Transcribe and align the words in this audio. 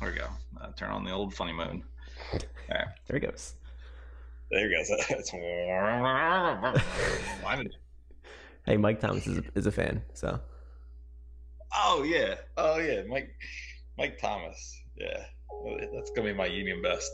There 0.00 0.10
we 0.10 0.18
go. 0.18 0.26
Uh, 0.60 0.72
turn 0.72 0.90
on 0.90 1.04
the 1.04 1.10
old 1.10 1.34
funny 1.34 1.52
mode. 1.52 1.82
All 2.32 2.38
right. 2.70 2.86
There 3.06 3.18
he 3.18 3.26
goes. 3.26 3.54
There 4.50 4.68
he 4.68 4.74
goes. 4.74 4.90
It's- 5.10 5.30
Hey, 8.66 8.76
Mike 8.76 9.00
Thomas 9.00 9.26
is 9.26 9.38
a, 9.38 9.42
is 9.54 9.66
a 9.66 9.72
fan, 9.72 10.02
so 10.12 10.40
oh 11.72 12.02
yeah. 12.02 12.34
Oh 12.56 12.78
yeah. 12.78 13.02
Mike 13.08 13.30
Mike 13.96 14.18
Thomas. 14.18 14.80
Yeah. 14.96 15.22
That's 15.94 16.10
gonna 16.10 16.28
be 16.28 16.34
my 16.34 16.46
union 16.46 16.82
best. 16.82 17.10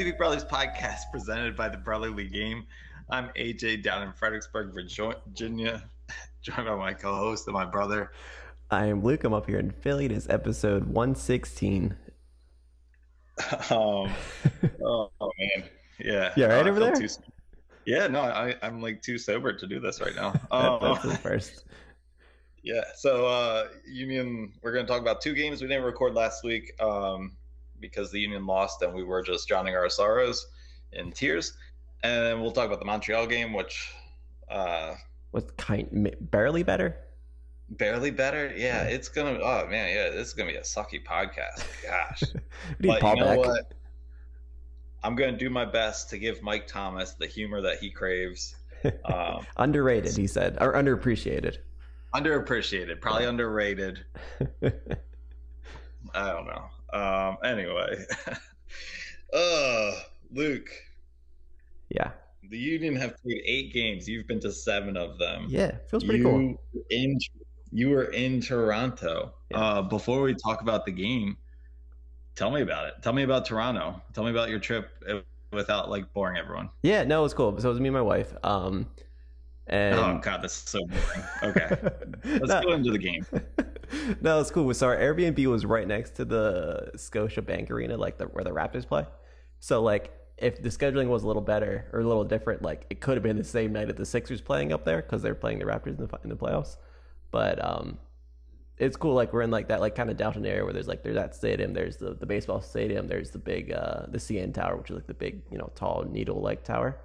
Guys, 0.00 0.12
Brothers 0.16 0.44
podcast 0.46 1.10
presented 1.12 1.54
by 1.54 1.68
the 1.68 1.76
Brotherly 1.76 2.26
Game. 2.26 2.64
I'm 3.10 3.28
AJ 3.36 3.82
down 3.82 4.02
in 4.02 4.14
Fredericksburg, 4.14 4.72
Virginia, 4.72 5.82
joined 6.42 6.66
by 6.66 6.74
my 6.74 6.94
co-host 6.94 7.46
and 7.46 7.52
my 7.52 7.66
brother. 7.66 8.10
I 8.70 8.86
am 8.86 9.04
Luke. 9.04 9.24
I'm 9.24 9.34
up 9.34 9.46
here 9.46 9.58
in 9.58 9.70
Philly. 9.70 10.06
It 10.06 10.12
is 10.12 10.26
episode 10.30 10.86
116. 10.86 11.94
Um, 13.70 14.10
oh, 14.82 15.10
oh, 15.20 15.32
man, 15.38 15.68
yeah. 15.98 16.32
Yeah, 16.34 16.46
right 16.46 16.66
I 16.66 16.70
over 16.70 16.80
there? 16.80 16.94
too- 16.94 17.08
yeah, 17.84 18.06
no, 18.06 18.20
I, 18.20 18.54
I'm 18.62 18.80
like 18.80 19.02
too 19.02 19.18
sober 19.18 19.52
to 19.52 19.66
do 19.66 19.80
this 19.80 20.00
right 20.00 20.14
now. 20.14 20.32
Uh, 20.50 20.78
That's 20.78 21.02
the 21.02 21.18
first. 21.18 21.64
yeah, 22.62 22.84
so 22.96 23.26
uh, 23.26 23.68
you 23.86 24.06
mean 24.06 24.54
we're 24.62 24.72
going 24.72 24.86
to 24.86 24.90
talk 24.90 25.02
about 25.02 25.20
two 25.20 25.34
games 25.34 25.60
we 25.60 25.68
didn't 25.68 25.84
record 25.84 26.14
last 26.14 26.42
week 26.42 26.72
um, 26.82 27.36
because 27.80 28.10
the 28.10 28.20
Union 28.20 28.46
lost 28.46 28.82
and 28.82 28.92
we 28.94 29.02
were 29.04 29.22
just 29.22 29.48
drowning 29.48 29.74
our 29.74 29.88
sorrows 29.88 30.46
in 30.92 31.12
tears. 31.12 31.54
And 32.02 32.24
then 32.26 32.40
we'll 32.40 32.52
talk 32.52 32.66
about 32.66 32.78
the 32.80 32.84
Montreal 32.86 33.26
game, 33.26 33.52
which 33.52 33.92
uh, 34.50 34.94
Was 35.32 35.44
kind 35.56 36.14
barely 36.20 36.62
better. 36.62 36.96
barely 37.70 38.10
better. 38.10 38.52
Yeah, 38.56 38.82
it's 38.84 39.08
gonna. 39.08 39.38
Oh 39.42 39.66
man, 39.68 39.94
yeah, 39.94 40.10
this 40.10 40.28
is 40.28 40.32
gonna 40.34 40.50
be 40.50 40.56
a 40.56 40.62
sucky 40.62 41.04
podcast. 41.04 41.64
Gosh, 41.84 42.22
but 42.80 43.02
you 43.02 43.14
know 43.16 43.24
back. 43.26 43.38
what? 43.38 43.72
I'm 45.02 45.14
gonna 45.14 45.36
do 45.36 45.50
my 45.50 45.64
best 45.64 46.10
to 46.10 46.18
give 46.18 46.42
Mike 46.42 46.66
Thomas 46.66 47.12
the 47.12 47.26
humor 47.26 47.60
that 47.62 47.78
he 47.78 47.90
craves. 47.90 48.54
Um, 49.04 49.44
Underrated, 49.58 50.16
he 50.16 50.26
said, 50.26 50.56
or 50.58 50.72
underappreciated. 50.72 51.58
underappreciated, 52.14 52.98
probably 53.02 53.26
underrated. 53.26 54.06
I 54.62 56.32
don't 56.32 56.46
know. 56.46 56.64
Um, 56.92 57.36
anyway, 57.44 58.04
uh, 59.32 59.92
Luke, 60.32 60.70
yeah, 61.88 62.10
the 62.48 62.58
Union 62.58 62.96
have 62.96 63.20
played 63.22 63.42
eight 63.44 63.72
games. 63.72 64.08
You've 64.08 64.26
been 64.26 64.40
to 64.40 64.52
seven 64.52 64.96
of 64.96 65.18
them. 65.18 65.46
yeah, 65.48 65.72
feels 65.88 66.04
pretty 66.04 66.20
you 66.20 66.24
cool. 66.72 66.84
In 66.90 67.18
you 67.72 67.90
were 67.90 68.04
in 68.04 68.40
Toronto. 68.40 69.34
Yeah. 69.50 69.58
Uh, 69.58 69.82
before 69.82 70.22
we 70.22 70.34
talk 70.34 70.60
about 70.60 70.84
the 70.84 70.92
game, 70.92 71.36
tell 72.34 72.50
me 72.50 72.62
about 72.62 72.88
it. 72.88 72.94
Tell 73.02 73.12
me 73.12 73.22
about 73.22 73.44
Toronto. 73.44 74.00
Tell 74.12 74.24
me 74.24 74.30
about 74.30 74.48
your 74.50 74.58
trip 74.58 74.90
uh, 75.08 75.20
without 75.52 75.90
like 75.90 76.12
boring 76.12 76.36
everyone. 76.36 76.70
Yeah, 76.82 77.04
no, 77.04 77.20
it 77.20 77.22
was 77.22 77.34
cool. 77.34 77.58
So 77.60 77.68
it 77.68 77.72
was 77.72 77.80
me 77.80 77.88
and 77.88 77.94
my 77.94 78.02
wife. 78.02 78.34
Um, 78.42 78.86
and 79.70 79.98
oh 79.98 80.18
God, 80.22 80.42
this 80.42 80.52
is 80.52 80.68
so 80.68 80.80
boring. 80.86 81.56
Okay, 81.56 81.76
let's 82.38 82.48
No. 82.48 82.62
go 82.62 82.72
into 82.72 82.90
the 82.92 82.98
game. 82.98 83.24
no, 84.20 84.40
it's 84.40 84.50
cool. 84.50 84.72
So 84.74 84.86
our 84.88 84.96
Airbnb 84.96 85.44
was 85.46 85.64
right 85.64 85.86
next 85.86 86.10
to 86.16 86.24
the 86.24 86.90
Scotiabank 86.96 87.70
Arena, 87.70 87.96
like 87.96 88.18
the, 88.18 88.24
where 88.26 88.44
the 88.44 88.50
Raptors 88.50 88.86
play. 88.86 89.06
So 89.60 89.82
like, 89.82 90.12
if 90.38 90.62
the 90.62 90.68
scheduling 90.70 91.08
was 91.08 91.22
a 91.22 91.26
little 91.26 91.42
better 91.42 91.86
or 91.92 92.00
a 92.00 92.06
little 92.06 92.24
different, 92.24 92.62
like 92.62 92.84
it 92.90 93.00
could 93.00 93.14
have 93.16 93.22
been 93.22 93.36
the 93.36 93.44
same 93.44 93.72
night 93.72 93.86
that 93.88 93.96
the 93.96 94.06
Sixers 94.06 94.40
playing 94.40 94.72
up 94.72 94.84
there 94.84 95.02
because 95.02 95.22
they're 95.22 95.34
playing 95.34 95.58
the 95.58 95.64
Raptors 95.66 95.98
in 95.98 96.06
the 96.06 96.18
in 96.24 96.30
the 96.30 96.36
playoffs. 96.36 96.76
But 97.30 97.64
um, 97.64 97.98
it's 98.78 98.96
cool. 98.96 99.14
Like 99.14 99.32
we're 99.32 99.42
in 99.42 99.50
like 99.50 99.68
that 99.68 99.80
like 99.80 99.94
kind 99.94 100.10
of 100.10 100.16
downtown 100.16 100.46
area 100.46 100.64
where 100.64 100.72
there's 100.72 100.88
like 100.88 101.02
there's 101.02 101.16
that 101.16 101.34
stadium, 101.34 101.74
there's 101.74 101.96
the 101.98 102.14
the 102.14 102.26
baseball 102.26 102.60
stadium, 102.60 103.06
there's 103.06 103.30
the 103.30 103.38
big 103.38 103.72
uh 103.72 104.06
the 104.08 104.18
CN 104.18 104.52
Tower, 104.52 104.76
which 104.78 104.90
is 104.90 104.96
like 104.96 105.06
the 105.06 105.14
big 105.14 105.42
you 105.50 105.58
know 105.58 105.70
tall 105.76 106.04
needle 106.10 106.40
like 106.40 106.64
tower. 106.64 106.98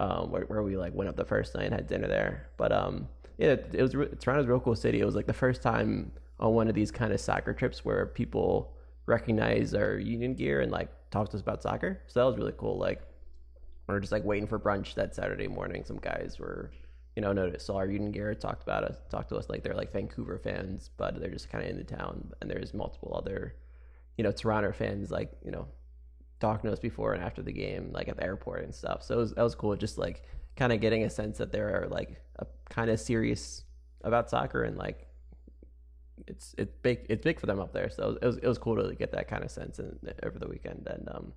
Um, 0.00 0.30
where, 0.30 0.42
where 0.42 0.62
we 0.62 0.76
like 0.76 0.94
went 0.94 1.10
up 1.10 1.16
the 1.16 1.24
first 1.24 1.56
night 1.56 1.64
and 1.64 1.74
had 1.74 1.88
dinner 1.88 2.06
there. 2.06 2.48
But 2.56 2.70
um, 2.70 3.08
yeah, 3.36 3.48
it, 3.48 3.70
it 3.74 3.82
was 3.82 3.92
Toronto's 4.20 4.46
a 4.46 4.48
real 4.48 4.60
cool 4.60 4.76
city. 4.76 5.00
It 5.00 5.04
was 5.04 5.16
like 5.16 5.26
the 5.26 5.32
first 5.32 5.60
time 5.60 6.12
on 6.38 6.54
one 6.54 6.68
of 6.68 6.74
these 6.74 6.90
kind 6.90 7.12
of 7.12 7.20
soccer 7.20 7.52
trips 7.52 7.84
where 7.84 8.06
people 8.06 8.72
recognize 9.06 9.74
our 9.74 9.98
union 9.98 10.34
gear 10.34 10.60
and 10.60 10.70
like 10.70 10.88
talk 11.10 11.30
to 11.30 11.36
us 11.36 11.42
about 11.42 11.62
soccer. 11.62 12.00
So 12.06 12.20
that 12.20 12.26
was 12.26 12.36
really 12.36 12.54
cool. 12.56 12.78
Like 12.78 13.02
we 13.88 13.94
were 13.94 14.00
just 14.00 14.12
like 14.12 14.24
waiting 14.24 14.46
for 14.46 14.58
brunch 14.58 14.94
that 14.94 15.14
Saturday 15.14 15.48
morning. 15.48 15.82
Some 15.84 15.98
guys 15.98 16.36
were, 16.38 16.70
you 17.16 17.22
know, 17.22 17.32
noticed 17.32 17.66
saw 17.66 17.76
our 17.76 17.86
union 17.86 18.12
gear, 18.12 18.34
talked 18.34 18.62
about 18.62 18.84
us, 18.84 18.98
talked 19.10 19.30
to 19.30 19.36
us 19.36 19.48
like 19.48 19.62
they're 19.62 19.74
like 19.74 19.92
Vancouver 19.92 20.38
fans, 20.38 20.90
but 20.96 21.18
they're 21.18 21.30
just 21.30 21.50
kind 21.50 21.64
of 21.64 21.70
in 21.70 21.78
the 21.78 21.84
town. 21.84 22.30
And 22.40 22.50
there's 22.50 22.74
multiple 22.74 23.14
other, 23.16 23.54
you 24.16 24.24
know, 24.24 24.30
Toronto 24.30 24.72
fans 24.72 25.10
like 25.10 25.32
you 25.44 25.50
know 25.50 25.66
talking 26.40 26.68
to 26.68 26.72
us 26.72 26.78
before 26.78 27.14
and 27.14 27.22
after 27.22 27.42
the 27.42 27.52
game, 27.52 27.90
like 27.92 28.08
at 28.08 28.16
the 28.16 28.24
airport 28.24 28.64
and 28.64 28.74
stuff. 28.74 29.02
So 29.02 29.14
it 29.14 29.18
was, 29.18 29.34
that 29.34 29.42
was 29.42 29.54
cool. 29.54 29.74
Just 29.76 29.98
like 29.98 30.22
kind 30.56 30.72
of 30.72 30.80
getting 30.80 31.04
a 31.04 31.10
sense 31.10 31.38
that 31.38 31.52
they're 31.52 31.86
like 31.90 32.20
a 32.38 32.46
kind 32.68 32.90
of 32.90 33.00
serious 33.00 33.64
about 34.02 34.30
soccer 34.30 34.64
and 34.64 34.76
like 34.76 35.06
it's 36.26 36.54
it's 36.58 36.74
big 36.82 37.06
it's 37.08 37.22
big 37.22 37.38
for 37.38 37.46
them 37.46 37.60
up 37.60 37.72
there. 37.72 37.88
So 37.90 38.18
it 38.20 38.26
was 38.26 38.36
it 38.38 38.46
was 38.46 38.58
cool 38.58 38.76
to 38.76 38.94
get 38.94 39.12
that 39.12 39.28
kind 39.28 39.44
of 39.44 39.50
sense 39.50 39.78
in, 39.78 39.98
over 40.22 40.38
the 40.38 40.48
weekend 40.48 40.86
and 40.90 41.08
um 41.10 41.32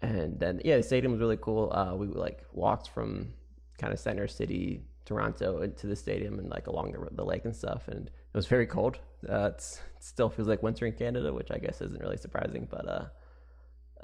and 0.00 0.38
then 0.38 0.60
yeah 0.64 0.76
the 0.76 0.82
stadium 0.82 1.12
was 1.12 1.20
really 1.20 1.38
cool. 1.38 1.72
Uh, 1.72 1.94
we 1.94 2.06
like 2.06 2.44
walked 2.52 2.88
from 2.90 3.32
kind 3.78 3.92
of 3.92 3.98
center 3.98 4.26
city 4.26 4.82
Toronto 5.04 5.62
into 5.62 5.86
the 5.86 5.96
stadium 5.96 6.38
and 6.38 6.50
like 6.50 6.66
along 6.66 6.92
the, 6.92 7.08
the 7.12 7.24
lake 7.24 7.44
and 7.44 7.56
stuff 7.56 7.88
and 7.88 8.06
it 8.08 8.36
was 8.36 8.46
very 8.46 8.66
cold. 8.66 8.98
Uh, 9.28 9.50
it 9.54 9.80
still 9.98 10.28
feels 10.28 10.46
like 10.46 10.62
winter 10.62 10.86
in 10.86 10.92
Canada, 10.92 11.32
which 11.32 11.50
I 11.50 11.58
guess 11.58 11.80
isn't 11.80 12.00
really 12.00 12.18
surprising, 12.18 12.68
but 12.70 12.88
uh 12.88 13.04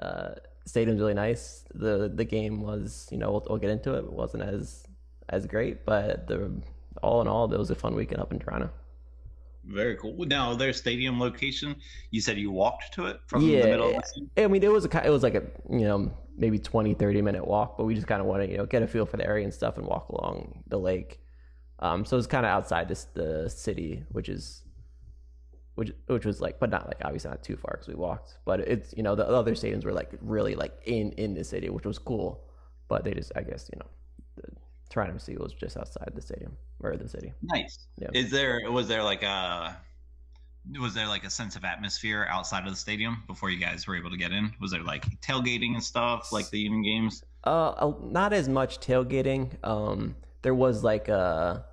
uh, 0.01 0.35
stadium's 0.67 1.01
really 1.01 1.15
nice. 1.15 1.65
The 1.75 2.11
the 2.15 2.25
game 2.25 2.61
was, 2.63 3.09
you 3.11 3.19
know, 3.19 3.33
we'll, 3.33 3.47
we'll 3.49 3.59
get 3.59 3.71
into 3.71 3.95
it. 3.95 4.01
It 4.01 4.13
wasn't 4.13 4.45
as 4.45 4.85
as 5.29 5.47
great, 5.47 5.85
but 5.87 6.27
the 6.29 6.51
all 7.03 7.21
in 7.21 7.29
all, 7.29 7.53
it 7.53 7.59
was 7.59 7.71
a 7.71 7.75
fun 7.75 7.95
weekend 7.95 8.21
up 8.21 8.33
in 8.33 8.39
Toronto. 8.39 8.71
Very 9.65 9.97
cool. 9.97 10.15
Now 10.27 10.55
their 10.55 10.75
stadium 10.75 11.19
location. 11.19 11.77
You 12.11 12.21
said 12.21 12.37
you 12.39 12.51
walked 12.51 12.93
to 12.95 13.07
it 13.07 13.21
from 13.27 13.49
Yeah, 13.49 13.63
the 13.63 13.69
middle 13.69 13.89
of 13.89 13.95
yeah. 13.95 14.01
the. 14.37 14.45
I 14.45 14.47
mean, 14.49 14.63
it 14.63 14.71
was 14.71 14.85
a 14.85 15.07
it 15.07 15.11
was 15.11 15.23
like 15.23 15.35
a 15.35 15.43
you 15.71 15.81
know 15.87 16.13
maybe 16.37 16.59
20, 16.59 16.95
30 16.95 17.23
minute 17.23 17.47
walk, 17.47 17.79
but 17.79 17.85
we 17.85 17.95
just 17.95 18.07
kind 18.07 18.21
of 18.21 18.27
wanted 18.27 18.47
to 18.49 18.53
you 18.53 18.59
know 18.59 18.67
get 18.67 18.83
a 18.83 18.87
feel 18.87 19.07
for 19.07 19.17
the 19.17 19.27
area 19.27 19.45
and 19.45 19.55
stuff 19.55 19.79
and 19.79 19.87
walk 19.87 20.11
along 20.11 20.63
the 20.69 20.79
lake. 20.79 21.21
Um, 21.81 22.05
so 22.05 22.17
it 22.17 22.19
was 22.19 22.27
kind 22.27 22.45
of 22.47 22.51
outside 22.51 22.89
this 22.89 23.05
the 23.15 23.49
city, 23.49 24.05
which 24.11 24.29
is 24.29 24.64
which 25.75 25.93
which 26.07 26.25
was 26.25 26.41
like, 26.41 26.59
but 26.59 26.71
not 26.71 26.87
like 26.87 26.99
obviously 27.05 27.31
not 27.31 27.43
too 27.43 27.57
far 27.57 27.73
because 27.73 27.89
we 27.89 27.95
walked. 27.95 28.39
But 28.45 28.61
it's 28.61 28.95
you 28.97 29.03
know 29.03 29.15
the 29.15 29.27
other 29.27 29.55
stadiums 29.55 29.85
were 29.85 29.93
like 29.93 30.11
really 30.21 30.55
like 30.55 30.73
in 30.85 31.13
in 31.13 31.35
the 31.35 31.45
city, 31.45 31.69
which 31.71 31.87
was 31.87 31.99
cool. 31.99 32.45
But 32.89 33.05
they 33.05 33.15
just 33.15 33.33
I 33.37 33.43
guess 33.43 33.69
you 33.73 33.79
know 33.79 33.87
the 34.37 34.55
Toronto 34.91 35.15
FC 35.15 35.39
was 35.39 35.53
just 35.53 35.77
outside 35.77 36.13
the 36.15 36.21
stadium 36.23 36.57
or 36.81 36.97
the 36.97 37.09
city. 37.09 37.33
Nice. 37.43 37.87
Yeah. 37.99 38.09
Is 38.13 38.31
there 38.31 38.71
was 38.71 38.89
there 38.89 39.03
like 39.03 39.23
a 39.23 39.77
was 40.81 40.95
there 40.95 41.07
like 41.07 41.25
a 41.25 41.31
sense 41.31 41.57
of 41.57 41.65
atmosphere 41.65 42.27
outside 42.31 42.65
of 42.65 42.71
the 42.71 42.77
stadium 42.77 43.23
before 43.27 43.51
you 43.51 43.59
guys 43.59 43.87
were 43.87 43.97
able 43.97 44.11
to 44.11 44.17
get 44.17 44.33
in? 44.33 44.53
Was 44.61 44.71
there 44.71 44.83
like 44.83 45.05
tailgating 45.21 45.75
and 45.75 45.83
stuff 45.83 46.33
like 46.33 46.49
the 46.51 46.59
Union 46.59 46.83
games? 46.83 47.23
Uh, 47.45 47.71
uh, 47.71 47.93
not 48.03 48.33
as 48.33 48.49
much 48.49 48.81
tailgating. 48.81 49.53
Um, 49.63 50.17
there 50.43 50.55
was 50.55 50.83
like 50.83 51.09
a, 51.09 51.65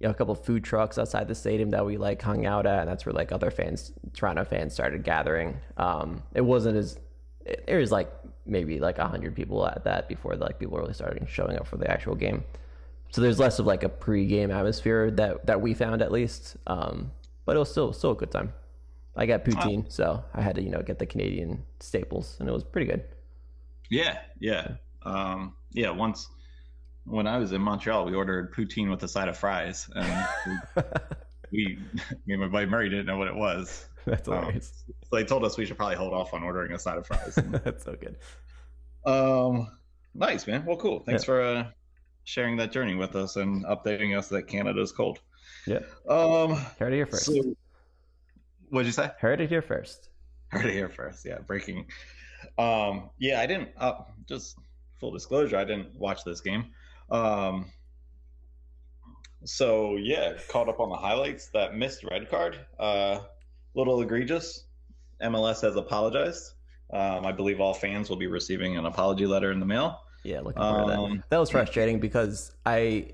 you 0.00 0.06
know, 0.06 0.10
a 0.10 0.14
couple 0.14 0.32
of 0.32 0.44
food 0.44 0.62
trucks 0.62 0.98
outside 0.98 1.26
the 1.26 1.34
stadium 1.34 1.70
that 1.70 1.84
we 1.84 1.96
like 1.96 2.20
hung 2.20 2.44
out 2.44 2.66
at, 2.66 2.80
and 2.80 2.88
that's 2.88 3.06
where 3.06 3.12
like 3.12 3.32
other 3.32 3.50
fans, 3.50 3.92
Toronto 4.12 4.44
fans, 4.44 4.74
started 4.74 5.04
gathering. 5.04 5.56
Um, 5.76 6.22
it 6.34 6.42
wasn't 6.42 6.76
as 6.76 6.98
it, 7.44 7.64
there 7.66 7.78
was 7.78 7.90
like 7.90 8.12
maybe 8.44 8.78
like 8.78 8.98
a 8.98 9.08
hundred 9.08 9.34
people 9.34 9.66
at 9.66 9.84
that 9.84 10.08
before 10.08 10.36
like 10.36 10.58
people 10.58 10.76
really 10.78 10.92
started 10.92 11.26
showing 11.28 11.56
up 11.56 11.66
for 11.66 11.76
the 11.78 11.90
actual 11.90 12.14
game. 12.14 12.44
So 13.10 13.22
there's 13.22 13.38
less 13.38 13.58
of 13.58 13.66
like 13.66 13.82
a 13.82 13.88
pre-game 13.88 14.50
atmosphere 14.50 15.10
that 15.12 15.46
that 15.46 15.60
we 15.60 15.72
found 15.72 16.02
at 16.02 16.12
least. 16.12 16.56
Um, 16.66 17.12
but 17.46 17.56
it 17.56 17.58
was 17.58 17.70
still 17.70 17.92
still 17.92 18.10
a 18.10 18.16
good 18.16 18.30
time. 18.30 18.52
I 19.16 19.24
got 19.24 19.44
poutine, 19.44 19.90
so 19.90 20.22
I 20.34 20.42
had 20.42 20.56
to 20.56 20.62
you 20.62 20.70
know 20.70 20.82
get 20.82 20.98
the 20.98 21.06
Canadian 21.06 21.64
staples, 21.80 22.36
and 22.38 22.48
it 22.48 22.52
was 22.52 22.64
pretty 22.64 22.86
good. 22.86 23.04
Yeah, 23.88 24.18
yeah, 24.40 24.72
um, 25.04 25.54
yeah. 25.72 25.90
Once 25.90 26.28
when 27.06 27.26
I 27.26 27.38
was 27.38 27.52
in 27.52 27.60
Montreal, 27.60 28.04
we 28.06 28.14
ordered 28.14 28.52
poutine 28.52 28.90
with 28.90 29.02
a 29.02 29.08
side 29.08 29.28
of 29.28 29.38
fries, 29.38 29.88
and 29.94 30.26
we, 31.52 31.78
me 32.26 32.34
and 32.34 32.40
my 32.40 32.48
buddy 32.48 32.66
Murray 32.66 32.90
didn't 32.90 33.06
know 33.06 33.16
what 33.16 33.28
it 33.28 33.34
was. 33.34 33.86
That's 34.04 34.28
Um. 34.28 34.60
So 34.60 35.16
they 35.16 35.24
told 35.24 35.44
us 35.44 35.56
we 35.56 35.66
should 35.66 35.76
probably 35.76 35.96
hold 35.96 36.12
off 36.12 36.34
on 36.34 36.42
ordering 36.42 36.72
a 36.72 36.78
side 36.78 36.98
of 36.98 37.06
fries. 37.06 37.34
That's 37.64 37.84
so 37.84 37.96
good. 37.96 38.16
Um, 39.04 39.68
nice 40.14 40.46
man. 40.46 40.64
Well, 40.64 40.76
cool. 40.76 41.00
Thanks 41.00 41.24
for 41.24 41.40
uh, 41.40 41.66
sharing 42.24 42.56
that 42.58 42.72
journey 42.72 42.94
with 42.94 43.14
us 43.16 43.36
and 43.36 43.64
updating 43.64 44.16
us 44.16 44.28
that 44.28 44.48
Canada's 44.48 44.92
cold. 44.92 45.20
Yeah. 45.66 45.80
Um, 46.08 46.54
Heard 46.78 46.92
it 46.92 46.96
here 46.96 47.06
first. 47.06 47.26
so 47.26 47.34
what'd 48.70 48.86
you 48.86 48.92
say? 48.92 49.10
Heard 49.18 49.40
it 49.40 49.48
here 49.48 49.62
first. 49.62 50.08
Heard 50.48 50.66
it 50.66 50.72
here 50.72 50.88
first. 50.88 51.24
Yeah, 51.24 51.38
breaking. 51.38 51.86
Um, 52.58 53.10
yeah, 53.18 53.40
I 53.40 53.46
didn't. 53.46 53.70
Uh, 53.76 54.02
just 54.28 54.56
full 54.98 55.10
disclosure, 55.12 55.56
I 55.56 55.64
didn't 55.64 55.94
watch 55.98 56.24
this 56.24 56.40
game. 56.40 56.66
Um, 57.10 57.70
so 59.44 59.96
yeah, 59.96 60.32
caught 60.48 60.68
up 60.68 60.80
on 60.80 60.88
the 60.88 60.96
highlights. 60.96 61.48
That 61.48 61.76
missed 61.76 62.04
red 62.04 62.28
card, 62.30 62.58
uh, 62.78 63.20
little 63.74 64.00
egregious. 64.02 64.64
MLS 65.22 65.62
has 65.62 65.76
apologized. 65.76 66.52
Um, 66.92 67.26
I 67.26 67.32
believe 67.32 67.60
all 67.60 67.74
fans 67.74 68.08
will 68.08 68.16
be 68.16 68.26
receiving 68.26 68.76
an 68.76 68.86
apology 68.86 69.26
letter 69.26 69.50
in 69.52 69.60
the 69.60 69.66
mail. 69.66 70.00
Yeah, 70.24 70.40
looking 70.40 70.62
forward 70.62 70.86
to 70.92 70.98
Um, 70.98 71.16
that. 71.16 71.30
That 71.30 71.38
was 71.38 71.50
frustrating 71.50 72.00
because 72.00 72.52
I 72.64 73.10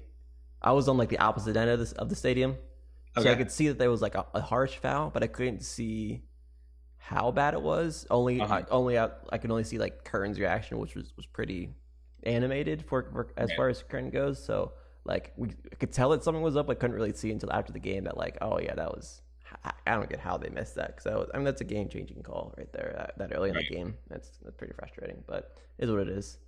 I 0.63 0.73
was 0.73 0.89
on 0.89 0.97
like 0.97 1.09
the 1.11 1.19
opposite 1.19 1.57
end 1.57 1.71
of 1.71 1.79
this 1.79 1.93
of 1.93 2.09
the 2.09 2.17
stadium, 2.17 2.57
so 3.19 3.31
I 3.31 3.35
could 3.35 3.51
see 3.51 3.69
that 3.69 3.79
there 3.79 3.91
was 3.91 4.01
like 4.01 4.15
a, 4.15 4.25
a 4.35 4.41
harsh 4.41 4.77
foul, 4.77 5.11
but 5.11 5.23
I 5.23 5.27
couldn't 5.27 5.63
see 5.63 6.23
how 6.97 7.31
bad 7.31 7.53
it 7.55 7.61
was. 7.63 8.07
Only 8.11 8.41
Uh-huh. 8.41 8.55
I, 8.55 8.65
only 8.71 8.99
I, 8.99 9.11
I 9.31 9.39
could 9.39 9.51
only 9.51 9.65
see 9.65 9.79
like 9.79 10.05
Kern's 10.05 10.39
reaction, 10.39 10.79
which 10.79 10.95
was 10.95 11.13
was 11.17 11.27
pretty 11.27 11.75
animated 12.25 12.85
for, 12.87 13.05
for 13.13 13.29
as 13.37 13.51
Yeah. 13.51 13.57
far 13.57 13.69
as 13.69 13.83
Kern 13.83 14.11
goes. 14.11 14.43
So 14.43 14.73
like 15.05 15.33
we 15.37 15.49
could 15.79 15.93
tell 15.93 16.11
that 16.11 16.23
something 16.25 16.43
was 16.43 16.57
up. 16.57 16.71
I 16.71 16.75
couldn't 16.75 16.95
really 16.97 17.13
see 17.13 17.31
until 17.33 17.53
after 17.53 17.73
the 17.73 17.81
game 17.81 18.05
that 18.05 18.17
like 18.17 18.39
oh 18.41 18.59
yeah 18.61 18.75
that 18.75 18.91
was. 18.91 19.21
I- 19.65 19.73
don't 19.95 20.09
get 20.09 20.19
how 20.21 20.39
they 20.39 20.49
missed 20.49 20.77
that 20.77 20.97
because 20.97 21.29
I 21.35 21.37
mean 21.37 21.45
that's 21.45 21.61
a 21.61 21.65
game 21.65 21.89
changing 21.89 22.23
call 22.23 22.55
right 22.57 22.73
there 22.73 22.95
that, 22.97 23.19
that 23.19 23.37
early 23.37 23.51
in 23.51 23.57
Right. 23.57 23.69
the 23.69 23.75
game. 23.75 23.95
That's 24.09 24.31
that's 24.43 24.57
pretty 24.57 24.73
frustrating, 24.73 25.23
but 25.27 25.57
it 25.79 25.85
is 25.85 25.91
what 25.91 26.01
it 26.01 26.09
is. 26.09 26.39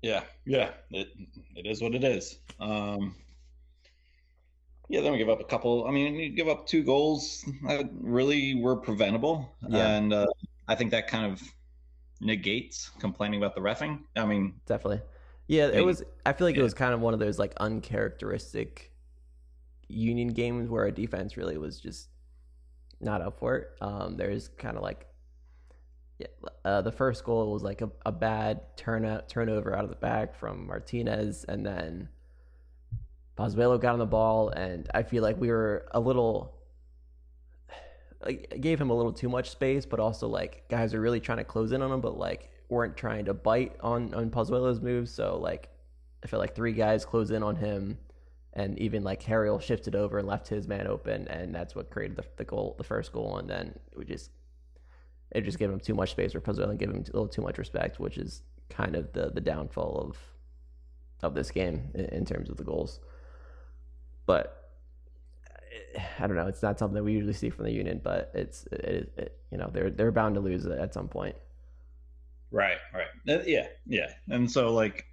Yeah, 0.00 0.22
yeah, 0.44 0.70
it 0.90 1.08
it 1.56 1.66
is 1.66 1.80
what 1.82 1.94
it 1.94 2.04
is. 2.04 2.38
Um, 2.60 3.14
yeah, 4.88 5.00
then 5.00 5.12
we 5.12 5.18
give 5.18 5.28
up 5.28 5.40
a 5.40 5.44
couple. 5.44 5.86
I 5.86 5.90
mean, 5.90 6.14
you 6.16 6.28
give 6.30 6.48
up 6.48 6.66
two 6.66 6.82
goals 6.82 7.44
that 7.66 7.88
really 8.00 8.54
were 8.54 8.76
preventable, 8.76 9.54
Yeah. 9.68 9.96
and 9.96 10.12
uh, 10.12 10.26
I 10.68 10.74
think 10.74 10.90
that 10.90 11.08
kind 11.08 11.32
of 11.32 11.40
negates 12.22 12.90
complaining 13.00 13.42
about 13.42 13.54
the 13.54 13.60
refing. 13.60 14.00
I 14.16 14.24
mean, 14.24 14.54
definitely. 14.66 15.02
Yeah, 15.48 15.66
it 15.66 15.84
was. 15.84 16.02
I 16.24 16.32
feel 16.32 16.46
like 16.46 16.56
it 16.56 16.62
was 16.62 16.72
kind 16.72 16.94
of 16.94 17.00
one 17.00 17.12
of 17.12 17.20
those 17.20 17.38
like 17.38 17.52
uncharacteristic 17.58 18.92
Union 19.88 20.28
games 20.28 20.70
where 20.70 20.84
our 20.84 20.90
defense 20.90 21.36
really 21.36 21.58
was 21.58 21.78
just 21.80 22.08
not 23.00 23.20
up 23.20 23.38
for 23.38 23.56
it. 23.56 23.68
Um, 23.80 24.16
there's 24.16 24.48
kind 24.48 24.76
of 24.76 24.82
like, 24.82 25.06
yeah, 26.18 26.28
uh, 26.64 26.80
the 26.80 26.92
first 26.92 27.24
goal 27.24 27.52
was 27.52 27.62
like 27.62 27.82
a, 27.82 27.90
a 28.06 28.12
bad 28.12 28.76
turn 28.76 29.04
out, 29.04 29.28
turnover 29.28 29.76
out 29.76 29.84
of 29.84 29.90
the 29.90 29.96
back 29.96 30.34
from 30.34 30.66
Martinez, 30.66 31.44
and 31.44 31.66
then 31.66 32.08
Pozuelo 33.36 33.80
got 33.80 33.94
on 33.94 33.98
the 33.98 34.06
ball, 34.06 34.50
and 34.50 34.88
I 34.94 35.02
feel 35.02 35.22
like 35.22 35.38
we 35.38 35.48
were 35.48 35.86
a 35.92 36.00
little. 36.00 36.54
Like 38.24 38.58
gave 38.60 38.80
him 38.80 38.90
a 38.90 38.94
little 38.94 39.12
too 39.12 39.28
much 39.28 39.50
space, 39.50 39.84
but 39.86 40.00
also 40.00 40.28
like 40.28 40.68
guys 40.68 40.94
are 40.94 41.00
really 41.00 41.20
trying 41.20 41.38
to 41.38 41.44
close 41.44 41.72
in 41.72 41.82
on 41.82 41.90
him, 41.90 42.00
but 42.00 42.16
like 42.18 42.50
weren't 42.68 42.96
trying 42.96 43.24
to 43.26 43.34
bite 43.34 43.76
on 43.80 44.14
on 44.14 44.30
Pozuelo's 44.30 44.80
moves. 44.80 45.10
So 45.10 45.38
like 45.38 45.68
I 46.22 46.26
feel 46.28 46.38
like 46.38 46.54
three 46.54 46.72
guys 46.72 47.04
close 47.04 47.30
in 47.30 47.42
on 47.42 47.56
him, 47.56 47.98
and 48.52 48.78
even 48.78 49.02
like 49.02 49.22
Harriel 49.22 49.58
shifted 49.58 49.94
over 49.94 50.18
and 50.18 50.28
left 50.28 50.48
his 50.48 50.68
man 50.68 50.86
open, 50.86 51.26
and 51.28 51.54
that's 51.54 51.74
what 51.74 51.90
created 51.90 52.16
the, 52.16 52.24
the 52.36 52.44
goal, 52.44 52.74
the 52.78 52.84
first 52.84 53.12
goal, 53.12 53.38
and 53.38 53.48
then 53.48 53.78
we 53.96 54.04
just 54.04 54.30
it 55.32 55.42
just 55.42 55.58
gave 55.58 55.70
him 55.70 55.80
too 55.80 55.94
much 55.94 56.12
space, 56.12 56.34
or 56.34 56.40
Pozuelo 56.40 56.76
gave 56.76 56.90
him 56.90 56.96
a 56.96 56.98
little 56.98 57.28
too 57.28 57.42
much 57.42 57.58
respect, 57.58 57.98
which 57.98 58.18
is 58.18 58.42
kind 58.70 58.94
of 58.94 59.12
the 59.12 59.30
the 59.30 59.40
downfall 59.40 59.98
of 59.98 60.16
of 61.22 61.34
this 61.34 61.50
game 61.50 61.90
in, 61.94 62.04
in 62.06 62.24
terms 62.24 62.50
of 62.50 62.56
the 62.56 62.64
goals. 62.64 63.00
But 64.26 64.61
I 66.18 66.26
don't 66.26 66.36
know. 66.36 66.46
It's 66.46 66.62
not 66.62 66.78
something 66.78 66.94
that 66.94 67.04
we 67.04 67.12
usually 67.12 67.32
see 67.32 67.50
from 67.50 67.64
the 67.64 67.72
Union, 67.72 68.00
but 68.02 68.30
it's 68.34 68.66
it, 68.72 69.12
it, 69.16 69.38
you 69.50 69.58
know 69.58 69.70
they're 69.72 69.90
they're 69.90 70.12
bound 70.12 70.34
to 70.36 70.40
lose 70.40 70.64
it 70.64 70.78
at 70.78 70.94
some 70.94 71.08
point. 71.08 71.36
right, 72.50 72.78
right, 72.94 73.06
Uh, 73.28 73.42
yeah, 73.46 73.66
yeah, 73.86 74.12
and 74.28 74.50
so 74.50 74.72
like, 74.72 75.06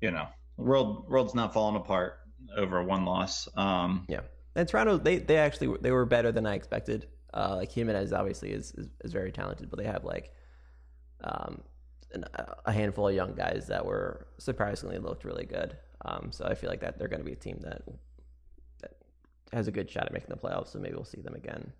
you 0.00 0.10
know, 0.10 0.26
world 0.56 1.08
world's 1.08 1.34
not 1.34 1.52
falling 1.52 1.76
apart 1.76 2.18
over 2.56 2.82
one 2.82 3.04
loss. 3.04 3.48
Um, 3.56 4.06
Yeah, 4.08 4.20
and 4.54 4.68
Toronto 4.68 4.96
they 4.98 5.18
they 5.18 5.38
actually 5.38 5.76
they 5.80 5.90
were 5.90 6.06
better 6.06 6.32
than 6.32 6.46
I 6.46 6.54
expected. 6.54 7.08
Uh, 7.34 7.56
like 7.56 7.70
Jimenez 7.72 8.12
obviously 8.12 8.52
is, 8.52 8.72
is 8.72 8.88
is 9.04 9.12
very 9.12 9.32
talented, 9.32 9.68
but 9.70 9.78
they 9.78 9.84
have 9.84 10.04
like 10.04 10.32
um 11.22 11.62
an, 12.12 12.24
a 12.64 12.72
handful 12.72 13.08
of 13.08 13.14
young 13.14 13.34
guys 13.34 13.66
that 13.68 13.84
were 13.84 14.26
surprisingly 14.38 14.98
looked 14.98 15.24
really 15.24 15.44
good. 15.44 15.76
Um, 16.04 16.28
so 16.30 16.44
I 16.44 16.54
feel 16.54 16.70
like 16.70 16.80
that 16.80 16.98
they're 16.98 17.08
going 17.08 17.20
to 17.20 17.24
be 17.24 17.32
a 17.32 17.36
team 17.36 17.58
that 17.62 17.82
that 17.86 17.98
has 19.52 19.68
a 19.68 19.72
good 19.72 19.90
shot 19.90 20.06
at 20.06 20.12
making 20.12 20.30
the 20.30 20.36
playoffs. 20.36 20.68
So 20.68 20.78
maybe 20.78 20.94
we'll 20.94 21.04
see 21.04 21.20
them 21.20 21.34
again 21.34 21.72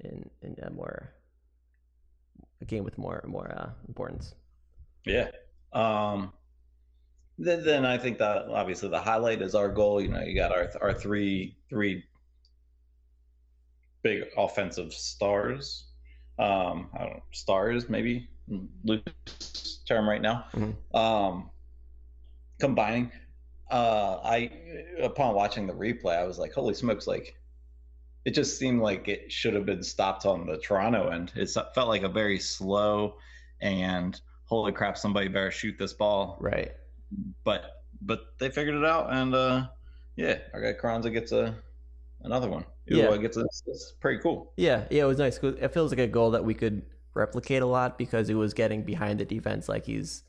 in 0.00 0.28
in 0.42 0.56
a 0.62 0.70
more 0.70 1.12
a 2.60 2.64
game 2.64 2.84
with 2.84 2.98
more 2.98 3.24
more 3.26 3.50
uh, 3.56 3.70
importance. 3.88 4.34
Yeah. 5.04 5.30
Um, 5.72 6.32
then, 7.36 7.64
then 7.64 7.84
I 7.84 7.98
think 7.98 8.18
that 8.18 8.46
obviously 8.48 8.88
the 8.88 9.00
highlight 9.00 9.42
is 9.42 9.54
our 9.54 9.68
goal. 9.68 10.00
You 10.00 10.08
know, 10.08 10.22
you 10.22 10.34
got 10.34 10.52
our 10.52 10.70
our 10.80 10.94
three 10.94 11.56
three 11.68 12.04
big 14.02 14.24
offensive 14.36 14.92
stars. 14.92 15.86
Um, 16.38 16.90
I 16.94 17.04
don't 17.04 17.14
know, 17.14 17.22
stars 17.32 17.88
maybe 17.88 18.28
loose 18.84 19.80
term 19.86 20.08
right 20.08 20.22
now. 20.22 20.46
Mhm. 20.52 20.74
Um, 20.94 21.50
combining. 22.60 23.10
Uh, 23.70 24.20
I 24.22 24.50
upon 25.00 25.34
watching 25.34 25.66
the 25.66 25.72
replay, 25.72 26.16
I 26.16 26.24
was 26.24 26.38
like, 26.38 26.52
holy 26.52 26.74
smokes! 26.74 27.06
Like, 27.06 27.36
it 28.24 28.32
just 28.32 28.58
seemed 28.58 28.80
like 28.80 29.08
it 29.08 29.32
should 29.32 29.54
have 29.54 29.66
been 29.66 29.82
stopped 29.82 30.26
on 30.26 30.46
the 30.46 30.58
Toronto 30.58 31.08
end. 31.08 31.32
It 31.34 31.48
felt 31.74 31.88
like 31.88 32.02
a 32.02 32.08
very 32.08 32.38
slow 32.38 33.16
and 33.60 34.20
holy 34.44 34.72
crap, 34.72 34.98
somebody 34.98 35.28
better 35.28 35.50
shoot 35.50 35.76
this 35.78 35.92
ball. 35.92 36.36
Right. 36.40 36.72
But 37.44 37.82
but 38.02 38.20
they 38.38 38.50
figured 38.50 38.74
it 38.76 38.84
out, 38.84 39.12
and 39.12 39.34
uh, 39.34 39.68
yeah, 40.16 40.38
our 40.52 40.60
guy 40.60 40.78
Carranza 40.78 41.10
gets 41.10 41.32
a 41.32 41.56
another 42.22 42.48
one. 42.48 42.64
Who, 42.86 42.96
Yeah. 42.98 43.16
gets 43.16 43.36
a, 43.38 43.46
it's 43.66 43.94
pretty 44.00 44.20
cool. 44.22 44.52
Yeah, 44.56 44.84
yeah, 44.90 45.04
it 45.04 45.06
was 45.06 45.18
nice. 45.18 45.38
It 45.38 45.72
feels 45.72 45.90
like 45.90 46.00
a 46.00 46.06
goal 46.06 46.32
that 46.32 46.44
we 46.44 46.52
could 46.52 46.82
replicate 47.14 47.62
a 47.62 47.66
lot 47.66 47.96
because 47.96 48.28
he 48.28 48.34
was 48.34 48.52
getting 48.52 48.82
behind 48.82 49.20
the 49.20 49.24
defense 49.24 49.68
like 49.68 49.86
he's 49.86 50.22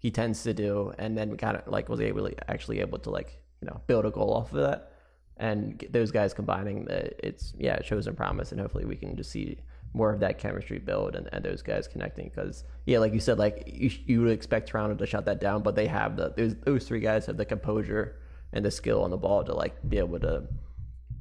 he 0.00 0.10
tends 0.10 0.42
to 0.42 0.54
do, 0.54 0.92
and 0.98 1.16
then 1.16 1.36
kind 1.36 1.56
of 1.56 1.68
like 1.68 1.88
was 1.88 2.00
able 2.00 2.28
to 2.28 2.50
actually 2.50 2.80
able 2.80 2.98
to 2.98 3.10
like 3.10 3.38
you 3.60 3.66
know 3.66 3.80
build 3.86 4.06
a 4.06 4.10
goal 4.10 4.32
off 4.34 4.52
of 4.52 4.60
that, 4.60 4.92
and 5.36 5.86
those 5.90 6.10
guys 6.10 6.34
combining. 6.34 6.86
The, 6.86 7.24
it's 7.24 7.52
yeah, 7.56 7.74
it 7.76 7.84
shows 7.84 8.06
some 8.06 8.16
promise, 8.16 8.50
and 8.50 8.60
hopefully 8.60 8.86
we 8.86 8.96
can 8.96 9.14
just 9.14 9.30
see 9.30 9.58
more 9.92 10.12
of 10.12 10.20
that 10.20 10.38
chemistry 10.38 10.78
build 10.78 11.16
and, 11.16 11.28
and 11.32 11.44
those 11.44 11.62
guys 11.62 11.86
connecting. 11.86 12.30
Because 12.34 12.64
yeah, 12.86 12.98
like 12.98 13.12
you 13.12 13.20
said, 13.20 13.38
like 13.38 13.64
you 13.66 13.90
you 14.06 14.22
would 14.22 14.32
expect 14.32 14.70
Toronto 14.70 14.96
to 14.96 15.06
shut 15.06 15.26
that 15.26 15.40
down, 15.40 15.62
but 15.62 15.76
they 15.76 15.86
have 15.86 16.16
the 16.16 16.32
those 16.36 16.56
those 16.64 16.88
three 16.88 17.00
guys 17.00 17.26
have 17.26 17.36
the 17.36 17.44
composure 17.44 18.16
and 18.52 18.64
the 18.64 18.70
skill 18.70 19.02
on 19.02 19.10
the 19.10 19.18
ball 19.18 19.44
to 19.44 19.54
like 19.54 19.76
be 19.88 19.98
able 19.98 20.18
to 20.20 20.44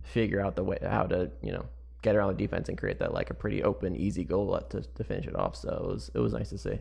figure 0.04 0.42
out 0.42 0.56
the 0.56 0.64
way 0.64 0.78
how 0.82 1.04
to 1.04 1.30
you 1.44 1.52
know 1.52 1.66
get 2.02 2.16
around 2.16 2.38
the 2.38 2.44
defense 2.44 2.70
and 2.70 2.78
create 2.78 3.00
that 3.00 3.14
like 3.14 3.30
a 3.30 3.34
pretty 3.34 3.62
open, 3.62 3.96
easy 3.96 4.24
goal 4.24 4.58
to, 4.70 4.82
to 4.82 5.04
finish 5.04 5.28
it 5.28 5.36
off. 5.36 5.56
So 5.56 5.70
it 5.70 5.94
was 5.94 6.12
it 6.16 6.20
was 6.20 6.34
nice 6.34 6.50
to 6.50 6.58
see. 6.58 6.80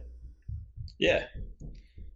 Yeah. 0.98 1.24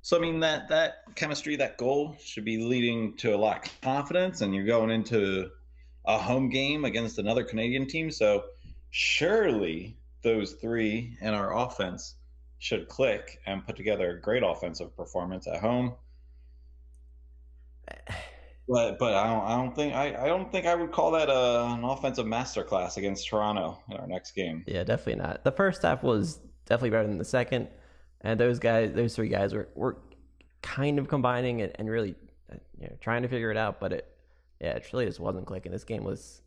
So 0.03 0.17
I 0.17 0.21
mean 0.21 0.41
that 0.41 0.69
that 0.69 1.05
chemistry, 1.15 1.57
that 1.57 1.79
goal 1.79 2.17
should 2.23 2.45
be 2.45 2.59
leading 2.59 3.17
to 3.19 3.35
a 3.35 3.39
lot 3.39 3.67
of 3.67 3.81
confidence, 3.81 4.41
and 4.41 4.53
you're 4.53 4.67
going 4.67 4.91
into 4.91 5.51
a 6.05 6.19
home 6.19 6.51
game 6.51 6.85
against 6.85 7.19
another 7.19 7.45
Canadian 7.45 7.87
team. 7.87 8.11
So 8.11 8.45
surely 8.91 9.97
those 10.23 10.55
three 10.55 11.17
in 11.21 11.35
our 11.35 11.57
offense 11.57 12.17
should 12.59 12.89
click 12.89 13.41
and 13.47 13.65
put 13.65 13.77
together 13.77 14.11
a 14.11 14.21
great 14.21 14.43
offensive 14.43 14.97
performance 14.97 15.47
at 15.47 15.61
home. 15.61 15.95
But 18.69 18.99
but 18.99 19.15
I 19.15 19.27
don't 19.27 19.45
I 19.45 19.57
don't 19.57 19.75
think 19.75 19.95
I, 19.95 20.25
I 20.25 20.27
don't 20.27 20.51
think 20.51 20.67
I 20.67 20.75
would 20.75 20.91
call 20.91 21.13
that 21.13 21.29
a, 21.29 21.75
an 21.75 21.85
offensive 21.85 22.27
masterclass 22.27 22.97
against 22.97 23.29
Toronto 23.29 23.79
in 23.89 23.97
our 23.99 24.07
next 24.09 24.33
game. 24.33 24.65
Yeah, 24.67 24.83
definitely 24.83 25.23
not. 25.23 25.45
The 25.45 25.53
first 25.53 25.83
half 25.83 26.03
was 26.03 26.41
definitely 26.67 26.91
better 26.91 27.07
than 27.07 27.19
the 27.19 27.25
second, 27.25 27.69
and 28.23 28.39
those 28.39 28.59
guys, 28.59 28.93
those 28.95 29.15
three 29.15 29.29
guys, 29.29 29.53
were 29.55 29.69
were 29.75 29.99
kind 30.63 30.99
of 30.99 31.09
combining 31.09 31.61
and, 31.61 31.73
and 31.77 31.91
really 31.91 32.15
uh, 32.51 32.57
you 32.81 32.87
know, 32.87 32.97
trying 33.01 33.23
to 33.23 33.29
figure 33.29 33.51
it 33.51 33.57
out. 33.57 33.81
But 33.81 33.93
it, 33.93 34.17
yeah, 34.61 34.71
it 34.71 34.89
really 34.93 35.07
just 35.07 35.21
wasn't 35.21 35.47
clicking. 35.47 35.73
This 35.73 35.85
game 35.85 36.05
was 36.05 36.43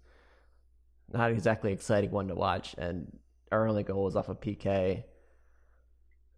not 1.11 1.31
exactly 1.31 1.71
exciting 1.71 2.11
one 2.11 2.27
to 2.29 2.35
watch, 2.35 2.75
and 2.77 3.17
our 3.51 3.67
only 3.67 3.83
goal 3.83 4.03
was 4.03 4.15
off 4.15 4.29
a 4.29 4.35
PK. 4.35 5.03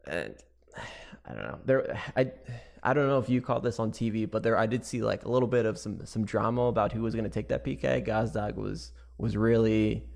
And 0.05 0.35
I 1.25 1.33
don't 1.33 1.43
know. 1.43 1.59
There, 1.65 1.99
I, 2.15 2.31
I 2.83 2.93
don't 2.93 3.07
know 3.07 3.19
if 3.19 3.29
you 3.29 3.41
caught 3.41 3.63
this 3.63 3.79
on 3.79 3.91
TV, 3.91 4.29
but 4.29 4.43
there 4.43 4.57
I 4.57 4.65
did 4.65 4.85
see 4.85 5.01
like 5.01 5.25
a 5.25 5.29
little 5.29 5.47
bit 5.47 5.65
of 5.65 5.77
some 5.77 6.05
some 6.05 6.25
drama 6.25 6.63
about 6.63 6.91
who 6.91 7.01
was 7.01 7.13
going 7.13 7.25
to 7.25 7.29
take 7.29 7.49
that 7.49 7.65
PK. 7.65 8.05
Gazdag 8.05 8.55
was 8.55 8.91
was 9.17 9.35
really 9.35 10.07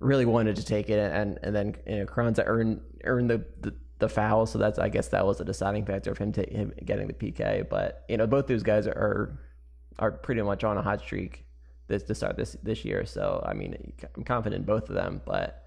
really 0.00 0.26
wanted 0.26 0.56
to 0.56 0.64
take 0.64 0.90
it, 0.90 0.98
and 0.98 1.38
and 1.42 1.54
then 1.54 1.76
you 1.86 1.96
know 1.96 2.06
Carranza 2.06 2.44
earned 2.44 2.80
earned 3.04 3.30
the, 3.30 3.44
the 3.60 3.74
the 3.98 4.08
foul, 4.08 4.46
so 4.46 4.58
that's 4.58 4.78
I 4.78 4.88
guess 4.88 5.08
that 5.08 5.26
was 5.26 5.40
a 5.40 5.44
deciding 5.44 5.84
factor 5.84 6.10
of 6.10 6.18
him, 6.18 6.32
him 6.32 6.72
getting 6.84 7.08
the 7.08 7.14
PK. 7.14 7.68
But 7.68 8.04
you 8.08 8.16
know, 8.16 8.26
both 8.26 8.46
those 8.46 8.62
guys 8.62 8.86
are 8.86 9.38
are 9.98 10.12
pretty 10.12 10.42
much 10.42 10.64
on 10.64 10.76
a 10.76 10.82
hot 10.82 11.00
streak 11.00 11.44
this 11.88 12.02
to 12.04 12.14
start 12.14 12.36
this 12.36 12.56
this 12.62 12.84
year. 12.84 13.04
So 13.04 13.42
I 13.46 13.54
mean, 13.54 13.92
I'm 14.16 14.24
confident 14.24 14.60
in 14.60 14.66
both 14.66 14.88
of 14.88 14.94
them. 14.94 15.20
But 15.24 15.64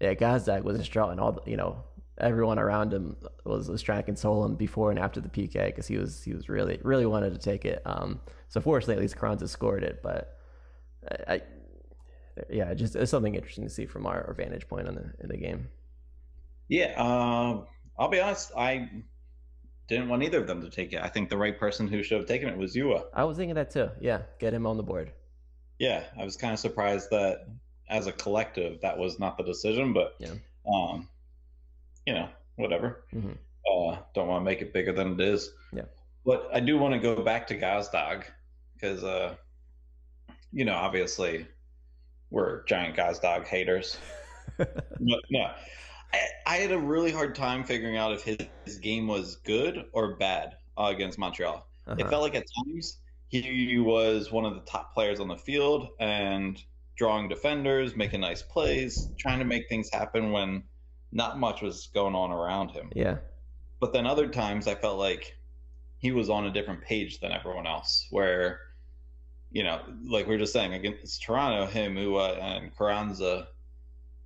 yeah, 0.00 0.14
Gazdag 0.14 0.62
was 0.62 0.76
a 0.78 1.04
and 1.08 1.20
all 1.20 1.32
the, 1.32 1.50
you 1.50 1.56
know 1.56 1.82
everyone 2.18 2.58
around 2.58 2.92
him 2.92 3.16
was, 3.44 3.68
was 3.68 3.82
trying 3.82 3.98
to 3.98 4.02
console 4.04 4.44
him 4.44 4.54
before 4.54 4.90
and 4.90 4.98
after 4.98 5.20
the 5.20 5.28
PK 5.28 5.66
because 5.66 5.86
he 5.86 5.96
was 5.96 6.22
he 6.22 6.34
was 6.34 6.48
really 6.48 6.78
really 6.82 7.06
wanted 7.06 7.32
to 7.32 7.38
take 7.38 7.64
it. 7.64 7.82
Um, 7.84 8.20
so 8.48 8.60
fortunately, 8.60 8.94
at 8.94 9.00
least 9.00 9.16
Carranza 9.16 9.48
scored 9.48 9.82
it, 9.82 10.00
but 10.02 10.38
I, 11.10 11.34
I 11.34 11.42
yeah, 12.50 12.72
just 12.74 12.96
it's 12.96 13.10
something 13.10 13.34
interesting 13.34 13.64
to 13.64 13.70
see 13.70 13.86
from 13.86 14.06
our 14.06 14.32
vantage 14.36 14.68
point 14.68 14.88
on 14.88 14.94
the 14.94 15.12
in 15.20 15.28
the 15.28 15.36
game. 15.36 15.68
Yeah, 16.72 16.94
um, 16.96 17.66
I'll 17.98 18.08
be 18.08 18.18
honest. 18.18 18.50
I 18.56 18.88
didn't 19.88 20.08
want 20.08 20.22
either 20.22 20.38
of 20.40 20.46
them 20.46 20.62
to 20.62 20.70
take 20.70 20.94
it. 20.94 21.02
I 21.02 21.08
think 21.08 21.28
the 21.28 21.36
right 21.36 21.58
person 21.58 21.86
who 21.86 22.02
should 22.02 22.16
have 22.16 22.26
taken 22.26 22.48
it 22.48 22.56
was 22.56 22.74
Uhre. 22.74 23.04
I 23.12 23.24
was 23.24 23.36
thinking 23.36 23.56
that 23.56 23.70
too. 23.70 23.90
Yeah, 24.00 24.22
get 24.38 24.54
him 24.54 24.66
on 24.66 24.78
the 24.78 24.82
board. 24.82 25.12
Yeah, 25.78 26.04
I 26.18 26.24
was 26.24 26.34
kind 26.38 26.54
of 26.54 26.58
surprised 26.58 27.10
that 27.10 27.46
as 27.90 28.06
a 28.06 28.12
collective 28.12 28.80
that 28.80 28.96
was 28.96 29.18
not 29.18 29.36
the 29.36 29.44
decision, 29.44 29.92
but 29.92 30.14
Yeah. 30.18 30.32
um, 30.66 31.10
you 32.06 32.14
know, 32.14 32.30
whatever. 32.56 33.04
Mhm. 33.12 33.36
Uh, 33.70 33.98
don't 34.14 34.28
want 34.28 34.40
to 34.40 34.44
make 34.46 34.62
it 34.62 34.72
bigger 34.72 34.92
than 34.94 35.12
it 35.12 35.20
is. 35.20 35.52
Yeah. 35.74 35.84
But 36.24 36.48
I 36.54 36.60
do 36.60 36.78
want 36.78 36.94
to 36.94 37.00
go 37.00 37.22
back 37.22 37.46
to 37.48 37.58
Gazdag 37.58 38.24
because, 38.72 39.04
uh, 39.04 39.34
you 40.52 40.64
know, 40.64 40.74
obviously 40.74 41.46
we're 42.30 42.64
giant 42.64 42.96
Gazdag 42.96 43.46
haters. 43.46 43.98
but 44.56 44.86
no, 45.28 45.52
I, 46.12 46.18
I 46.46 46.56
had 46.56 46.72
a 46.72 46.78
really 46.78 47.12
hard 47.12 47.34
time 47.34 47.64
figuring 47.64 47.96
out 47.96 48.12
if 48.12 48.22
his, 48.22 48.38
his 48.66 48.78
game 48.78 49.06
was 49.06 49.36
good 49.36 49.84
or 49.92 50.16
bad 50.16 50.56
uh, 50.78 50.84
against 50.94 51.18
Montreal. 51.18 51.66
It 51.86 52.02
Uh-huh. 52.02 52.10
felt 52.10 52.22
like 52.22 52.34
at 52.34 52.44
times 52.64 52.98
he 53.28 53.78
was 53.78 54.30
one 54.30 54.44
of 54.44 54.54
the 54.54 54.60
top 54.62 54.92
players 54.94 55.18
on 55.20 55.28
the 55.28 55.36
field 55.36 55.88
and 55.98 56.62
drawing 56.96 57.28
defenders, 57.28 57.96
making 57.96 58.20
nice 58.20 58.42
plays, 58.42 59.08
trying 59.18 59.38
to 59.38 59.44
make 59.44 59.68
things 59.68 59.90
happen 59.90 60.32
when 60.32 60.62
not 61.12 61.38
much 61.38 61.62
was 61.62 61.88
going 61.94 62.14
on 62.14 62.30
around 62.30 62.70
him. 62.70 62.90
Yeah, 62.94 63.18
But 63.80 63.92
then 63.92 64.06
other 64.06 64.28
times 64.28 64.66
I 64.68 64.74
felt 64.74 64.98
like 64.98 65.38
he 65.98 66.12
was 66.12 66.28
on 66.30 66.46
a 66.46 66.52
different 66.52 66.82
page 66.82 67.20
than 67.20 67.32
everyone 67.32 67.66
else, 67.66 68.06
where, 68.10 68.60
you 69.50 69.62
know, 69.62 69.80
like 70.04 70.26
we 70.26 70.34
were 70.34 70.38
just 70.38 70.52
saying 70.52 70.74
against 70.74 71.22
Toronto, 71.22 71.66
him, 71.66 71.96
Uhre, 71.96 72.38
and 72.40 72.76
Carranza 72.76 73.48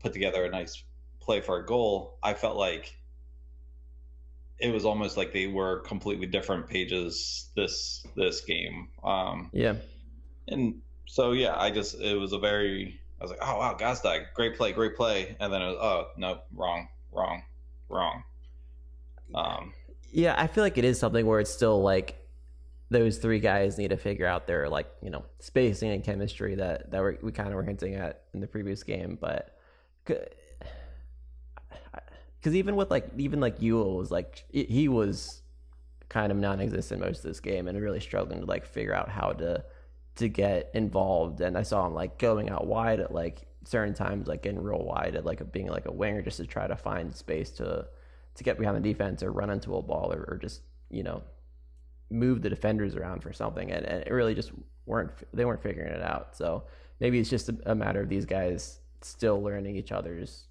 put 0.01 0.13
together 0.13 0.45
a 0.45 0.51
nice 0.51 0.83
play 1.27 1.41
for 1.41 1.59
a 1.59 1.67
goal. 1.67 2.19
I 2.23 2.33
felt 2.33 2.57
like 2.57 2.97
it 4.59 4.73
was 4.73 4.87
almost 4.87 5.19
like 5.19 5.33
they 5.33 5.49
were 5.49 5.81
completely 5.81 6.27
different 6.27 6.69
pages 6.69 7.51
this 7.55 8.07
this 8.17 8.41
game. 8.41 8.89
Um, 9.05 9.51
yeah, 9.53 9.75
and 10.49 10.81
so 11.07 11.33
yeah, 11.33 11.61
I 11.61 11.71
just 11.71 12.01
it 12.01 12.15
was 12.15 12.33
a 12.33 12.39
very 12.39 12.99
I 13.21 13.25
was 13.25 13.31
like, 13.31 13.41
oh 13.43 13.59
wow, 13.59 13.77
Gazdag, 13.79 14.33
great 14.35 14.57
play, 14.57 14.73
great 14.73 14.97
play, 14.97 15.37
and 15.41 15.53
then 15.53 15.61
it 15.61 15.67
was 15.67 15.77
oh 15.81 16.07
no, 16.17 16.41
wrong, 16.55 16.89
wrong, 17.13 17.43
wrong. 17.89 18.23
Um, 19.35 19.75
yeah. 20.13 20.35
I 20.39 20.47
feel 20.47 20.63
like 20.63 20.79
it 20.79 20.85
is 20.85 20.99
something 20.99 21.27
where 21.27 21.41
it's 21.41 21.53
still 21.53 21.83
like 21.83 22.17
those 22.91 23.19
three 23.19 23.41
guys 23.41 23.79
need 23.79 23.89
to 23.89 23.97
figure 23.97 24.27
out 24.27 24.47
their 24.47 24.69
like 24.69 24.87
you 25.03 25.11
know 25.11 25.25
spacing 25.41 25.91
and 25.91 26.05
chemistry 26.05 26.55
that 26.55 26.91
that 26.93 27.23
we 27.23 27.33
kind 27.33 27.49
of 27.49 27.55
were 27.55 27.65
hinting 27.65 27.97
at 27.97 28.23
in 28.33 28.41
the 28.41 28.47
previous 28.47 28.83
game, 28.83 29.19
but 29.21 29.59
because 32.47 32.55
even 32.55 32.77
with 32.77 32.93
like 32.93 33.09
even 33.19 33.41
like 33.41 33.59
Uhre 33.59 33.97
was 33.97 34.13
like 34.13 34.45
he- 34.49 34.67
he 34.67 34.87
was 34.87 35.43
kind 36.09 36.31
of 36.31 36.39
non-existent 36.39 37.01
most 37.01 37.17
of 37.17 37.25
this 37.25 37.41
game 37.41 37.67
and 37.67 37.83
really 37.83 37.99
struggling 37.99 38.39
to 38.39 38.47
like 38.47 38.65
figure 38.65 38.95
out 38.95 39.09
how 39.09 39.33
to 39.33 39.65
to 40.15 40.29
get 40.29 40.71
involved. 40.73 41.41
And 41.41 41.59
I 41.59 41.63
saw 41.63 41.85
him 41.85 41.93
like 41.93 42.19
going 42.19 42.49
out 42.49 42.69
wide 42.69 43.01
at 43.01 43.13
like 43.13 43.49
certain 43.65 43.95
times 43.95 44.29
like 44.29 44.45
getting 44.45 44.63
real 44.63 44.85
wide 44.85 45.17
at 45.17 45.25
like 45.25 45.51
being 45.51 45.67
like 45.67 45.87
a 45.87 45.91
winger 45.91 46.23
just 46.23 46.37
to 46.37 46.47
try 46.47 46.69
to 46.69 46.77
find 46.77 47.13
space 47.13 47.51
to 47.53 47.89
to 48.37 48.45
get 48.45 48.61
behind 48.61 48.77
the 48.77 48.93
defense 48.93 49.25
or 49.25 49.33
run 49.33 49.51
into 49.51 49.75
a 49.75 49.83
ball 49.83 50.13
or, 50.13 50.25
or 50.29 50.39
just 50.41 50.61
you 50.89 51.03
know 51.03 51.25
move 52.11 52.43
the 52.43 52.49
defenders 52.49 52.95
around 52.95 53.25
for 53.25 53.33
something. 53.33 53.73
And, 53.73 53.85
and 53.85 54.05
it 54.07 54.13
really 54.13 54.37
just 54.37 54.53
weren't 54.87 55.11
they 55.35 55.45
weren't 55.45 55.65
figuring 55.65 55.93
it 55.93 56.01
out. 56.01 56.37
So 56.37 56.63
maybe 57.01 57.19
it's 57.19 57.29
just 57.29 57.49
a, 57.49 57.57
a 57.67 57.75
matter 57.75 58.03
of 58.03 58.09
these 58.09 58.25
guys 58.25 58.79
still 59.01 59.43
learning 59.43 59.75
each 59.75 59.91
other's 59.91 60.46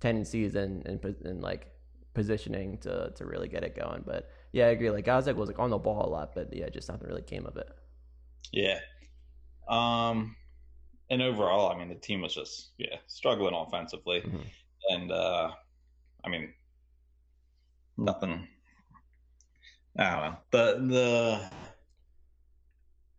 tendencies 0.00 0.54
and 0.54 0.86
and, 0.86 1.04
and 1.24 1.42
like 1.42 1.68
positioning 2.14 2.78
to 2.78 3.12
to 3.14 3.24
really 3.24 3.48
get 3.48 3.62
it 3.62 3.76
going 3.76 4.02
but 4.04 4.30
yeah 4.52 4.66
I 4.66 4.70
agree 4.70 4.90
like 4.90 5.04
Gazdag 5.04 5.36
was 5.36 5.48
like 5.48 5.58
on 5.58 5.70
the 5.70 5.78
ball 5.78 6.04
a 6.06 6.10
lot 6.10 6.34
but 6.34 6.52
yeah 6.52 6.68
just 6.68 6.88
nothing 6.88 7.06
really 7.06 7.22
came 7.22 7.46
of 7.46 7.56
it 7.56 7.68
yeah. 8.52 8.80
Um, 9.68 10.34
and 11.08 11.22
overall, 11.22 11.70
I 11.70 11.78
mean, 11.78 11.88
the 11.88 11.94
team 11.94 12.20
was 12.22 12.34
just 12.34 12.70
yeah 12.78 12.96
struggling 13.06 13.54
offensively, 13.54 14.22
Mhm. 14.22 14.44
and 14.90 15.12
uh, 15.12 15.52
I 16.24 16.28
mean, 16.28 16.52
nothing. 17.96 18.48
I 19.96 20.10
don't 20.10 20.20
know 20.20 20.38
the 20.50 20.86
the 20.86 21.50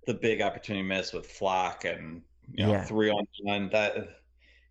the 0.08 0.14
big 0.16 0.42
opportunity 0.42 0.86
miss 0.86 1.14
with 1.14 1.28
Flach 1.28 1.86
and 1.86 2.22
you 2.54 2.66
know 2.66 2.72
Yeah. 2.74 2.86
three 2.86 3.10
on 3.10 3.26
one 3.44 3.70
that 3.70 3.96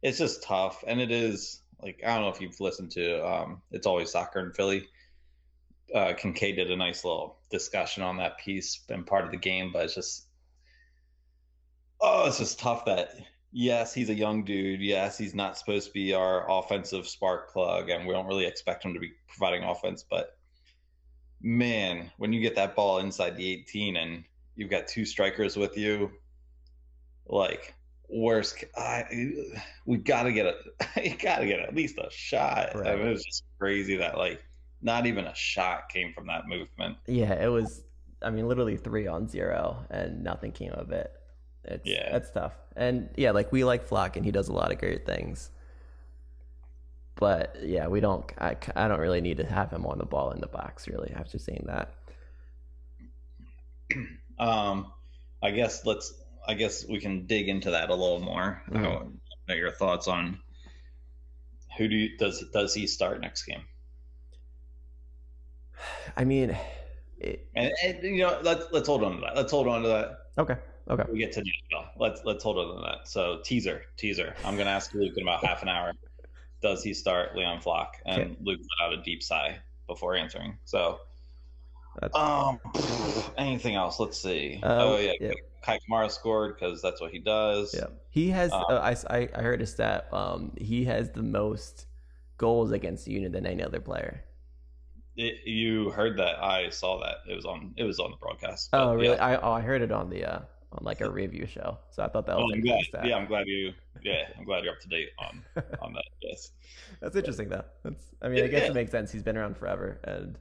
it's 0.03 0.19
just 0.19 0.43
tough, 0.43 0.85
and 0.87 1.01
it 1.01 1.11
is 1.11 1.63
like 1.83 2.01
I 2.05 2.15
don't 2.15 2.23
know 2.23 2.31
if 2.31 2.41
you've 2.41 2.61
listened 2.61 2.91
to 2.93 3.27
um, 3.27 3.63
it's 3.71 3.87
always 3.87 4.11
soccer 4.11 4.41
in 4.41 4.53
Philly. 4.53 4.89
Uh, 5.95 6.13
Kincaid 6.13 6.57
did 6.57 6.71
a 6.71 6.77
nice 6.77 7.05
little 7.05 7.39
discussion 7.51 8.03
on 8.03 8.17
that 8.19 8.39
piece, 8.39 8.81
and 8.89 9.07
part 9.07 9.25
of 9.25 9.31
the 9.31 9.37
game, 9.37 9.73
but 9.73 9.85
it's 9.85 9.95
just 9.95 10.27
oh, 12.01 12.27
it's 12.27 12.39
just 12.39 12.59
tough 12.59 12.85
that 12.85 13.15
yes, 13.53 13.93
he's 13.93 14.11
a 14.11 14.15
young 14.15 14.45
dude. 14.45 14.81
Yes, 14.81 15.19
he's 15.19 15.35
not 15.35 15.59
supposed 15.59 15.89
to 15.89 15.93
be 15.93 16.15
our 16.15 16.51
offensive 16.51 17.09
spark 17.09 17.53
plug, 17.53 17.91
and 17.91 18.07
we 18.07 18.15
don't 18.15 18.27
really 18.27 18.47
expect 18.47 18.85
him 18.85 18.95
to 18.95 19.01
be 19.01 19.13
providing 19.29 19.65
offense. 19.65 20.05
But 20.09 20.37
man, 21.41 22.11
when 22.19 22.33
you 22.33 22.41
get 22.41 22.55
that 22.57 22.77
ball 22.77 22.99
inside 22.99 23.37
the 23.37 23.51
18 23.51 23.97
and 23.97 24.25
you've 24.57 24.71
got 24.71 24.89
two 24.89 25.05
strikers 25.05 25.57
with 25.57 25.77
you, 25.77 26.11
like 27.27 27.75
worst, 28.13 28.65
I, 28.77 29.05
we 29.87 29.99
got 29.99 30.25
to 30.25 30.33
get 30.33 30.47
a, 30.47 30.55
you 31.03 31.17
got 31.17 31.39
to 31.39 31.47
get 31.47 31.61
at 31.61 31.75
least 31.75 31.99
a 31.99 32.09
shot. 32.11 32.75
I 32.77 32.97
mean, 32.97 33.07
it 33.07 33.11
was 33.11 33.25
just 33.25 33.45
crazy 33.59 33.97
that 33.97 34.19
like 34.19 34.43
not 34.83 35.07
even 35.07 35.27
a 35.27 35.35
shot 35.35 35.89
came 35.89 36.13
from 36.13 36.27
that 36.29 36.47
movement. 36.47 36.97
Yeah, 37.07 37.33
it 37.33 37.49
was. 37.49 37.83
I 38.23 38.31
mean, 38.31 38.47
literally 38.49 38.77
three 38.77 39.07
on 39.07 39.29
zero, 39.29 39.85
and 39.91 40.23
nothing 40.23 40.53
came 40.53 40.73
of 40.73 40.91
it. 40.93 41.11
It's 41.65 41.87
Yeah. 41.87 42.11
that's 42.13 42.31
tough. 42.31 42.53
And 42.77 43.09
yeah, 43.17 43.31
like 43.31 43.53
we 43.53 43.65
like 43.65 43.85
Flach, 43.87 44.17
and 44.17 44.25
he 44.25 44.31
does 44.31 44.49
a 44.49 44.53
lot 44.53 44.73
of 44.73 44.79
great 44.79 45.07
things. 45.07 45.51
But 47.17 47.57
yeah, 47.63 47.89
we 47.89 48.01
don't. 48.01 48.31
I, 48.39 48.57
I 48.75 48.89
don't 48.89 49.01
really 49.01 49.21
need 49.21 49.37
to 49.39 49.47
have 49.47 49.71
him 49.71 49.85
on 49.87 49.99
the 49.99 50.07
ball 50.07 50.31
in 50.33 50.41
the 50.41 50.47
box. 50.47 50.89
Really, 50.89 51.13
after 51.15 51.39
seeing 51.39 51.65
that. 51.67 51.95
Um, 54.39 54.91
I 55.43 55.51
guess 55.51 55.85
let's. 55.85 56.15
I 56.47 56.55
guess 56.55 56.87
we 56.87 57.01
can 57.01 57.27
dig 57.27 57.49
into 57.49 57.71
that 57.71 57.91
a 57.91 57.95
little 57.95 58.21
more. 58.21 58.63
I 58.69 58.75
Mhm. 58.79 58.95
want 58.95 59.15
to 59.15 59.21
know 59.49 59.55
your 59.55 59.71
thoughts 59.73 60.09
on 60.09 60.41
who 61.77 61.89
do 61.89 61.97
you, 61.97 62.17
does 62.19 62.45
does 62.53 62.75
he 62.75 62.87
start 62.87 63.21
next 63.21 63.45
game? 63.45 63.65
I 66.17 66.25
mean, 66.25 66.57
it, 67.19 67.49
And, 67.55 67.73
and 67.85 68.03
you 68.03 68.19
know, 68.19 68.39
let's 68.43 68.67
let's 68.73 68.87
hold 68.89 69.03
on 69.05 69.17
to 69.17 69.21
that. 69.21 69.37
Let's 69.37 69.51
hold 69.53 69.69
on 69.69 69.83
to 69.83 69.89
that. 69.89 70.19
okay, 70.39 70.57
okay. 70.89 71.05
We 71.11 71.19
get 71.19 71.33
to 71.33 71.43
Nashville. 71.43 71.91
Let's 71.99 72.23
let's 72.25 72.43
hold 72.43 72.59
on 72.59 72.77
to 72.77 72.83
that. 72.83 73.09
So 73.09 73.41
teaser, 73.45 73.83
teaser. 73.97 74.35
I'm 74.45 74.57
gonna 74.57 74.71
ask 74.71 74.93
Luke 74.95 75.13
in 75.17 75.23
about 75.23 75.45
half 75.45 75.63
an 75.63 75.69
hour. 75.69 75.93
Does 76.63 76.83
he 76.83 76.93
start 76.93 77.35
Leon 77.37 77.61
Flach? 77.61 78.01
And 78.05 78.23
Okay. 78.23 78.37
Luke 78.43 78.61
let 78.81 78.87
out 78.87 78.93
a 78.99 79.03
deep 79.03 79.23
sigh 79.23 79.59
before 79.87 80.15
answering. 80.15 80.59
So, 80.65 81.01
That's, 82.01 82.17
um, 82.17 82.61
anything 83.39 83.75
else? 83.77 83.99
Let's 83.99 84.21
see. 84.21 84.61
Uh, 84.63 84.77
oh 84.81 84.97
yeah, 84.99 85.13
yeah. 85.21 85.33
Kei 85.63 85.79
Kamara 85.89 86.11
scored 86.11 86.57
because 86.59 86.81
that's 86.83 87.01
what 87.01 87.11
he 87.13 87.19
does. 87.19 87.75
yeah, 87.75 87.87
he 88.11 88.29
has. 88.31 88.53
um, 88.53 88.65
uh, 88.69 88.75
I, 88.79 88.97
I 89.11 89.29
I 89.35 89.43
heard 89.43 89.61
a 89.63 89.67
stat. 89.67 90.09
Um, 90.13 90.53
he 90.57 90.85
has 90.87 91.11
the 91.11 91.23
most 91.23 91.87
goals 92.39 92.73
against 92.73 93.05
the 93.05 93.13
unit 93.13 93.33
than 93.33 93.47
any 93.47 93.63
other 93.63 93.81
player. 93.81 94.25
It, 95.17 95.47
you 95.47 95.91
heard 95.91 96.19
that? 96.19 96.43
I 96.43 96.71
saw 96.71 97.01
that. 97.01 97.17
It 97.31 97.35
was 97.35 97.45
on. 97.45 97.75
It 97.77 97.85
was 97.85 97.99
on 98.01 98.11
the 98.11 98.17
broadcast. 98.17 98.71
Oh, 98.73 98.95
really? 98.95 99.17
Yeah. 99.17 99.25
I 99.27 99.37
oh, 99.41 99.53
I 99.53 99.61
heard 99.61 99.83
it 99.83 99.93
on 99.93 100.09
the 100.09 100.25
uh 100.25 100.39
on 100.73 100.85
like 100.85 101.01
a 101.01 101.11
review 101.11 101.47
show. 101.47 101.79
So 101.91 102.03
I 102.03 102.09
thought 102.09 102.27
that 102.27 102.37
Oh, 102.37 102.45
was 102.45 102.53
I'm 102.55 102.61
glad. 102.63 102.85
stat. 102.85 103.07
Yeah, 103.07 103.17
I'm 103.17 103.27
glad 103.27 103.47
you. 103.49 103.73
Yeah, 104.03 104.23
I'm 104.39 104.45
glad 104.45 104.65
you're 104.65 104.73
up 104.73 104.81
to 104.81 104.89
date 104.89 105.09
on 105.19 105.43
on 105.83 105.93
that. 105.95 106.05
Yes. 106.23 106.53
That's 107.01 107.17
interesting 107.17 107.49
though. 107.49 107.65
That's 107.83 108.03
I 108.23 108.29
mean, 108.29 108.45
I 108.45 108.47
guess 108.47 108.63
Yeah. 108.63 108.71
it 108.71 108.75
makes 108.75 108.93
sense. 108.93 109.11
He's 109.13 109.23
been 109.25 109.37
around 109.37 109.57
forever 109.57 110.01
and 110.05 110.39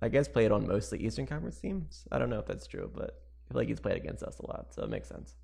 I 0.00 0.08
guess 0.10 0.28
played 0.28 0.52
on 0.52 0.66
mostly 0.68 1.00
Eastern 1.04 1.26
Conference 1.26 1.58
teams. 1.58 2.06
I 2.12 2.18
don't 2.18 2.30
know 2.30 2.38
if 2.38 2.46
that's 2.46 2.66
true, 2.66 2.90
but 2.94 3.20
I 3.48 3.52
feel 3.52 3.60
like 3.60 3.68
he's 3.68 3.80
played 3.80 3.96
against 3.96 4.22
us 4.22 4.38
a 4.38 4.46
lot, 4.46 4.74
so 4.74 4.82
it 4.82 4.90
makes 4.90 5.08
sense. 5.08 5.34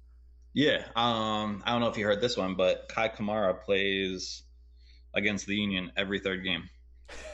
Yeah. 0.55 0.85
Um. 0.97 1.63
I 1.65 1.73
don't 1.73 1.81
know 1.81 1.89
if 1.89 1.97
you 1.97 2.05
heard 2.05 2.21
this 2.21 2.37
one, 2.37 2.55
but 2.57 2.91
Kei 2.95 3.09
Kamara 3.09 3.63
plays 3.63 4.43
against 5.15 5.47
the 5.47 5.55
Union 5.55 5.93
every 5.97 6.19
third 6.21 6.43
game. 6.45 6.69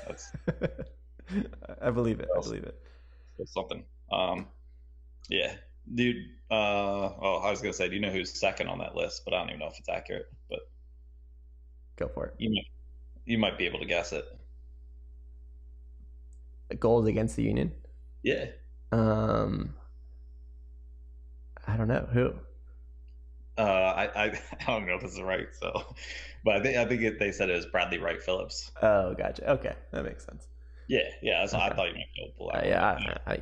That's 0.07 0.31
I 1.83 1.91
believe 1.91 2.21
it. 2.21 2.29
I 2.37 2.41
believe 2.41 2.65
it. 2.65 2.75
something. 3.47 3.85
Um, 4.13 4.47
yeah, 5.29 5.55
dude. 5.95 6.17
Uh, 6.51 6.55
oh, 7.21 7.41
I 7.45 7.51
was 7.51 7.61
gonna 7.61 7.73
say, 7.73 7.89
do 7.89 7.95
you 7.95 8.01
know 8.01 8.11
who's 8.11 8.39
second 8.39 8.69
on 8.69 8.79
that 8.79 8.95
list? 8.95 9.23
But 9.25 9.35
I 9.35 9.39
don't 9.39 9.49
even 9.51 9.61
know 9.61 9.67
if 9.69 9.79
it's 9.79 9.89
accurate. 9.89 10.27
But 10.49 10.61
Go 11.97 12.09
for 12.09 12.27
it. 12.27 12.35
you 12.39 12.51
might, 12.51 12.67
you 13.27 13.39
might 13.39 13.59
be 13.59 13.67
able 13.67 13.81
to 13.81 13.85
guess 13.87 14.13
it. 14.13 14.25
Goals 16.79 17.07
against 17.07 17.37
the 17.37 17.43
Union. 17.43 17.73
Yeah. 18.23 18.47
Um, 18.93 19.75
I 21.69 21.77
don't 21.77 21.89
know 21.89 22.09
who. 22.13 22.33
Uh, 23.59 23.63
I, 23.63 24.25
I 24.25 24.25
I 24.61 24.65
don't 24.67 24.87
know 24.87 24.95
if 24.95 25.03
this 25.03 25.13
is 25.13 25.21
right. 25.21 25.49
So, 25.61 25.95
but 26.45 26.57
I 26.57 26.63
think 26.63 26.77
I 26.79 26.85
think 26.87 27.03
it, 27.03 27.19
they 27.19 27.31
said 27.33 27.51
it 27.51 27.55
was 27.55 27.67
Bradley 27.67 27.99
Wright 27.99 28.21
Phillips. 28.23 28.71
Oh, 28.83 29.15
gotcha. 29.15 29.51
Okay, 29.53 29.75
that 29.93 30.05
makes 30.05 30.25
sense. 30.25 30.49
Yeah, 30.89 31.01
yeah. 31.21 31.41
That's, 31.41 31.53
I 31.53 31.69
thought 31.75 31.89
you 31.89 31.95
might 31.95 32.07
be 32.17 32.33
able 32.39 32.51
to 32.51 32.59
Uh, 32.59 32.63
yeah. 32.65 33.19
I, 33.27 33.33
I, 33.33 33.39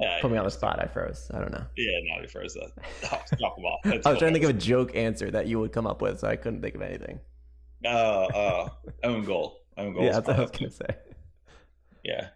Yeah, 0.00 0.18
put 0.22 0.30
me 0.30 0.38
on 0.38 0.44
the 0.44 0.50
spot. 0.50 0.82
I 0.82 0.86
froze. 0.86 1.30
I 1.34 1.40
don't 1.40 1.52
know. 1.52 1.66
Yeah, 1.76 1.98
no, 2.04 2.22
he 2.22 2.26
froze 2.26 2.54
that. 2.54 2.72
The 3.84 3.90
I 3.92 3.92
was 3.92 4.00
trying 4.00 4.14
to 4.14 4.18
cool. 4.20 4.30
think 4.32 4.44
of 4.44 4.50
a 4.50 4.52
joke 4.54 4.96
answer 4.96 5.30
that 5.30 5.46
you 5.46 5.60
would 5.60 5.72
come 5.72 5.86
up 5.86 6.00
with, 6.00 6.20
so 6.20 6.28
I 6.28 6.36
couldn't 6.36 6.62
think 6.62 6.74
of 6.74 6.80
anything. 6.80 7.20
Uh, 7.84 7.88
uh, 7.88 8.68
own 9.04 9.24
goal. 9.24 9.60
Own 9.76 9.92
goal. 9.92 10.04
yeah, 10.04 10.12
that's 10.12 10.26
what 10.26 10.38
I 10.38 10.40
was 10.40 10.50
gonna 10.50 10.70
say. 10.70 10.96
Yeah. 12.02 12.28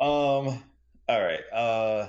Um. 0.00 0.64
All 1.08 1.22
right. 1.22 1.42
Uh. 1.52 2.08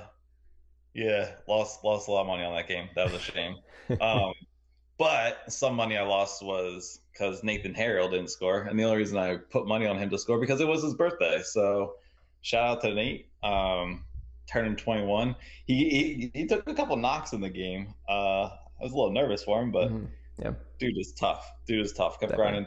Yeah. 0.96 1.30
Lost 1.46 1.84
lost 1.84 2.08
a 2.08 2.10
lot 2.12 2.22
of 2.22 2.26
money 2.26 2.42
on 2.44 2.54
that 2.56 2.66
game. 2.68 2.88
That 2.96 3.04
was 3.12 3.14
a 3.14 3.18
shame. 3.20 3.56
Um. 4.00 4.32
but 4.98 5.52
some 5.52 5.74
money 5.74 5.96
I 5.96 6.02
lost 6.02 6.42
was 6.42 7.00
because 7.12 7.44
Nathan 7.44 7.74
Harriel 7.74 8.08
didn't 8.08 8.30
score, 8.30 8.62
and 8.62 8.78
the 8.78 8.84
only 8.84 8.96
reason 8.96 9.18
I 9.18 9.36
put 9.36 9.66
money 9.66 9.86
on 9.86 9.98
him 9.98 10.08
to 10.10 10.18
score 10.18 10.40
because 10.40 10.60
it 10.60 10.66
was 10.66 10.82
his 10.82 10.94
birthday. 10.94 11.42
So 11.44 11.94
shout 12.40 12.64
out 12.64 12.80
to 12.82 12.94
Nate. 12.94 13.28
Um. 13.42 14.04
Turning 14.50 14.76
21. 14.76 15.34
He, 15.66 15.74
he 15.90 16.30
he 16.32 16.46
took 16.46 16.68
a 16.68 16.74
couple 16.74 16.96
knocks 16.96 17.32
in 17.32 17.40
the 17.40 17.50
game. 17.50 17.94
Uh. 18.08 18.48
I 18.78 18.82
was 18.84 18.92
a 18.92 18.96
little 18.96 19.12
nervous 19.12 19.42
for 19.42 19.60
him, 19.62 19.72
but 19.72 19.90
Mhm. 19.90 20.08
Yeah. 20.38 20.52
dude 20.78 20.98
is 20.98 21.12
tough. 21.12 21.50
Dude 21.66 21.80
is 21.84 21.92
tough. 21.94 22.20
Kept 22.20 22.32
Definitely. 22.32 22.66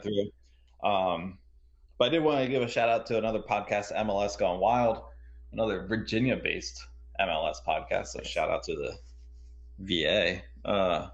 through. 0.82 0.88
Um, 0.90 1.38
but 1.98 2.06
I 2.06 2.08
did 2.08 2.22
want 2.24 2.44
to 2.44 2.50
give 2.50 2.62
a 2.62 2.68
shout 2.68 2.88
out 2.88 3.06
to 3.06 3.18
another 3.18 3.38
podcast, 3.40 3.92
MLS 3.96 4.36
Gone 4.36 4.58
Wild, 4.58 5.02
another 5.52 5.86
Virginia-based 5.86 6.84
MLS 7.20 7.56
podcast. 7.66 8.08
So 8.08 8.22
shout 8.22 8.50
out 8.50 8.64
to 8.64 8.74
the 8.76 8.98
VA. 9.78 10.42
Uh, 10.64 11.08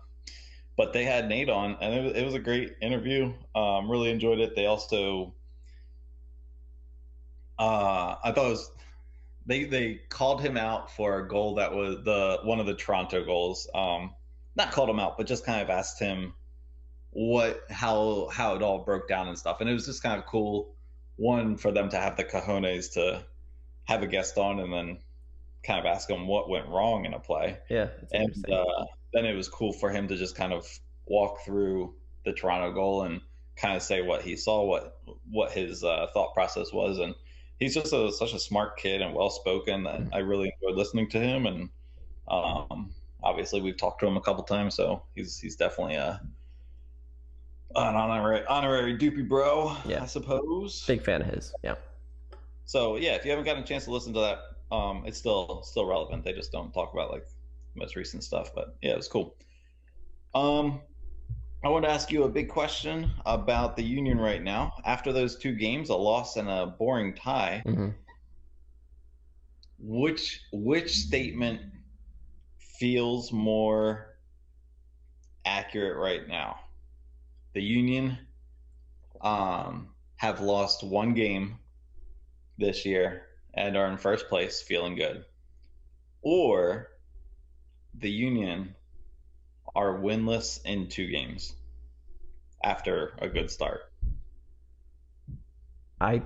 but 0.76 0.92
they 0.92 1.04
had 1.04 1.28
Nate 1.28 1.48
on, 1.48 1.78
and 1.80 1.94
it 1.94 2.04
was, 2.04 2.12
it 2.14 2.24
was 2.24 2.34
a 2.34 2.38
great 2.38 2.76
interview. 2.82 3.32
Um, 3.54 3.90
really 3.90 4.10
enjoyed 4.10 4.40
it. 4.40 4.54
They 4.54 4.66
also, 4.66 5.34
uh, 7.58 8.16
I 8.22 8.32
thought 8.32 8.46
it 8.46 8.50
was 8.50 8.70
they 9.46 9.64
they 9.64 10.00
called 10.08 10.42
him 10.42 10.56
out 10.56 10.90
for 10.90 11.18
a 11.20 11.28
goal 11.28 11.54
that 11.54 11.72
was 11.72 12.04
the 12.04 12.40
one 12.42 12.60
of 12.60 12.66
the 12.66 12.74
Toronto 12.74 13.24
goals. 13.24 13.68
Um, 13.74 14.14
not 14.56 14.72
called 14.72 14.90
him 14.90 15.00
out, 15.00 15.16
but 15.16 15.26
just 15.26 15.46
kind 15.46 15.62
of 15.62 15.70
asked 15.70 16.00
him 16.00 16.34
what 17.10 17.60
how 17.70 18.28
how 18.32 18.56
it 18.56 18.62
all 18.62 18.84
broke 18.84 19.08
down 19.08 19.28
and 19.28 19.38
stuff. 19.38 19.60
And 19.60 19.70
it 19.70 19.72
was 19.72 19.86
just 19.86 20.02
kind 20.02 20.18
of 20.18 20.26
cool, 20.26 20.74
one 21.16 21.56
for 21.56 21.72
them 21.72 21.88
to 21.90 21.96
have 21.96 22.16
the 22.16 22.24
cojones 22.24 22.92
to 22.94 23.24
have 23.84 24.02
a 24.02 24.06
guest 24.06 24.36
on 24.36 24.58
and 24.58 24.72
then 24.72 24.98
kind 25.66 25.80
of 25.80 25.86
ask 25.86 26.08
him 26.08 26.26
what 26.26 26.48
went 26.48 26.68
wrong 26.68 27.04
in 27.04 27.14
a 27.14 27.18
play. 27.18 27.58
Yeah. 27.68 27.88
And 28.12 28.32
uh, 28.50 28.84
then 29.12 29.26
it 29.26 29.34
was 29.34 29.48
cool 29.48 29.72
for 29.72 29.90
him 29.90 30.06
to 30.08 30.16
just 30.16 30.36
kind 30.36 30.52
of 30.52 30.66
walk 31.06 31.44
through 31.44 31.94
the 32.24 32.32
Toronto 32.32 32.72
goal 32.72 33.02
and 33.02 33.20
kind 33.56 33.76
of 33.76 33.82
say 33.82 34.02
what 34.02 34.22
he 34.22 34.36
saw, 34.36 34.64
what 34.64 35.00
what 35.30 35.52
his 35.52 35.82
uh, 35.82 36.06
thought 36.12 36.34
process 36.34 36.72
was, 36.72 36.98
and 36.98 37.14
he's 37.58 37.74
just 37.74 37.92
a, 37.92 38.12
such 38.12 38.32
a 38.34 38.38
smart 38.38 38.76
kid 38.76 39.00
and 39.00 39.14
well 39.14 39.30
spoken 39.30 39.84
that 39.84 40.02
I 40.12 40.18
really 40.18 40.52
enjoyed 40.60 40.76
listening 40.76 41.08
to 41.10 41.18
him. 41.18 41.46
And 41.46 41.68
um, 42.28 42.90
obviously, 43.22 43.60
we've 43.60 43.76
talked 43.76 44.00
to 44.00 44.06
him 44.06 44.16
a 44.16 44.20
couple 44.20 44.44
times, 44.44 44.74
so 44.74 45.02
he's 45.14 45.38
he's 45.38 45.56
definitely 45.56 45.96
a 45.96 46.20
an 47.74 47.94
honorary 47.94 48.44
honorary 48.46 48.96
doopy 48.96 49.26
bro, 49.26 49.76
Yeah. 49.86 50.02
I 50.02 50.06
suppose. 50.06 50.84
Big 50.86 51.02
fan 51.02 51.22
of 51.22 51.28
his. 51.28 51.52
Yeah. 51.62 51.74
So 52.64 52.96
yeah, 52.96 53.14
if 53.14 53.24
you 53.24 53.30
haven't 53.30 53.44
gotten 53.46 53.62
a 53.62 53.66
chance 53.66 53.84
to 53.84 53.90
listen 53.90 54.12
to 54.14 54.20
that, 54.20 54.38
um, 54.70 55.04
it's 55.06 55.18
still 55.18 55.62
still 55.62 55.86
relevant. 55.86 56.24
They 56.24 56.32
just 56.32 56.52
don't 56.52 56.72
talk 56.72 56.92
about 56.92 57.10
like 57.10 57.26
most 57.74 57.96
recent 57.96 58.24
stuff, 58.24 58.50
but 58.54 58.76
yeah, 58.82 58.92
it 58.92 58.96
was 58.96 59.08
cool. 59.08 59.36
Um, 60.34 60.80
I 61.64 61.68
want 61.68 61.84
to 61.84 61.90
ask 61.90 62.10
you 62.10 62.24
a 62.24 62.28
big 62.28 62.48
question 62.48 63.10
about 63.24 63.76
the 63.76 63.82
Union 63.82 64.18
right 64.18 64.42
now. 64.42 64.72
After 64.84 65.12
those 65.12 65.36
two 65.36 65.54
games, 65.54 65.90
a 65.90 65.96
loss 65.96 66.36
and 66.36 66.48
a 66.48 66.66
boring 66.78 67.14
tie, 67.14 67.62
hmm 67.64 67.90
which 69.78 70.40
which 70.52 70.90
statement 70.92 71.60
feels 72.58 73.32
more 73.32 74.16
accurate 75.44 75.96
right 75.96 76.26
now? 76.28 76.56
The 77.54 77.62
Union 77.62 78.18
um, 79.20 79.90
have 80.16 80.40
lost 80.40 80.82
one 80.82 81.14
game 81.14 81.58
this 82.58 82.84
year 82.84 83.26
and 83.56 83.76
are 83.76 83.86
in 83.86 83.96
first 83.96 84.28
place, 84.28 84.62
feeling 84.62 84.94
good, 84.96 85.24
or 86.22 86.88
the 87.94 88.10
Union 88.10 88.74
are 89.74 89.98
winless 89.98 90.60
in 90.64 90.88
two 90.88 91.06
games 91.08 91.54
after 92.64 93.14
a 93.20 93.28
good 93.28 93.50
start. 93.50 93.80
I 96.00 96.22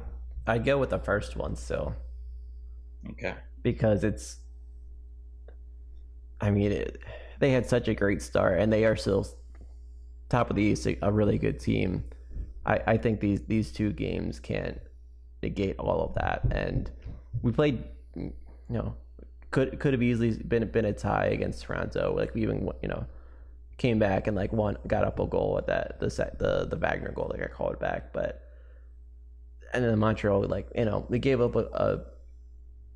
I 0.47 0.59
go 0.59 0.79
with 0.79 0.91
the 0.91 0.99
first 0.99 1.37
one 1.37 1.57
still 1.57 1.95
Okay. 3.11 3.35
because 3.63 4.05
it's. 4.05 4.39
I 6.41 6.51
mean, 6.51 6.73
it, 6.73 6.99
they 7.39 7.51
had 7.51 7.67
such 7.69 7.89
a 7.89 7.95
great 7.95 8.23
start, 8.23 8.59
and 8.61 8.73
they 8.73 8.85
are 8.85 8.97
still 8.97 9.27
top 10.29 10.51
of 10.51 10.57
the 10.57 10.63
East, 10.63 10.87
a 11.03 11.13
really 11.13 11.39
good 11.39 11.61
team. 11.61 12.05
I, 12.67 12.81
I 12.87 12.97
think 12.97 13.21
these 13.21 13.43
these 13.43 13.73
two 13.73 13.93
games 13.93 14.41
can't 14.41 14.79
negate 15.43 15.77
all 15.79 16.03
of 16.03 16.15
that, 16.15 16.43
and 16.51 16.91
we 17.43 17.53
played. 17.53 17.85
You 18.15 18.33
know, 18.69 18.95
could 19.51 19.79
could 19.81 19.93
have 19.93 20.03
easily 20.03 20.33
been 20.33 20.69
been 20.71 20.85
a 20.85 20.93
tie 20.93 21.27
against 21.27 21.63
Toronto. 21.63 22.15
Like 22.17 22.35
we 22.35 22.43
even 22.43 22.69
you 22.83 22.89
know 22.89 23.07
came 23.79 23.99
back 23.99 24.27
and 24.27 24.37
like 24.37 24.53
won, 24.53 24.77
got 24.87 25.05
up 25.05 25.19
a 25.19 25.27
goal 25.27 25.57
at 25.59 25.67
that 25.67 26.01
the 26.01 26.11
set 26.11 26.39
the 26.39 26.67
the 26.67 26.77
Wagner 26.77 27.13
goal. 27.13 27.31
They 27.33 27.41
got 27.41 27.53
called 27.53 27.79
back, 27.79 28.13
but 28.13 28.43
and 29.73 29.85
then 29.85 29.99
Montreal 29.99 30.45
like 30.45 30.69
you 30.75 30.85
know 30.85 31.07
they 31.09 31.19
gave 31.19 31.41
up 31.41 31.57
a, 31.57 31.69
a 31.73 32.01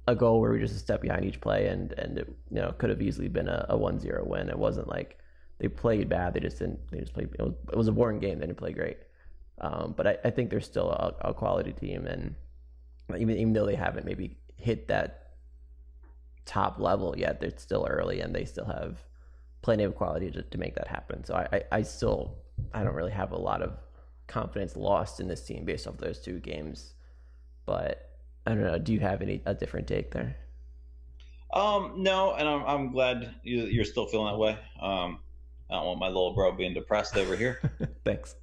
a 0.07 0.15
goal 0.15 0.41
where 0.41 0.53
we 0.53 0.61
just 0.61 0.75
a 0.75 0.79
step 0.79 1.01
behind 1.01 1.25
each 1.25 1.41
play 1.41 1.69
and 1.69 1.93
and 1.93 2.19
it 2.19 2.29
you 2.51 2.61
know 2.61 2.73
could 2.79 2.91
have 2.91 3.01
easily 3.01 3.29
been 3.29 3.49
a, 3.49 3.67
a 3.71 3.79
1-0 3.79 4.27
win. 4.27 4.49
It 4.49 4.59
wasn't 4.59 4.89
like 4.89 5.19
they 5.59 5.69
played 5.69 6.09
bad. 6.09 6.35
They 6.35 6.41
just 6.41 6.59
didn't. 6.59 6.91
They 6.91 6.99
just 7.01 7.15
played. 7.15 7.31
It 7.39 7.43
was, 7.43 7.55
it 7.73 7.77
was 7.77 7.89
a 7.89 7.93
boring 7.93 8.19
game. 8.19 8.39
They 8.39 8.47
didn't 8.47 8.59
play 8.59 8.73
great. 8.73 8.99
Um, 9.61 9.95
but 9.97 10.07
I, 10.07 10.19
I 10.25 10.31
think 10.31 10.51
they're 10.51 10.61
still 10.61 10.91
a, 10.91 11.15
a 11.29 11.35
quality 11.35 11.73
team, 11.73 12.07
and 12.07 12.35
even 13.11 13.37
even 13.37 13.53
though 13.53 13.67
they 13.67 13.75
haven't 13.75 14.07
maybe 14.07 14.37
hit 14.57 14.89
that 14.89 15.33
top 16.45 16.79
level 16.79 17.15
yet, 17.17 17.41
they're 17.41 17.57
still 17.57 17.87
early, 17.89 18.21
and 18.21 18.35
they 18.35 18.45
still 18.45 18.67
have 18.67 18.99
plenty 19.63 19.85
of 19.85 19.95
quality 19.95 20.31
to, 20.31 20.43
to 20.43 20.59
make 20.59 20.75
that 20.75 20.87
happen. 20.87 21.25
So 21.25 21.35
I, 21.35 21.49
I, 21.57 21.63
I 21.73 21.83
still 21.83 22.37
I 22.73 22.85
don't 22.85 22.95
really 22.95 23.13
have 23.13 23.33
a 23.33 23.39
lot 23.39 23.63
of 23.63 23.73
confidence 24.27 24.77
lost 24.77 25.21
in 25.21 25.29
this 25.29 25.43
team 25.43 25.65
based 25.65 25.87
off 25.87 25.99
those 25.99 26.19
two 26.19 26.39
games. 26.39 26.95
But 27.67 28.11
I 28.47 28.51
don't 28.51 28.63
know. 28.63 28.79
Do 28.79 28.93
you 28.93 29.01
have 29.01 29.23
any 29.23 29.43
a 29.47 29.55
different 29.55 29.87
take 29.87 30.11
there? 30.13 30.37
Um, 31.53 31.95
no, 31.97 32.35
and 32.35 32.49
I'm 32.49 32.65
I'm 32.65 32.93
glad 32.93 33.35
you, 33.43 33.65
you're 33.65 33.85
still 33.85 34.07
feeling 34.07 34.33
that 34.33 34.39
way. 34.39 34.59
Um, 34.81 35.21
I 35.71 35.75
don't 35.75 35.87
want 35.87 36.01
my 36.01 36.09
little 36.09 36.35
bro 36.35 36.53
being 36.53 36.75
depressed 36.75 37.17
over 37.17 37.37
here. 37.37 37.61
Thanks. 38.05 38.35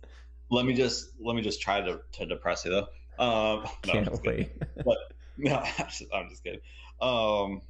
let 0.50 0.66
me 0.66 0.74
just 0.74 1.10
let 1.20 1.36
me 1.36 1.42
just 1.42 1.62
try 1.62 1.82
to, 1.82 2.02
to 2.14 2.26
depress 2.26 2.66
you 2.66 2.72
though. 2.72 2.88
Um, 3.22 3.28
no, 3.30 3.64
I'm 3.64 3.66
Can't 3.84 4.06
just 4.08 4.24
kidding. 4.24 4.50
wait. 4.86 4.98
No, 5.38 5.56
I'm 5.56 5.86
just, 5.90 6.04
I'm 6.14 6.30
just 6.30 6.44
kidding. 6.44 6.60
Um, 7.02 7.62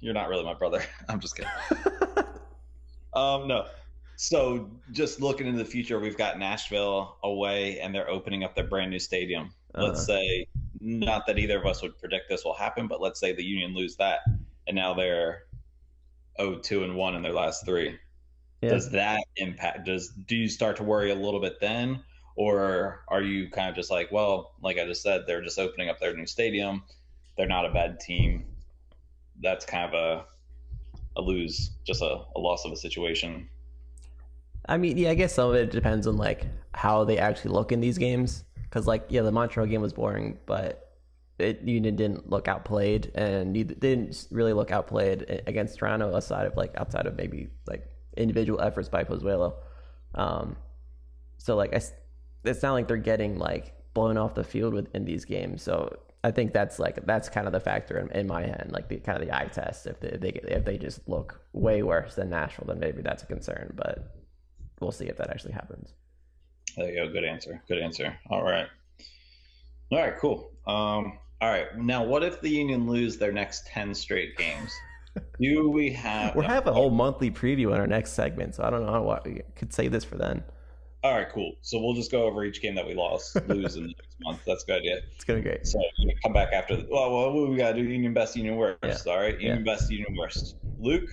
you're 0.00 0.14
not 0.14 0.28
really 0.28 0.44
my 0.44 0.54
brother. 0.54 0.82
I'm 1.08 1.20
just 1.20 1.36
kidding. 1.36 1.50
Um, 3.14 3.46
no. 3.46 3.66
So 4.16 4.70
just 4.92 5.20
looking 5.20 5.46
into 5.46 5.58
the 5.58 5.64
future, 5.68 6.00
we've 6.00 6.16
got 6.16 6.38
Nashville 6.38 7.18
away, 7.22 7.78
and 7.80 7.94
they're 7.94 8.08
opening 8.08 8.42
up 8.44 8.54
their 8.56 8.66
brand 8.66 8.90
new 8.90 8.98
stadium. 8.98 9.52
Let's 9.74 10.08
Uh-huh. 10.08 10.18
say, 10.18 10.46
not 10.80 11.26
that 11.26 11.38
either 11.38 11.58
of 11.58 11.66
us 11.66 11.82
would 11.82 11.98
predict 11.98 12.28
this 12.28 12.44
will 12.44 12.54
happen, 12.54 12.88
but 12.88 13.00
let's 13.00 13.20
say 13.20 13.32
the 13.32 13.44
Union 13.44 13.74
lose 13.74 13.96
that, 13.96 14.20
and 14.66 14.74
now 14.74 14.94
they're 14.94 15.44
0-2 16.40 16.84
and 16.84 16.96
one 16.96 17.14
in 17.14 17.22
their 17.22 17.32
last 17.34 17.64
three. 17.66 17.98
Yeah. 18.62 18.70
Does 18.70 18.90
that 18.92 19.22
impact? 19.36 19.84
Does 19.86 20.08
do 20.08 20.34
you 20.36 20.48
start 20.48 20.76
to 20.76 20.82
worry 20.82 21.10
a 21.10 21.14
little 21.14 21.40
bit 21.40 21.60
then, 21.60 22.02
or 22.36 23.04
are 23.08 23.22
you 23.22 23.50
kind 23.50 23.68
of 23.68 23.74
just 23.74 23.90
like, 23.90 24.10
well, 24.10 24.52
like 24.62 24.78
I 24.78 24.86
just 24.86 25.02
said, 25.02 25.22
they're 25.26 25.42
just 25.42 25.58
opening 25.58 25.88
up 25.88 25.98
their 26.00 26.16
new 26.16 26.26
stadium. 26.26 26.82
They're 27.36 27.46
not 27.46 27.66
a 27.66 27.70
bad 27.70 28.00
team. 28.00 28.44
That's 29.40 29.64
kind 29.64 29.92
of 29.92 29.94
a 29.94 30.24
a 31.14 31.20
lose, 31.20 31.72
just 31.86 32.00
a, 32.00 32.22
a 32.36 32.40
loss 32.40 32.64
of 32.64 32.72
a 32.72 32.76
situation. 32.76 33.48
I 34.68 34.78
mean, 34.78 34.96
yeah, 34.96 35.10
I 35.10 35.14
guess 35.14 35.34
some 35.34 35.50
of 35.50 35.56
it 35.56 35.70
depends 35.70 36.06
on 36.06 36.16
like 36.16 36.46
how 36.72 37.04
they 37.04 37.18
actually 37.18 37.52
look 37.52 37.72
in 37.72 37.80
these 37.80 37.98
games. 37.98 38.44
because 38.72 38.86
like 38.86 39.04
yeah, 39.10 39.20
the 39.20 39.30
Montreal 39.30 39.66
game 39.66 39.82
was 39.82 39.92
boring, 39.92 40.38
but 40.46 40.96
it 41.38 41.60
Union 41.62 41.94
didn't 41.94 42.30
look 42.30 42.48
outplayed, 42.48 43.10
and 43.14 43.52
neither 43.52 43.74
didn't 43.74 44.26
really 44.30 44.54
look 44.54 44.70
outplayed 44.70 45.42
against 45.46 45.78
Toronto 45.78 46.14
aside 46.16 46.46
of 46.46 46.56
like 46.56 46.74
outside 46.78 47.06
of 47.06 47.16
maybe 47.16 47.50
like 47.66 47.86
individual 48.16 48.60
efforts 48.62 48.88
by 48.88 49.04
Pozuelo. 49.04 49.54
Um, 50.14 50.56
so 51.36 51.54
like 51.54 51.74
I, 51.74 51.82
it's 52.44 52.62
not 52.62 52.72
like 52.72 52.88
they're 52.88 52.96
getting 52.96 53.38
like 53.38 53.74
blown 53.94 54.16
off 54.16 54.34
the 54.34 54.44
field 54.44 54.74
within 54.74 55.04
these 55.04 55.24
games. 55.24 55.62
So 55.62 55.96
I 56.24 56.30
think 56.30 56.52
that's 56.52 56.78
like 56.78 57.04
that's 57.04 57.28
kind 57.28 57.46
of 57.46 57.52
the 57.52 57.60
factor 57.60 57.98
in, 57.98 58.10
in 58.12 58.26
my 58.26 58.42
head, 58.42 58.70
like 58.72 58.88
the 58.88 58.96
kind 58.96 59.20
of 59.20 59.26
the 59.26 59.36
eye 59.36 59.46
test. 59.46 59.86
If 59.86 60.00
they, 60.00 60.08
if 60.08 60.20
they 60.20 60.28
if 60.28 60.64
they 60.64 60.78
just 60.78 61.06
look 61.08 61.40
way 61.52 61.82
worse 61.82 62.14
than 62.14 62.30
Nashville, 62.30 62.66
then 62.66 62.78
maybe 62.78 63.02
that's 63.02 63.22
a 63.22 63.26
concern. 63.26 63.72
But 63.76 64.14
we'll 64.80 64.92
see 64.92 65.06
if 65.06 65.16
that 65.16 65.30
actually 65.30 65.52
happens. 65.52 65.94
There 66.76 66.88
you 66.88 67.04
go. 67.04 67.12
Good 67.12 67.24
answer. 67.24 67.62
Good 67.68 67.78
answer. 67.78 68.16
All 68.30 68.42
right. 68.42 68.66
All 69.90 69.98
right. 69.98 70.16
Cool. 70.18 70.50
Um, 70.66 71.18
all 71.40 71.50
right. 71.50 71.76
Now, 71.76 72.04
what 72.04 72.22
if 72.22 72.40
the 72.40 72.48
Union 72.48 72.88
lose 72.88 73.18
their 73.18 73.32
next 73.32 73.66
ten 73.66 73.94
straight 73.94 74.36
games? 74.36 74.72
Do 75.40 75.68
we 75.68 75.92
have? 75.92 76.34
We'll 76.36 76.46
have 76.46 76.68
a 76.68 76.72
whole 76.72 76.90
monthly 76.90 77.30
preview 77.30 77.74
in 77.74 77.80
our 77.80 77.86
next 77.86 78.12
segment, 78.12 78.54
so 78.54 78.62
I 78.62 78.70
don't 78.70 78.86
know 78.86 79.02
what 79.02 79.26
we 79.26 79.42
could 79.56 79.72
say 79.72 79.88
this 79.88 80.04
for 80.04 80.16
then. 80.16 80.44
All 81.02 81.14
right. 81.14 81.28
Cool. 81.28 81.54
So 81.62 81.80
we'll 81.80 81.94
just 81.94 82.10
go 82.10 82.24
over 82.24 82.44
each 82.44 82.62
game 82.62 82.74
that 82.76 82.86
we 82.86 82.94
lost, 82.94 83.36
lose 83.48 83.76
in 83.76 83.82
the 83.84 83.88
next 83.88 84.16
month. 84.20 84.40
That's 84.46 84.62
a 84.62 84.66
good 84.66 84.76
idea. 84.76 85.00
It's 85.14 85.24
gonna 85.24 85.40
be 85.40 85.44
great. 85.44 85.66
So 85.66 85.80
we're 86.04 86.12
come 86.22 86.32
back 86.32 86.52
after. 86.52 86.76
The, 86.76 86.86
well, 86.90 87.10
well, 87.10 87.48
we 87.48 87.56
gotta 87.56 87.74
do? 87.74 87.82
Union 87.82 88.14
best, 88.14 88.36
Union 88.36 88.56
worst. 88.56 88.78
Yeah. 88.82 89.12
All 89.12 89.18
right. 89.18 89.38
Union 89.40 89.64
best, 89.64 89.90
Union 89.90 90.16
worst. 90.16 90.56
Luke, 90.78 91.08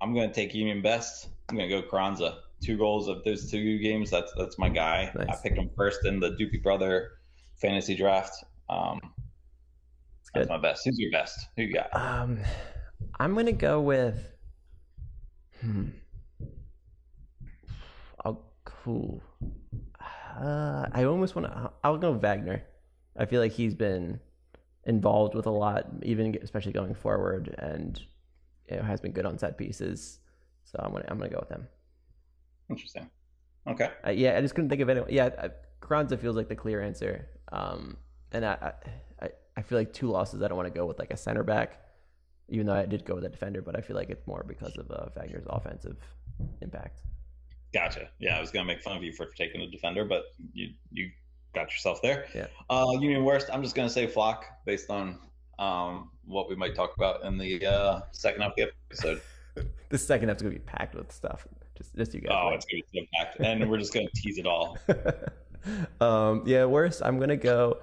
I'm 0.00 0.14
gonna 0.14 0.32
take 0.32 0.54
Union 0.54 0.82
best. 0.82 1.28
I'm 1.48 1.56
gonna 1.56 1.68
go 1.68 1.82
Carranza. 1.82 2.38
Two 2.62 2.76
goals 2.78 3.08
of 3.08 3.24
those 3.24 3.50
two 3.50 3.78
games. 3.78 4.10
That's 4.10 4.32
that's 4.36 4.58
my 4.58 4.68
guy. 4.68 5.10
Nice. 5.14 5.28
I 5.28 5.36
picked 5.42 5.58
him 5.58 5.70
first 5.76 6.04
in 6.04 6.20
the 6.20 6.30
Doopy 6.30 6.62
brother 6.62 7.10
fantasy 7.60 7.96
draft. 7.96 8.44
Um, 8.68 9.00
that's 10.32 10.46
good. 10.46 10.48
my 10.48 10.58
best. 10.58 10.82
Who's 10.84 10.98
your 10.98 11.10
best? 11.10 11.38
Who 11.56 11.62
you 11.64 11.74
got? 11.74 11.88
Um, 11.92 12.38
I'm 13.18 13.34
gonna 13.34 13.52
go 13.52 13.80
with. 13.80 14.32
Hmm. 15.60 15.88
Oh, 18.84 18.90
cool. 18.90 19.22
Uh, 20.40 20.86
I 20.92 21.04
almost 21.04 21.34
want 21.34 21.46
to. 21.46 21.70
I'll 21.82 21.96
go 21.96 22.12
Wagner. 22.12 22.62
I 23.16 23.24
feel 23.24 23.40
like 23.40 23.52
he's 23.52 23.74
been 23.74 24.20
involved 24.84 25.34
with 25.34 25.46
a 25.46 25.50
lot, 25.50 25.86
even 26.02 26.36
especially 26.42 26.72
going 26.72 26.94
forward, 26.94 27.54
and 27.58 28.00
you 28.70 28.76
know, 28.76 28.82
has 28.82 29.00
been 29.00 29.12
good 29.12 29.26
on 29.26 29.38
set 29.38 29.56
pieces. 29.56 30.18
So 30.64 30.80
I'm 30.82 30.92
gonna 30.92 31.04
I'm 31.08 31.18
gonna 31.18 31.30
go 31.30 31.38
with 31.40 31.50
him. 31.50 31.66
Interesting. 32.68 33.08
Okay. 33.66 33.90
Uh, 34.06 34.10
yeah, 34.10 34.36
I 34.36 34.40
just 34.40 34.54
couldn't 34.54 34.70
think 34.70 34.82
of 34.82 34.88
anyone. 34.88 35.08
Yeah, 35.10 35.30
I, 35.38 35.50
Carranza 35.80 36.16
feels 36.16 36.36
like 36.36 36.48
the 36.48 36.56
clear 36.56 36.82
answer. 36.82 37.28
Um, 37.52 37.96
and 38.32 38.44
I, 38.44 38.72
I, 39.22 39.28
I 39.56 39.62
feel 39.62 39.78
like 39.78 39.92
two 39.92 40.10
losses. 40.10 40.42
I 40.42 40.48
don't 40.48 40.56
want 40.56 40.72
to 40.72 40.78
go 40.78 40.86
with 40.86 40.98
like 40.98 41.12
a 41.12 41.16
center 41.16 41.44
back, 41.44 41.80
even 42.48 42.66
though 42.66 42.74
I 42.74 42.84
did 42.84 43.04
go 43.04 43.14
with 43.14 43.24
a 43.24 43.28
defender. 43.28 43.62
But 43.62 43.76
I 43.76 43.80
feel 43.80 43.96
like 43.96 44.10
it's 44.10 44.26
more 44.26 44.44
because 44.46 44.76
of 44.76 44.90
uh, 44.90 45.06
Wagner's 45.16 45.46
offensive 45.48 45.96
impact. 46.60 47.00
Gotcha. 47.74 48.08
Yeah, 48.20 48.38
I 48.38 48.40
was 48.40 48.52
gonna 48.52 48.64
make 48.64 48.80
fun 48.80 48.96
of 48.96 49.02
you 49.02 49.12
for 49.12 49.26
taking 49.26 49.60
a 49.60 49.66
defender, 49.66 50.04
but 50.04 50.26
you 50.52 50.70
you 50.92 51.10
got 51.56 51.72
yourself 51.72 52.00
there. 52.00 52.26
Yeah. 52.32 52.46
Uh, 52.70 52.86
Union 53.00 53.24
worst. 53.24 53.48
I'm 53.52 53.64
just 53.64 53.74
gonna 53.74 53.90
say 53.90 54.06
Flach 54.06 54.44
based 54.64 54.90
on 54.90 55.18
um 55.58 56.10
what 56.24 56.48
we 56.48 56.54
might 56.54 56.76
talk 56.76 56.96
about 56.96 57.24
in 57.24 57.36
the 57.36 57.66
uh, 57.66 58.00
second 58.12 58.42
half 58.42 58.52
of 58.52 58.56
the 58.56 58.72
episode. 58.90 59.20
The 59.90 59.98
second 59.98 60.28
half's 60.28 60.42
gonna 60.42 60.54
be 60.54 60.60
packed 60.60 60.96
with 60.96 61.12
stuff. 61.12 61.46
Just, 61.78 61.94
just 61.94 62.14
you 62.14 62.22
guys. 62.22 62.32
Oh, 62.32 62.48
wait. 62.48 62.56
it's 62.56 62.64
gonna 62.64 62.82
be 62.90 63.00
so 63.00 63.06
packed, 63.16 63.38
and 63.38 63.70
we're 63.70 63.78
just 63.78 63.94
gonna 63.94 64.08
tease 64.12 64.38
it 64.38 64.46
all. 64.46 64.76
um, 66.00 66.42
yeah, 66.46 66.64
worst. 66.64 67.02
I'm 67.04 67.20
gonna 67.20 67.36
go. 67.36 67.78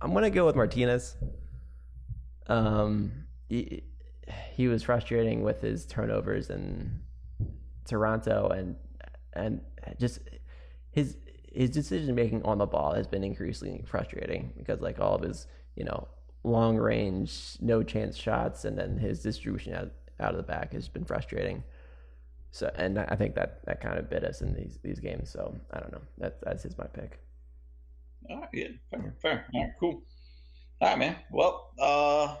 I'm 0.00 0.12
gonna 0.12 0.30
go 0.30 0.46
with 0.46 0.56
Martinez. 0.56 1.14
Um, 2.48 3.12
he, 3.48 3.84
he 4.52 4.66
was 4.66 4.82
frustrating 4.82 5.42
with 5.44 5.60
his 5.60 5.86
turnovers 5.86 6.50
in 6.50 7.00
Toronto, 7.84 8.48
and 8.48 8.74
and 9.34 9.60
just 9.98 10.20
his 10.90 11.16
his 11.52 11.70
decision 11.70 12.14
making 12.14 12.42
on 12.42 12.58
the 12.58 12.66
ball 12.66 12.94
has 12.94 13.06
been 13.06 13.22
increasingly 13.22 13.84
frustrating 13.86 14.52
because 14.56 14.80
like 14.80 14.98
all 14.98 15.14
of 15.14 15.22
his 15.22 15.46
you 15.76 15.84
know 15.84 16.08
long 16.42 16.76
range 16.76 17.56
no 17.60 17.82
chance 17.82 18.16
shots 18.16 18.64
and 18.64 18.76
then 18.76 18.98
his 18.98 19.22
distribution 19.22 19.72
out, 19.74 19.90
out 20.20 20.32
of 20.32 20.36
the 20.36 20.42
back 20.42 20.72
has 20.72 20.88
been 20.88 21.04
frustrating. 21.04 21.62
So 22.50 22.70
and 22.76 22.98
I 22.98 23.16
think 23.16 23.34
that 23.34 23.64
that 23.66 23.80
kind 23.80 23.98
of 23.98 24.08
bit 24.08 24.24
us 24.24 24.40
in 24.40 24.54
these 24.54 24.78
these 24.82 25.00
games. 25.00 25.30
So 25.30 25.56
I 25.72 25.80
don't 25.80 25.92
know. 25.92 26.02
That's 26.18 26.38
that's 26.42 26.62
his 26.62 26.78
my 26.78 26.86
pick. 26.86 27.18
All 28.30 28.40
right, 28.40 28.48
yeah, 28.52 28.68
fair, 28.90 29.14
fair. 29.20 29.46
All 29.54 29.62
right, 29.62 29.72
cool. 29.80 30.02
All 30.80 30.88
right, 30.88 30.98
man. 30.98 31.16
Well, 31.30 31.70
uh, 31.78 32.36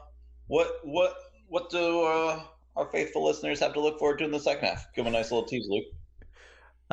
what 0.46 0.80
what 0.84 1.16
what 1.48 1.70
do 1.70 2.02
uh, 2.02 2.42
our 2.76 2.86
faithful 2.86 3.24
listeners 3.24 3.60
have 3.60 3.74
to 3.74 3.80
look 3.80 3.98
forward 3.98 4.18
to 4.18 4.24
in 4.24 4.30
the 4.30 4.40
second 4.40 4.68
half? 4.68 4.86
Give 4.94 5.06
'em 5.06 5.14
a 5.14 5.16
nice 5.16 5.30
little 5.30 5.46
tease, 5.46 5.66
Luke. 5.68 5.84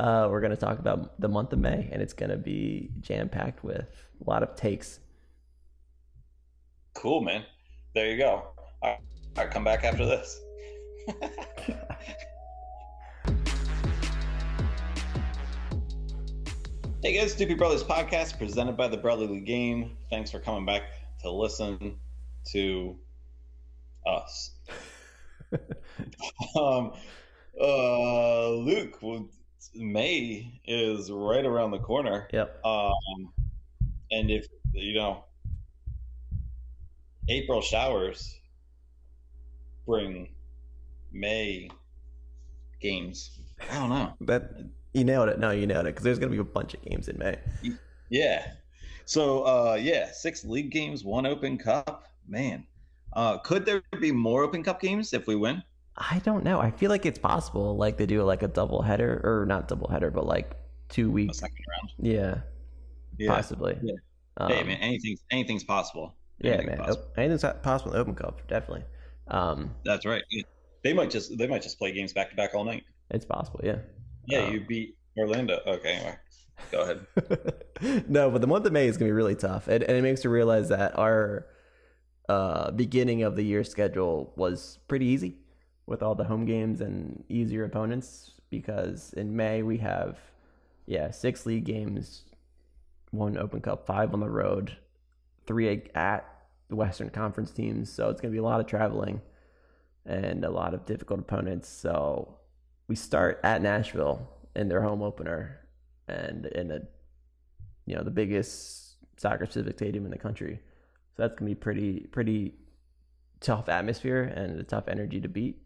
Uh, 0.02 0.28
we're 0.32 0.42
gonna 0.42 0.58
talk 0.58 0.80
about 0.80 1.22
the 1.22 1.28
month 1.28 1.54
of 1.54 1.60
May, 1.60 1.88
and 1.92 2.02
it's 2.02 2.14
gonna 2.14 2.36
be 2.36 2.90
jam 3.02 3.30
packed 3.30 3.64
with 3.64 4.10
a 4.26 4.28
lot 4.28 4.42
of 4.42 4.56
takes. 4.56 5.00
Cool, 6.96 7.22
man. 7.22 7.46
There 7.94 8.10
you 8.10 8.18
go. 8.18 8.48
All 8.82 8.90
right, 8.90 8.98
all 9.38 9.44
right 9.44 9.54
come 9.54 9.64
back 9.64 9.84
after 9.84 10.04
this. 10.04 10.42
hey 17.04 17.14
guys, 17.14 17.36
Doopy 17.36 17.56
Brothers 17.56 17.84
podcast 17.84 18.40
presented 18.40 18.76
by 18.76 18.88
the 18.88 18.98
Brotherly 18.98 19.42
Game. 19.42 19.96
Thanks 20.10 20.32
for 20.32 20.40
coming 20.40 20.66
back 20.66 20.82
to 21.22 21.30
listen 21.30 21.96
to 22.54 22.98
us. 24.08 24.56
um, 26.56 26.94
uh, 27.62 28.50
Luke, 28.50 28.98
well, 29.04 29.30
May 29.76 30.60
is 30.66 31.12
right 31.12 31.46
around 31.46 31.72
the 31.72 31.80
corner. 31.80 32.28
Yep. 32.34 32.66
Um, 32.66 33.34
and 34.12 34.32
if 34.32 34.48
you 34.74 34.96
know, 34.96 35.24
April 37.30 37.62
showers 37.62 38.40
bring 39.86 40.30
May 41.12 41.70
games. 42.80 43.40
I 43.70 43.76
don't 43.76 43.90
know. 43.90 44.14
That 44.22 44.52
you 44.94 45.04
nailed 45.04 45.30
it. 45.30 45.40
No, 45.40 45.52
you 45.52 45.68
nailed 45.68 45.86
it 45.86 45.90
because 45.90 46.04
there's 46.04 46.20
gonna 46.20 46.32
be 46.32 46.38
a 46.38 46.44
bunch 46.44 46.74
of 46.74 46.82
games 46.82 47.08
in 47.08 47.18
May. 47.18 47.38
Yeah. 48.10 48.52
So 49.06 49.44
uh, 49.44 49.78
yeah, 49.80 50.12
six 50.12 50.44
league 50.44 50.72
games, 50.72 51.04
one 51.04 51.26
Open 51.26 51.58
Cup. 51.58 52.06
Man, 52.28 52.66
uh, 53.14 53.38
could 53.40 53.66
there 53.66 53.84
be 54.00 54.12
more 54.12 54.44
Open 54.44 54.64
Cup 54.64 54.82
games 54.82 55.14
if 55.14 55.28
we 55.28 55.36
win? 55.36 55.64
I 56.10 56.20
don't 56.26 56.44
know. 56.44 56.60
I 56.60 56.72
feel 56.72 56.90
like 56.90 57.06
it's 57.06 57.20
possible. 57.20 57.78
Like 57.78 57.98
they 57.98 58.06
do 58.08 58.24
like 58.24 58.42
a 58.44 58.48
double 58.48 58.82
header, 58.82 59.22
or 59.24 59.46
not 59.46 59.68
double 59.68 59.88
header, 59.88 60.10
but 60.12 60.26
like 60.26 60.52
two 60.90 61.08
A 61.08 61.12
weeks. 61.12 61.38
second 61.40 61.64
round. 61.70 61.90
Yeah, 62.00 62.42
Yeah. 63.18 63.34
possibly. 63.36 63.78
Yeah. 63.82 63.94
Um, 64.38 64.52
hey 64.52 64.64
man, 64.64 64.78
anything's 64.78 65.22
anything's 65.32 65.64
possible. 65.64 66.16
yeah, 66.40 66.54
Anything's 66.54 66.70
man. 66.78 66.86
possible. 66.86 67.06
Anything's 67.18 67.46
possible 67.62 67.94
in 67.94 68.00
Open 68.00 68.16
Cup, 68.16 68.48
definitely. 68.48 68.84
Um, 69.28 69.76
That's 69.86 70.06
right. 70.06 70.24
They 70.84 70.94
might 70.94 71.12
just 71.12 71.38
they 71.38 71.48
might 71.48 71.62
just 71.62 71.78
play 71.78 71.92
games 71.94 72.14
back 72.14 72.30
to 72.32 72.36
back 72.36 72.56
all 72.56 72.64
night. 72.64 72.84
it's 73.12 73.26
possible. 73.26 73.60
Yeah. 73.64 73.78
Yeah, 74.26 74.40
Um, 74.46 74.54
you 74.54 74.62
beat 74.62 74.98
Orlando. 75.18 75.60
Okay, 75.68 75.94
anyway, 75.94 76.16
go 76.72 76.82
ahead. 76.84 78.06
no, 78.10 78.30
but 78.32 78.42
the 78.42 78.48
month 78.48 78.66
of 78.66 78.72
May 78.74 78.88
is 78.88 78.98
gonna 78.98 79.10
be 79.10 79.14
really 79.14 79.36
tough, 79.36 79.68
and, 79.68 79.84
and 79.84 79.98
it 79.98 80.02
makes 80.02 80.24
you 80.24 80.30
realize 80.30 80.70
that 80.70 80.98
our 80.98 81.46
uh, 82.30 82.72
beginning 82.72 83.24
of 83.24 83.36
the 83.36 83.44
year 83.44 83.64
schedule 83.64 84.34
was 84.36 84.80
pretty 84.88 85.06
easy 85.06 85.38
with 85.86 86.04
all 86.04 86.16
the 86.16 86.24
home 86.24 86.46
games 86.46 86.82
and 86.82 87.24
easier 87.30 87.66
opponents. 87.66 88.32
Because 88.50 89.14
in 89.14 89.36
May 89.36 89.64
we 89.64 89.78
have, 89.78 90.20
yeah, 90.86 91.12
six 91.12 91.46
league 91.46 91.64
games, 91.64 92.24
one 93.12 93.38
Open 93.38 93.62
Cup, 93.62 93.86
five 93.86 94.14
on 94.14 94.20
the 94.20 94.30
road, 94.30 94.78
three 95.46 95.90
at 95.96 96.26
the 96.70 96.76
Western 96.76 97.10
Conference 97.10 97.52
teams. 97.52 97.92
So 97.92 98.10
it's 98.10 98.22
gonna 98.22 98.32
be 98.32 98.38
a 98.38 98.44
lot 98.44 98.60
of 98.60 98.66
traveling 98.66 99.22
and 100.06 100.44
a 100.44 100.50
lot 100.50 100.74
of 100.74 100.86
difficult 100.86 101.20
opponents. 101.20 101.70
So 101.70 102.38
we 102.88 102.96
start 102.96 103.40
at 103.44 103.62
Nashville 103.62 104.28
in 104.56 104.68
their 104.68 104.82
home 104.82 105.02
opener 105.02 105.60
and 106.08 106.46
in 106.48 106.72
a 106.72 106.82
you 107.86 107.96
know 107.96 108.04
the 108.04 108.12
biggest 108.12 108.96
soccer 109.18 109.46
civic 109.46 109.78
stadium 109.78 110.06
in 110.06 110.12
the 110.12 110.18
country. 110.18 110.60
So 111.16 111.24
that's 111.24 111.36
gonna 111.36 111.52
be 111.52 111.56
pretty 111.56 112.08
pretty 112.12 112.56
tough 113.40 113.70
atmosphere 113.70 114.24
and 114.24 114.60
a 114.60 114.64
tough 114.64 114.88
energy 114.88 115.20
to 115.22 115.28
beat. 115.28 115.64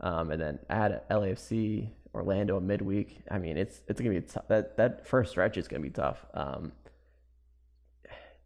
Um, 0.00 0.30
and 0.30 0.40
then 0.40 0.58
add 0.68 1.02
LAFC, 1.10 1.88
Orlando 2.14 2.60
midweek. 2.60 3.22
I 3.30 3.38
mean, 3.38 3.56
it's 3.56 3.82
it's 3.88 4.00
gonna 4.00 4.14
be 4.14 4.20
tou- 4.20 4.40
that 4.48 4.76
that 4.76 5.06
first 5.06 5.30
stretch 5.30 5.56
is 5.56 5.68
gonna 5.68 5.82
be 5.82 5.90
tough. 5.90 6.24
Um, 6.34 6.72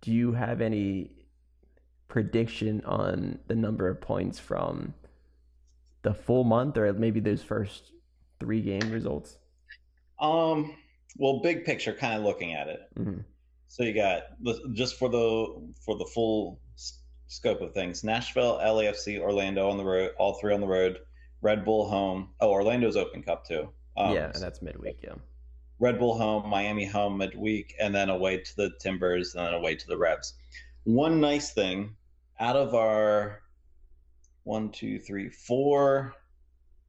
do 0.00 0.12
you 0.12 0.32
have 0.32 0.60
any 0.60 1.10
prediction 2.08 2.82
on 2.84 3.38
the 3.46 3.54
number 3.54 3.88
of 3.88 4.00
points 4.00 4.38
from 4.38 4.94
the 6.02 6.14
full 6.14 6.44
month, 6.44 6.76
or 6.76 6.92
maybe 6.92 7.20
those 7.20 7.42
first 7.42 7.92
three 8.38 8.62
game 8.62 8.90
results? 8.90 9.38
Um, 10.20 10.76
well, 11.16 11.40
big 11.40 11.64
picture, 11.64 11.92
kind 11.92 12.14
of 12.18 12.24
looking 12.24 12.54
at 12.54 12.68
it. 12.68 12.80
Mhm. 12.96 13.24
So 13.68 13.82
you 13.82 13.92
got 13.94 14.22
just 14.72 14.98
for 14.98 15.08
the 15.08 15.72
for 15.84 15.96
the 15.96 16.06
full 16.06 16.60
scope 17.26 17.60
of 17.60 17.72
things: 17.74 18.02
Nashville, 18.04 18.58
LAFC, 18.58 19.18
Orlando 19.20 19.68
on 19.68 19.76
the 19.78 19.84
road, 19.84 20.12
all 20.18 20.34
three 20.34 20.54
on 20.54 20.60
the 20.60 20.66
road. 20.66 20.98
Red 21.42 21.64
Bull 21.64 21.88
home. 21.88 22.30
Oh, 22.40 22.50
Orlando's 22.50 22.96
Open 22.96 23.22
Cup 23.22 23.46
too. 23.46 23.68
Um, 23.96 24.14
yeah, 24.14 24.30
and 24.32 24.42
that's 24.42 24.62
midweek. 24.62 24.98
Yeah. 25.02 25.14
Red 25.78 25.98
Bull 25.98 26.16
home, 26.16 26.48
Miami 26.48 26.84
home 26.84 27.16
midweek, 27.16 27.74
and 27.80 27.94
then 27.94 28.10
away 28.10 28.38
to 28.38 28.56
the 28.56 28.70
Timbers, 28.80 29.34
and 29.34 29.46
then 29.46 29.54
away 29.54 29.74
to 29.76 29.86
the 29.86 29.96
Revs. 29.96 30.34
One 30.84 31.20
nice 31.20 31.52
thing 31.52 31.96
out 32.38 32.56
of 32.56 32.74
our 32.74 33.42
one, 34.44 34.70
two, 34.70 34.98
three, 34.98 35.28
four 35.28 36.14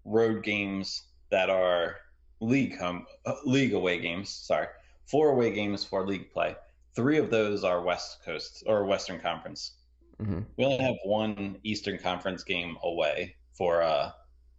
road 0.06 0.44
games 0.44 1.04
that 1.30 1.50
are 1.50 1.98
league 2.40 2.78
home, 2.78 3.06
uh, 3.26 3.36
league 3.46 3.74
away 3.74 4.00
games. 4.00 4.30
Sorry, 4.30 4.68
four 5.06 5.30
away 5.30 5.52
games 5.52 5.86
for 5.86 6.06
league 6.08 6.32
play. 6.32 6.56
Three 6.96 7.18
of 7.18 7.30
those 7.30 7.64
are 7.64 7.82
West 7.82 8.24
Coast 8.26 8.64
or 8.68 8.86
Western 8.86 9.20
Conference. 9.20 9.78
hmm 10.20 10.40
We 10.58 10.66
only 10.66 10.80
have 10.80 10.96
one 11.06 11.58
Eastern 11.64 11.98
Conference 11.98 12.44
game 12.44 12.78
away 12.84 13.36
for 13.54 13.82
uh, 13.82 14.12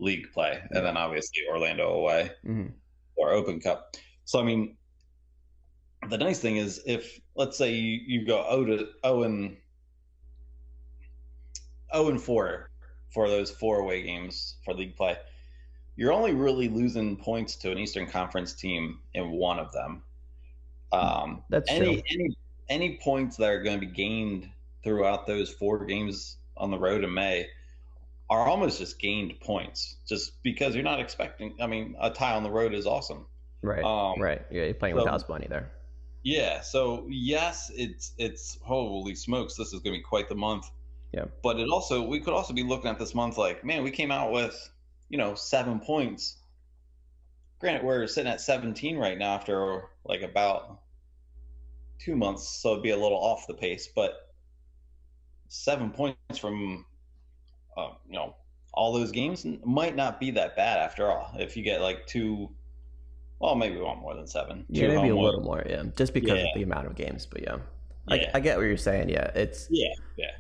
league 0.03 0.33
play, 0.33 0.61
and 0.71 0.85
then 0.85 0.97
obviously 0.97 1.41
Orlando 1.49 1.91
away 1.91 2.31
hmm 2.45 2.67
or 3.17 3.31
Open 3.31 3.61
Cup. 3.61 3.97
So 4.25 4.41
I 4.41 4.43
mean, 4.43 4.77
the 6.09 6.19
nice 6.19 6.41
thing 6.41 6.57
is 6.57 6.83
if 6.87 7.21
let's 7.37 7.57
say 7.57 7.73
you, 7.73 8.01
you 8.07 8.27
go 8.27 8.45
O 8.49 8.65
to 8.65 8.89
O 9.05 9.23
and 9.23 9.57
O 11.93 12.09
and 12.09 12.21
four 12.21 12.71
for 13.11 13.29
those 13.29 13.51
four 13.51 13.81
away 13.81 14.03
games 14.03 14.57
for 14.65 14.75
league 14.75 14.97
play, 14.97 15.17
you're 15.97 16.13
only 16.13 16.35
really 16.35 16.69
losing 16.69 17.17
points 17.17 17.57
to 17.57 17.71
an 17.71 17.79
Eastern 17.79 18.07
Conference 18.07 18.55
team 18.55 18.99
in 19.15 19.31
one 19.31 19.59
of 19.59 19.73
them. 19.73 20.03
Um, 20.93 21.45
That's 21.51 21.71
any 21.71 21.97
true. 21.97 22.03
any 22.11 22.37
any 22.69 22.99
points 23.03 23.37
that 23.37 23.51
are 23.51 23.63
going 23.63 23.79
to 23.81 23.87
be 23.87 23.93
gained 23.93 24.49
throughout 24.83 25.27
those 25.27 25.51
four 25.51 25.85
games 25.85 26.39
on 26.57 26.71
the 26.71 26.79
road 26.79 27.05
in 27.05 27.13
May 27.13 27.47
are 28.33 28.47
almost 28.47 28.79
just 28.79 28.99
gained 28.99 29.39
points, 29.41 29.97
just 30.09 30.43
because 30.43 30.75
you're 30.75 30.85
not 30.85 31.01
expecting. 31.01 31.55
I 31.61 31.67
mean, 31.67 31.97
a 32.01 32.11
tie 32.11 32.35
on 32.35 32.43
the 32.43 32.51
road 32.51 32.73
is 32.73 32.87
awesome. 32.87 33.27
Right. 33.61 33.85
Um, 33.85 34.21
right. 34.21 34.43
Yeah, 34.51 34.65
you're 34.65 34.75
playing 34.75 34.97
so- 34.97 35.03
with 35.03 35.11
house 35.11 35.29
money 35.29 35.47
there. 35.49 35.71
Yeah. 36.23 36.61
So 36.61 37.07
yes, 37.11 37.71
it's 37.75 38.13
it's 38.17 38.59
holy 38.63 39.15
smokes, 39.17 39.57
this 39.57 39.73
is 39.73 39.81
going 39.81 39.95
to 39.95 39.99
be 39.99 40.03
quite 40.03 40.29
the 40.29 40.35
month. 40.35 40.71
Yeah. 41.13 41.27
But 41.43 41.59
it 41.59 41.69
also 41.69 42.03
we 42.07 42.21
could 42.21 42.33
also 42.33 42.55
be 42.55 42.63
looking 42.63 42.91
at 42.91 42.99
this 42.99 43.15
month 43.15 43.37
like, 43.37 43.65
man, 43.65 43.83
we 43.83 43.91
came 43.91 44.11
out 44.11 44.33
with 44.33 44.57
you 45.09 45.19
know 45.19 45.35
seven 45.35 45.81
points. 45.81 46.37
Granted, 47.61 47.85
we're 47.85 48.07
sitting 48.07 48.33
at 48.33 48.41
17 48.41 48.97
right 48.97 49.19
now 49.19 49.35
after 49.35 49.89
like 50.05 50.23
about 50.23 50.81
two 51.99 52.17
months, 52.17 52.49
so 52.49 52.73
it'd 52.73 52.83
be 52.83 52.91
a 52.91 52.97
little 52.97 53.19
off 53.19 53.47
the 53.47 53.55
pace. 53.55 53.89
But 53.95 54.15
seven 55.49 55.91
points 55.91 56.39
from 56.39 56.87
uh, 57.77 57.91
you 58.07 58.15
know 58.15 58.35
all 58.75 58.93
those 58.93 59.11
games 59.13 59.45
might 59.65 59.95
not 59.95 60.19
be 60.19 60.31
that 60.31 60.57
bad 60.57 60.79
after 60.79 61.11
all. 61.11 61.35
If 61.39 61.57
you 61.57 61.63
get 61.63 61.83
like 61.83 62.07
two, 62.07 62.49
well, 63.39 63.55
maybe 63.55 63.77
we 63.77 63.83
want 63.83 64.01
more 64.01 64.15
than 64.15 64.27
seven. 64.27 64.65
Yeah, 64.69 64.89
maybe 64.89 65.09
a 65.11 65.17
little 65.17 65.43
more. 65.43 65.63
Yeah, 65.69 65.83
just 65.97 66.15
because 66.15 66.39
Yeah. 66.39 66.47
of 66.49 66.55
the 66.55 66.63
amount 66.63 66.87
of 66.87 66.95
games. 66.95 67.27
But 67.27 67.43
yeah, 67.43 67.57
Yeah. 68.09 68.31
I, 68.35 68.39
I 68.39 68.41
get 68.41 68.57
what 68.57 68.65
you're 68.65 68.77
saying. 68.79 69.11
Yeah, 69.11 69.31
it's. 69.35 69.69
yeah, 69.71 69.93
yeah. 70.17 70.31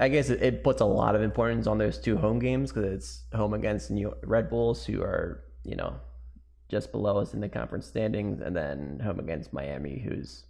I 0.00 0.08
guess 0.08 0.28
it, 0.30 0.42
it 0.42 0.62
puts 0.64 0.80
a 0.80 0.84
lot 0.86 1.14
of 1.14 1.22
importance 1.22 1.66
on 1.66 1.78
those 1.78 1.98
two 1.98 2.16
home 2.16 2.38
games 2.38 2.72
because 2.72 2.92
it's 2.92 3.22
home 3.34 3.52
against 3.54 3.90
New 3.90 4.14
Red 4.22 4.48
Bulls, 4.50 4.84
who 4.84 5.02
are 5.02 5.44
you 5.64 5.76
know 5.76 5.94
just 6.70 6.92
below 6.92 7.18
us 7.18 7.34
in 7.34 7.40
the 7.40 7.48
conference 7.48 7.86
standings, 7.86 8.40
and 8.40 8.56
then 8.56 9.00
home 9.04 9.18
against 9.18 9.52
Miami, 9.52 9.98
who's 9.98 10.44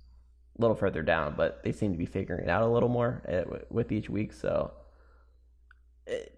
a 0.58 0.60
little 0.60 0.76
further 0.76 1.02
down, 1.02 1.34
but 1.36 1.62
they 1.64 1.72
seem 1.72 1.92
to 1.92 1.98
be 1.98 2.06
figuring 2.06 2.44
it 2.44 2.50
out 2.50 2.62
a 2.62 2.66
little 2.68 2.88
more 2.88 3.22
uh, 3.28 3.58
with 3.70 3.90
each 3.90 4.08
week. 4.10 4.32
So, 4.32 4.70
it, 4.76 4.81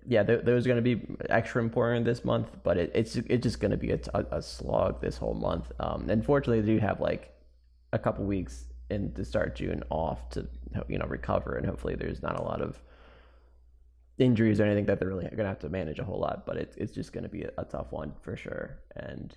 yeah, 0.07 0.23
th- 0.23 0.45
those 0.45 0.67
are 0.67 0.69
going 0.69 0.83
to 0.85 0.97
be 0.97 1.07
extra 1.31 1.63
important 1.63 2.05
this 2.05 2.25
month, 2.25 2.49
but 2.63 2.77
it, 2.77 2.93
it's 2.95 3.17
it's 3.17 3.43
just 3.43 3.61
going 3.61 3.71
to 3.71 3.77
be 3.77 3.93
a 3.93 4.43
slog 4.43 5.01
this 5.01 5.17
whole 5.17 5.35
month. 5.35 5.73
Um, 5.81 6.09
unfortunately, 6.11 6.61
they 6.61 6.75
do 6.75 6.79
have 6.79 7.01
like 7.01 7.33
a 7.93 7.99
couple 7.99 8.25
weeks 8.25 8.67
in 8.91 9.13
to 9.15 9.25
start 9.25 9.57
June 9.57 9.83
off 9.91 10.29
to 10.31 10.47
you 10.89 10.99
know 10.99 11.07
recover, 11.07 11.57
and 11.57 11.67
hopefully 11.67 11.95
there's 11.95 12.23
not 12.23 12.39
a 12.39 12.43
lot 12.43 12.61
of 12.61 12.81
injuries 14.19 14.61
or 14.61 14.65
anything 14.65 14.87
that 14.87 15.01
they're 15.01 15.09
really 15.09 15.25
going 15.25 15.37
to 15.39 15.45
have 15.45 15.59
to 15.61 15.69
manage 15.69 15.99
a 15.99 16.05
whole 16.05 16.21
lot. 16.21 16.45
But 16.47 16.57
it's 16.59 16.77
it's 16.77 16.93
just 16.93 17.13
going 17.13 17.25
to 17.25 17.31
be 17.31 17.43
a, 17.43 17.51
a 17.59 17.65
tough 17.65 17.91
one 17.91 18.13
for 18.21 18.37
sure, 18.37 18.79
and 18.97 19.37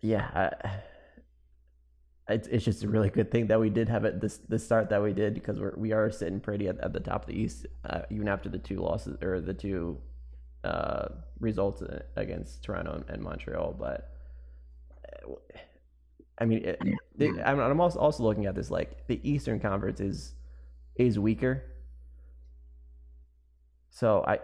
yeah. 0.00 0.30
I, 0.64 0.80
it's, 2.28 2.46
it's 2.48 2.64
just 2.64 2.84
a 2.84 2.88
really 2.88 3.08
good 3.08 3.30
thing 3.30 3.46
that 3.46 3.58
we 3.58 3.70
did 3.70 3.88
have 3.88 4.04
it 4.04 4.20
this 4.20 4.38
the 4.48 4.58
start 4.58 4.90
that 4.90 5.02
we 5.02 5.12
did 5.12 5.34
because 5.34 5.58
we're 5.58 5.74
we 5.76 5.92
are 5.92 6.10
sitting 6.10 6.40
pretty 6.40 6.68
at, 6.68 6.78
at 6.80 6.92
the 6.92 7.00
top 7.00 7.22
of 7.22 7.26
the 7.28 7.40
East 7.40 7.66
uh, 7.88 8.02
even 8.10 8.28
after 8.28 8.48
the 8.48 8.58
two 8.58 8.76
losses 8.76 9.16
or 9.22 9.40
the 9.40 9.54
two 9.54 9.98
uh, 10.64 11.08
results 11.40 11.82
against 12.16 12.62
Toronto 12.62 13.02
and 13.08 13.22
Montreal. 13.22 13.74
But 13.78 14.12
uh, 15.24 15.34
I 16.38 16.44
mean, 16.44 16.64
it, 16.64 16.78
it, 17.18 17.40
I'm, 17.44 17.58
I'm 17.60 17.80
also 17.80 17.98
also 17.98 18.22
looking 18.22 18.46
at 18.46 18.54
this 18.54 18.70
like 18.70 19.06
the 19.06 19.20
Eastern 19.28 19.58
Conference 19.60 20.00
is 20.00 20.34
is 20.96 21.18
weaker, 21.18 21.64
so 23.90 24.24
I. 24.26 24.38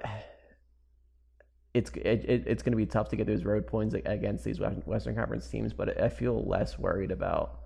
It's 1.75 1.91
it, 1.91 2.25
it, 2.29 2.45
it's 2.47 2.63
going 2.63 2.71
to 2.71 2.77
be 2.77 2.87
tough 2.87 3.09
to 3.09 3.17
get 3.17 3.27
those 3.27 3.45
road 3.45 3.67
points 3.67 3.97
against 3.97 4.45
these 4.45 4.61
Western 4.61 5.17
Conference 5.17 5.49
teams, 5.49 5.73
but 5.73 6.01
I 6.01 6.09
feel 6.09 6.45
less 6.45 6.79
worried 6.79 7.11
about 7.11 7.64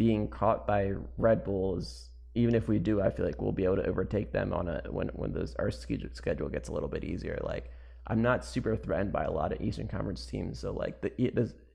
being 0.00 0.28
caught 0.28 0.66
by 0.66 0.94
Red 1.18 1.44
Bulls. 1.44 2.10
Even 2.34 2.54
if 2.56 2.68
we 2.68 2.78
do, 2.80 3.02
I 3.02 3.10
feel 3.10 3.26
like 3.26 3.42
we'll 3.42 3.52
be 3.52 3.64
able 3.64 3.76
to 3.76 3.86
overtake 3.86 4.32
them 4.32 4.52
on 4.54 4.68
a 4.68 4.82
when 4.90 5.08
when 5.10 5.32
those 5.32 5.54
our 5.56 5.70
schedule 5.70 6.48
gets 6.48 6.68
a 6.70 6.72
little 6.72 6.88
bit 6.88 7.04
easier. 7.04 7.38
Like 7.44 7.70
I'm 8.08 8.22
not 8.22 8.44
super 8.44 8.76
threatened 8.76 9.12
by 9.12 9.24
a 9.24 9.32
lot 9.32 9.52
of 9.52 9.60
Eastern 9.60 9.88
Conference 9.88 10.24
teams, 10.26 10.58
so 10.60 10.72
like 10.72 11.02
the 11.02 11.12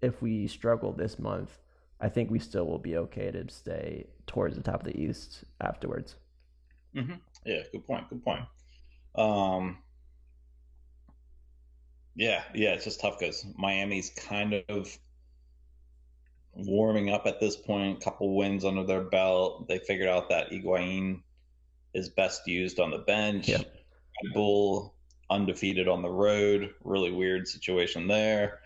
if 0.02 0.22
we 0.22 0.48
struggle 0.48 0.94
this 0.94 1.20
month, 1.20 1.60
I 2.02 2.10
think 2.10 2.32
we 2.32 2.40
still 2.40 2.66
will 2.68 2.80
be 2.80 2.98
okay 2.98 3.32
to 3.32 3.50
stay 3.50 4.08
towards 4.28 4.56
the 4.58 4.64
top 4.64 4.82
of 4.82 4.88
the 4.94 5.00
East 5.00 5.44
afterwards. 5.62 6.16
hmm 6.94 7.14
Yeah, 7.46 7.64
good 7.72 7.86
point. 7.86 8.10
Good 8.10 8.24
point. 8.24 8.46
Um, 9.16 9.80
yeah, 12.16 12.44
yeah, 12.54 12.74
it's 12.74 12.86
just 12.86 13.02
tough 13.02 13.20
because 13.20 13.46
Miami's 13.58 14.10
kind 14.12 14.64
of 14.70 14.98
warming 16.56 17.10
up 17.10 17.26
at 17.26 17.40
this 17.40 17.56
point. 17.56 18.02
Couple 18.02 18.36
wins 18.36 18.66
under 18.66 18.84
their 18.84 19.02
belt. 19.02 19.68
They 19.68 19.80
figured 19.80 20.10
out 20.10 20.30
that 20.30 20.52
Higuain 20.52 21.22
is 21.94 22.10
best 22.10 22.48
used 22.48 22.80
on 22.80 22.92
the 22.92 22.98
bench. 22.98 23.48
Yeah. 23.48 23.58
Red 23.58 24.34
Bull 24.34 24.94
undefeated 25.30 25.88
on 25.88 26.02
the 26.02 26.10
road. 26.10 26.74
Really 26.84 27.12
weird 27.12 27.48
situation 27.48 28.08
there. 28.08 28.60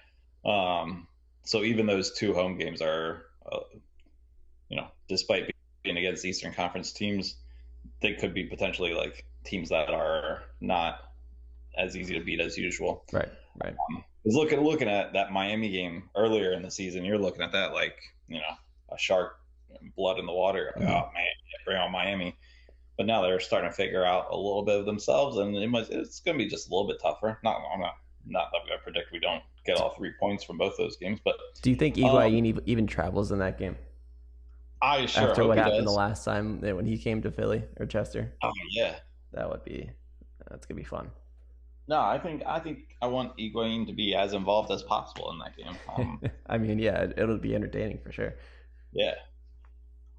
Um, 0.45 1.08
so 1.43 1.63
even 1.63 1.86
those 1.86 2.12
two 2.12 2.34
home 2.34 2.58
games 2.58 2.82
are, 2.82 3.25
uh, 3.52 3.60
you 4.69 4.78
know, 4.78 4.88
despite 5.08 5.52
being 5.84 5.97
against 5.97 6.25
Eastern 6.25 6.54
Conference 6.54 6.91
teams, 6.91 7.36
they 8.02 8.13
could 8.13 8.34
be 8.34 8.43
potentially 8.43 8.93
like 8.93 9.25
teams 9.43 9.69
that 9.69 9.89
are 9.89 10.43
not 10.62 10.99
as 11.78 11.95
easy 11.95 12.17
to 12.17 12.23
beat 12.23 12.39
as 12.39 12.58
usual. 12.58 13.04
Right, 13.12 13.32
right. 13.63 13.75
Because 14.23 14.36
looking 14.36 14.60
looking 14.62 14.89
at 14.89 15.13
that 15.13 15.32
Miami 15.32 15.69
game 15.69 16.10
earlier 16.15 16.53
in 16.53 16.62
the 16.62 16.71
season, 16.71 17.05
you're 17.05 17.17
looking 17.17 17.41
at 17.41 17.51
that 17.53 17.73
like 17.73 17.95
you 18.27 18.38
know 18.38 18.55
a 18.93 18.97
shark, 18.97 19.38
blood 19.95 20.19
in 20.19 20.25
the 20.25 20.34
water. 20.34 20.73
Mhm. 20.77 20.84
Oh 20.84 21.10
man, 21.13 21.25
bring 21.65 21.77
on 21.77 21.91
Miami. 21.91 22.36
But 22.97 23.05
now 23.05 23.21
they're 23.21 23.39
starting 23.39 23.69
to 23.69 23.75
figure 23.75 24.03
out 24.03 24.27
a 24.29 24.36
little 24.36 24.63
bit 24.63 24.77
of 24.77 24.86
themselves, 24.86 25.38
and 25.38 25.55
it 25.55 25.67
must, 25.69 25.89
it's 25.89 26.19
going 26.19 26.38
to 26.38 26.43
be 26.43 26.49
just 26.49 26.67
a 26.67 26.69
little 26.75 26.86
bit 26.86 26.99
tougher. 27.01 27.39
Not 27.45 27.62
I'm 27.73 27.79
not 27.79 27.93
not 28.25 28.51
that 28.51 28.58
I'm 28.62 28.67
going 28.67 28.77
to 28.77 28.84
predict 28.84 29.13
we 29.13 29.19
don't 29.19 29.41
get 29.65 29.77
all 29.77 29.95
three 29.95 30.12
points 30.19 30.43
from 30.43 30.58
both 30.58 30.75
those 30.77 30.97
games, 30.97 31.19
but 31.23 31.36
Do 31.62 31.69
you 31.69 31.77
think 31.77 31.95
Higuain 31.95 32.49
ev- 32.49 32.63
even 32.65 32.86
travels 32.88 33.32
in 33.32 33.39
that 33.39 33.58
game 33.58 33.77
I 34.82 35.05
sure 35.05 35.29
after 35.29 35.45
what 35.45 35.58
happened 35.58 35.77
does. 35.77 35.86
the 35.86 35.91
last 35.97 36.25
time 36.25 36.60
when 36.60 36.86
he 36.86 36.97
came 36.97 37.21
to 37.21 37.32
Philly 37.32 37.63
or 37.79 37.86
Chester? 37.86 38.34
Oh 38.43 38.51
yeah, 38.71 38.95
That 39.32 39.49
would 39.49 39.63
be 39.63 39.89
that's 40.49 40.65
gonna 40.65 40.77
be 40.77 40.84
fun. 40.84 41.10
No, 41.89 41.99
I 41.99 42.19
think 42.19 42.43
I 42.45 42.60
think 42.60 42.95
I 43.02 43.08
want 43.08 43.36
Higuain 43.38 43.88
to 43.88 43.93
be 43.93 44.13
as 44.13 44.34
involved 44.34 44.71
as 44.71 44.84
possible 44.84 45.32
in 45.32 45.39
that 45.39 45.58
game. 45.58 45.75
Um, 45.97 46.21
I 46.45 46.60
mean, 46.60 46.78
yeah, 46.78 47.02
it, 47.02 47.15
it'll 47.17 47.39
be 47.39 47.56
entertaining 47.56 47.99
for 48.04 48.12
sure. 48.12 48.36
Yeah. 48.93 49.15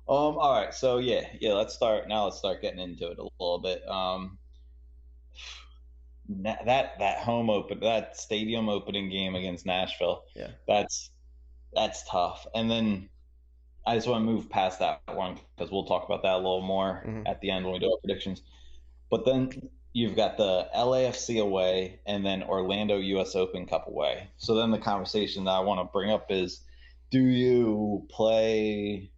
Um. 0.09 0.37
All 0.37 0.53
right. 0.53 0.75
So 0.75 0.99
yeah, 0.99 1.29
yeah. 1.41 1.53
Let's 1.53 1.73
start 1.73 2.09
now. 2.09 2.25
Let's 2.25 2.39
start 2.39 2.61
getting 2.61 2.81
into 2.81 3.09
it 3.13 3.19
a 3.19 3.23
little 3.39 3.61
bit. 3.63 3.89
Um. 3.89 4.39
That 6.43 6.65
that 7.01 7.19
home 7.19 7.51
open, 7.51 7.81
that 7.81 8.17
stadium 8.17 8.69
opening 8.69 9.11
game 9.11 9.35
against 9.35 9.67
Nashville. 9.67 10.23
Yeah. 10.37 10.51
That's 10.69 11.11
that's 11.73 12.09
tough. 12.09 12.47
And 12.55 12.71
then 12.71 13.09
I 13.85 13.97
just 13.97 14.07
want 14.07 14.25
to 14.25 14.33
move 14.33 14.49
past 14.49 14.79
that 14.79 15.03
one 15.13 15.41
because 15.57 15.73
we'll 15.73 15.87
talk 15.87 16.05
about 16.05 16.23
that 16.23 16.35
a 16.35 16.37
little 16.37 16.63
more 16.63 17.03
Mhm. 17.05 17.29
at 17.29 17.41
the 17.41 17.51
end 17.51 17.65
when 17.65 17.73
we 17.75 17.81
do 17.81 17.87
our 17.91 17.99
predictions. 17.99 18.43
But 19.11 19.25
then 19.25 19.51
you've 19.93 20.15
got 20.17 20.37
the 20.37 20.69
LAFC 20.77 21.41
away 21.43 22.01
and 22.07 22.25
then 22.25 22.43
Orlando 22.45 22.97
US 22.99 23.35
Open 23.35 23.67
Cup 23.67 23.87
away. 23.89 24.29
So 24.37 24.55
then 24.55 24.71
the 24.71 24.79
conversation 24.79 25.45
that 25.45 25.51
I 25.53 25.61
want 25.61 25.81
to 25.81 25.93
bring 25.93 26.11
up 26.11 26.27
is 26.31 26.61
do 27.11 27.21
you 27.21 28.07
play 28.09 29.11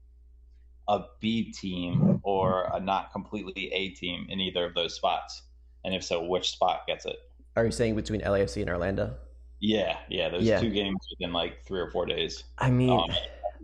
a 0.88 1.00
B 1.20 1.52
team 1.52 2.20
or 2.22 2.70
a 2.72 2.80
not 2.80 3.12
completely 3.12 3.70
A 3.72 3.90
team 3.90 4.26
in 4.30 4.40
either 4.40 4.64
of 4.64 4.74
those 4.74 4.94
spots? 4.94 5.42
And 5.84 5.94
if 5.94 6.02
so, 6.02 6.24
which 6.24 6.50
spot 6.52 6.86
gets 6.86 7.04
it? 7.04 7.16
Are 7.56 7.64
you 7.66 7.70
saying 7.70 7.94
between 7.96 8.22
LAFC 8.22 8.62
and 8.62 8.70
Orlando? 8.70 9.14
Yeah, 9.60 9.98
yeah. 10.08 10.28
There's 10.30 10.44
Yeah. 10.44 10.58
two 10.60 10.70
games 10.70 10.98
within 11.10 11.32
like 11.34 11.62
three 11.66 11.80
or 11.80 11.90
four 11.90 12.06
days. 12.06 12.44
I 12.58 12.70
mean, 12.70 12.90
Um, 12.90 13.10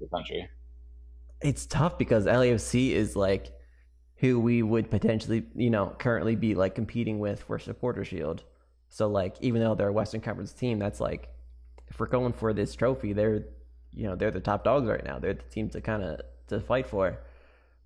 the 0.00 0.08
country. 0.08 0.48
it's 1.40 1.64
tough 1.66 1.96
because 1.98 2.26
LAFC 2.26 2.90
is 2.90 3.16
like 3.16 3.52
who 4.18 4.40
we 4.40 4.62
would 4.62 4.90
potentially, 4.90 5.44
you 5.54 5.70
know, 5.70 5.94
currently 5.98 6.34
be 6.34 6.54
like 6.54 6.74
competing 6.74 7.18
with 7.18 7.42
for 7.42 7.58
supporter 7.58 8.04
shield. 8.04 8.44
So 8.88 9.08
like 9.08 9.36
even 9.40 9.62
though 9.62 9.74
they're 9.74 9.88
a 9.88 9.92
Western 9.92 10.20
Conference 10.20 10.52
team, 10.52 10.78
that's 10.78 11.00
like 11.00 11.28
if 11.88 11.98
we're 12.00 12.06
going 12.06 12.32
for 12.32 12.52
this 12.52 12.74
trophy, 12.74 13.12
they're 13.12 13.44
you 13.92 14.04
know, 14.04 14.16
they're 14.16 14.30
the 14.30 14.40
top 14.40 14.64
dogs 14.64 14.86
right 14.86 15.04
now. 15.04 15.18
They're 15.18 15.34
the 15.34 15.42
team 15.42 15.70
to 15.70 15.80
kind 15.80 16.02
of 16.02 16.20
to 16.48 16.60
fight 16.60 16.86
for. 16.86 17.18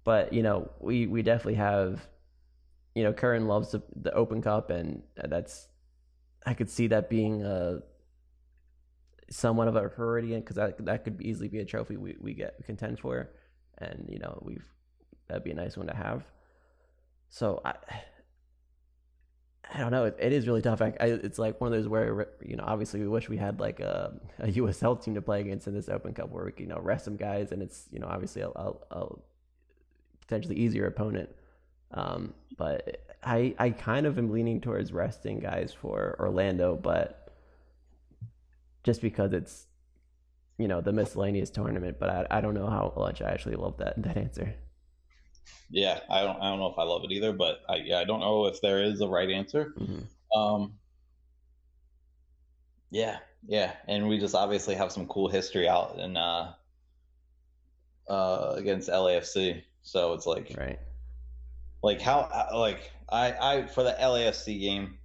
But, 0.05 0.33
you 0.33 0.42
know, 0.42 0.71
we 0.81 1.07
we 1.07 1.23
definitely 1.23 1.55
have 1.55 2.07
you 2.95 3.03
know, 3.05 3.12
Curtin 3.12 3.47
loves 3.47 3.73
the, 3.73 3.83
the 3.97 4.12
Open 4.12 4.42
Cup 4.42 4.71
and 4.71 5.03
uh, 5.23 5.27
that's 5.27 5.68
I 6.45 6.55
could 6.55 6.68
see 6.68 6.88
that 6.88 7.09
being 7.09 7.42
a 7.42 7.81
somewhat 9.31 9.68
of 9.68 9.77
a 9.77 9.88
priority 9.88 10.35
because 10.35 10.57
that 10.57 10.85
that 10.85 11.05
could 11.05 11.21
easily 11.23 11.49
be 11.49 11.61
a 11.61 11.64
trophy 11.64 11.97
we, 11.97 12.16
we 12.21 12.35
get 12.35 12.55
contend 12.66 12.99
for 12.99 13.31
and 13.79 14.07
you 14.11 14.18
know 14.18 14.38
we've 14.45 14.66
that'd 15.33 15.45
be 15.45 15.51
a 15.51 15.55
nice 15.55 15.77
one 15.77 15.87
to 15.87 15.97
have. 15.97 16.25
So 17.31 17.62
i 17.64 17.75
i 19.75 19.79
don't 19.79 19.90
know 19.90 20.05
it, 20.05 20.16
it 20.21 20.33
is 20.35 20.47
really 20.47 20.61
tough. 20.61 20.83
I, 20.83 20.92
I, 21.01 21.07
it's 21.07 21.38
like 21.38 21.59
one 21.59 21.73
of 21.73 21.79
those 21.79 21.88
where 21.88 22.29
you 22.45 22.57
know 22.57 22.64
obviously 22.66 23.01
we 23.01 23.09
wish 23.09 23.31
we 23.31 23.38
had 23.38 23.59
like 23.59 23.81
a, 23.81 24.12
a 24.38 24.49
usl 24.49 25.03
team 25.03 25.14
to 25.14 25.23
play 25.23 25.40
against 25.40 25.66
in 25.66 25.73
this 25.73 25.88
open 25.88 26.12
cup 26.12 26.31
where 26.31 26.45
we 26.45 26.53
can 26.53 26.64
you 26.64 26.68
know 26.68 26.81
rest 26.81 27.07
some 27.07 27.16
guys 27.16 27.53
and 27.53 27.62
it's 27.62 27.87
you 27.90 27.99
know 27.99 28.07
obviously 28.07 28.42
a, 28.42 28.49
a, 28.49 28.73
a 28.90 29.07
potentially 30.21 30.57
easier 30.57 30.87
opponent. 30.87 31.31
Um 31.92 32.35
but 32.59 33.03
i 33.25 33.55
i 33.59 33.71
kind 33.71 34.05
of 34.05 34.18
am 34.18 34.31
leaning 34.31 34.61
towards 34.61 34.92
resting 34.92 35.40
guys 35.40 35.73
for 35.73 36.16
orlando 36.21 36.77
but 36.77 37.33
just 38.85 39.01
because 39.01 39.33
it's 39.33 39.66
you 40.59 40.68
know 40.68 40.83
the 40.83 40.92
miscellaneous 40.92 41.49
tournament 41.49 41.97
but 41.99 42.11
i, 42.11 42.27
I 42.31 42.40
don't 42.42 42.55
know 42.55 42.66
how 42.66 42.92
much 42.95 43.23
i 43.23 43.31
actually 43.31 43.57
love 43.57 43.79
that 43.79 44.03
that 44.03 44.18
answer 44.18 44.55
Yeah, 45.71 46.01
I 46.11 46.23
don't. 46.23 46.41
I 46.41 46.51
don't 46.51 46.59
know 46.59 46.71
if 46.71 46.79
I 46.79 46.83
love 46.85 47.03
it 47.05 47.13
either, 47.13 47.33
but 47.33 47.61
I 47.69 47.77
yeah, 47.77 47.99
I 47.99 48.05
don't 48.05 48.21
know 48.21 48.47
if 48.47 48.61
there 48.61 48.83
is 48.83 49.01
a 49.01 49.09
right 49.09 49.31
answer. 49.31 49.75
Mhm. 49.79 50.05
Um. 50.35 50.75
Yeah, 52.91 53.19
yeah, 53.47 53.73
and 53.89 54.07
we 54.09 54.19
just 54.19 54.35
obviously 54.35 54.75
have 54.75 54.93
some 54.93 55.07
cool 55.07 55.29
history 55.29 55.67
out 55.67 55.99
in 55.99 56.17
uh, 56.17 56.53
uh 58.09 58.53
against 58.57 58.91
LAFC. 58.91 59.63
So 59.83 60.13
it's 60.13 60.27
like 60.27 60.55
right 60.59 60.79
like 61.83 62.01
how 62.01 62.29
like 62.55 62.93
I 63.11 63.33
I 63.41 63.67
for 63.67 63.83
the 63.83 63.97
LAFC 63.99 64.61
game, 64.61 64.99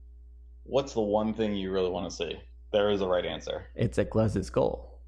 what's 0.64 0.94
the 0.94 1.02
one 1.02 1.34
thing 1.34 1.56
you 1.56 1.72
really 1.72 1.90
want 1.90 2.10
to 2.10 2.16
see? 2.16 2.40
There 2.72 2.90
is 2.90 3.02
a 3.02 3.08
right 3.08 3.26
answer. 3.26 3.68
it's 3.76 3.98
a 3.98 4.06
Glesnes 4.06 4.52
goal 4.52 5.00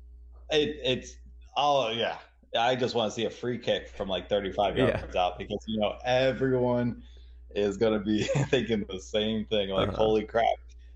It 0.49 0.77
it's 0.83 1.15
oh 1.57 1.89
yeah. 1.89 2.17
I 2.57 2.75
just 2.75 2.95
want 2.95 3.11
to 3.11 3.15
see 3.15 3.25
a 3.25 3.29
free 3.29 3.57
kick 3.59 3.89
from 3.89 4.07
like 4.07 4.29
35 4.29 4.77
Yeah. 4.77 4.99
yards 5.01 5.15
out 5.15 5.37
because 5.37 5.59
you 5.67 5.79
know 5.79 5.97
everyone 6.05 7.03
is 7.55 7.77
gonna 7.77 7.99
be 7.99 8.23
thinking 8.49 8.85
the 8.89 8.99
same 8.99 9.45
thing. 9.45 9.69
Like, 9.69 9.89
Uh-huh. 9.89 9.97
holy 9.97 10.25
crap, 10.25 10.45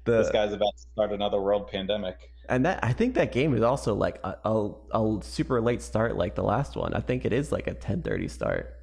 the 0.06 0.12
this 0.14 0.30
guy's 0.30 0.54
about 0.54 0.74
to 0.78 0.84
start 0.94 1.12
another 1.12 1.42
world 1.42 1.68
pandemic. 1.70 2.18
and 2.50 2.66
that 2.66 2.80
i 2.84 2.92
think 2.92 3.16
that 3.16 3.32
game 3.32 3.54
is 3.56 3.62
also 3.62 3.94
like 3.96 4.20
a, 4.24 4.36
a, 4.46 4.72
a 5.00 5.24
super 5.24 5.62
late 5.62 5.82
start 5.82 6.18
like 6.18 6.36
the 6.36 6.44
last 6.44 6.76
one 6.76 6.94
i 6.94 7.00
think 7.00 7.24
it 7.26 7.32
is 7.34 7.52
like 7.54 7.68
a 7.68 7.74
10:30 7.74 8.30
start 8.30 8.76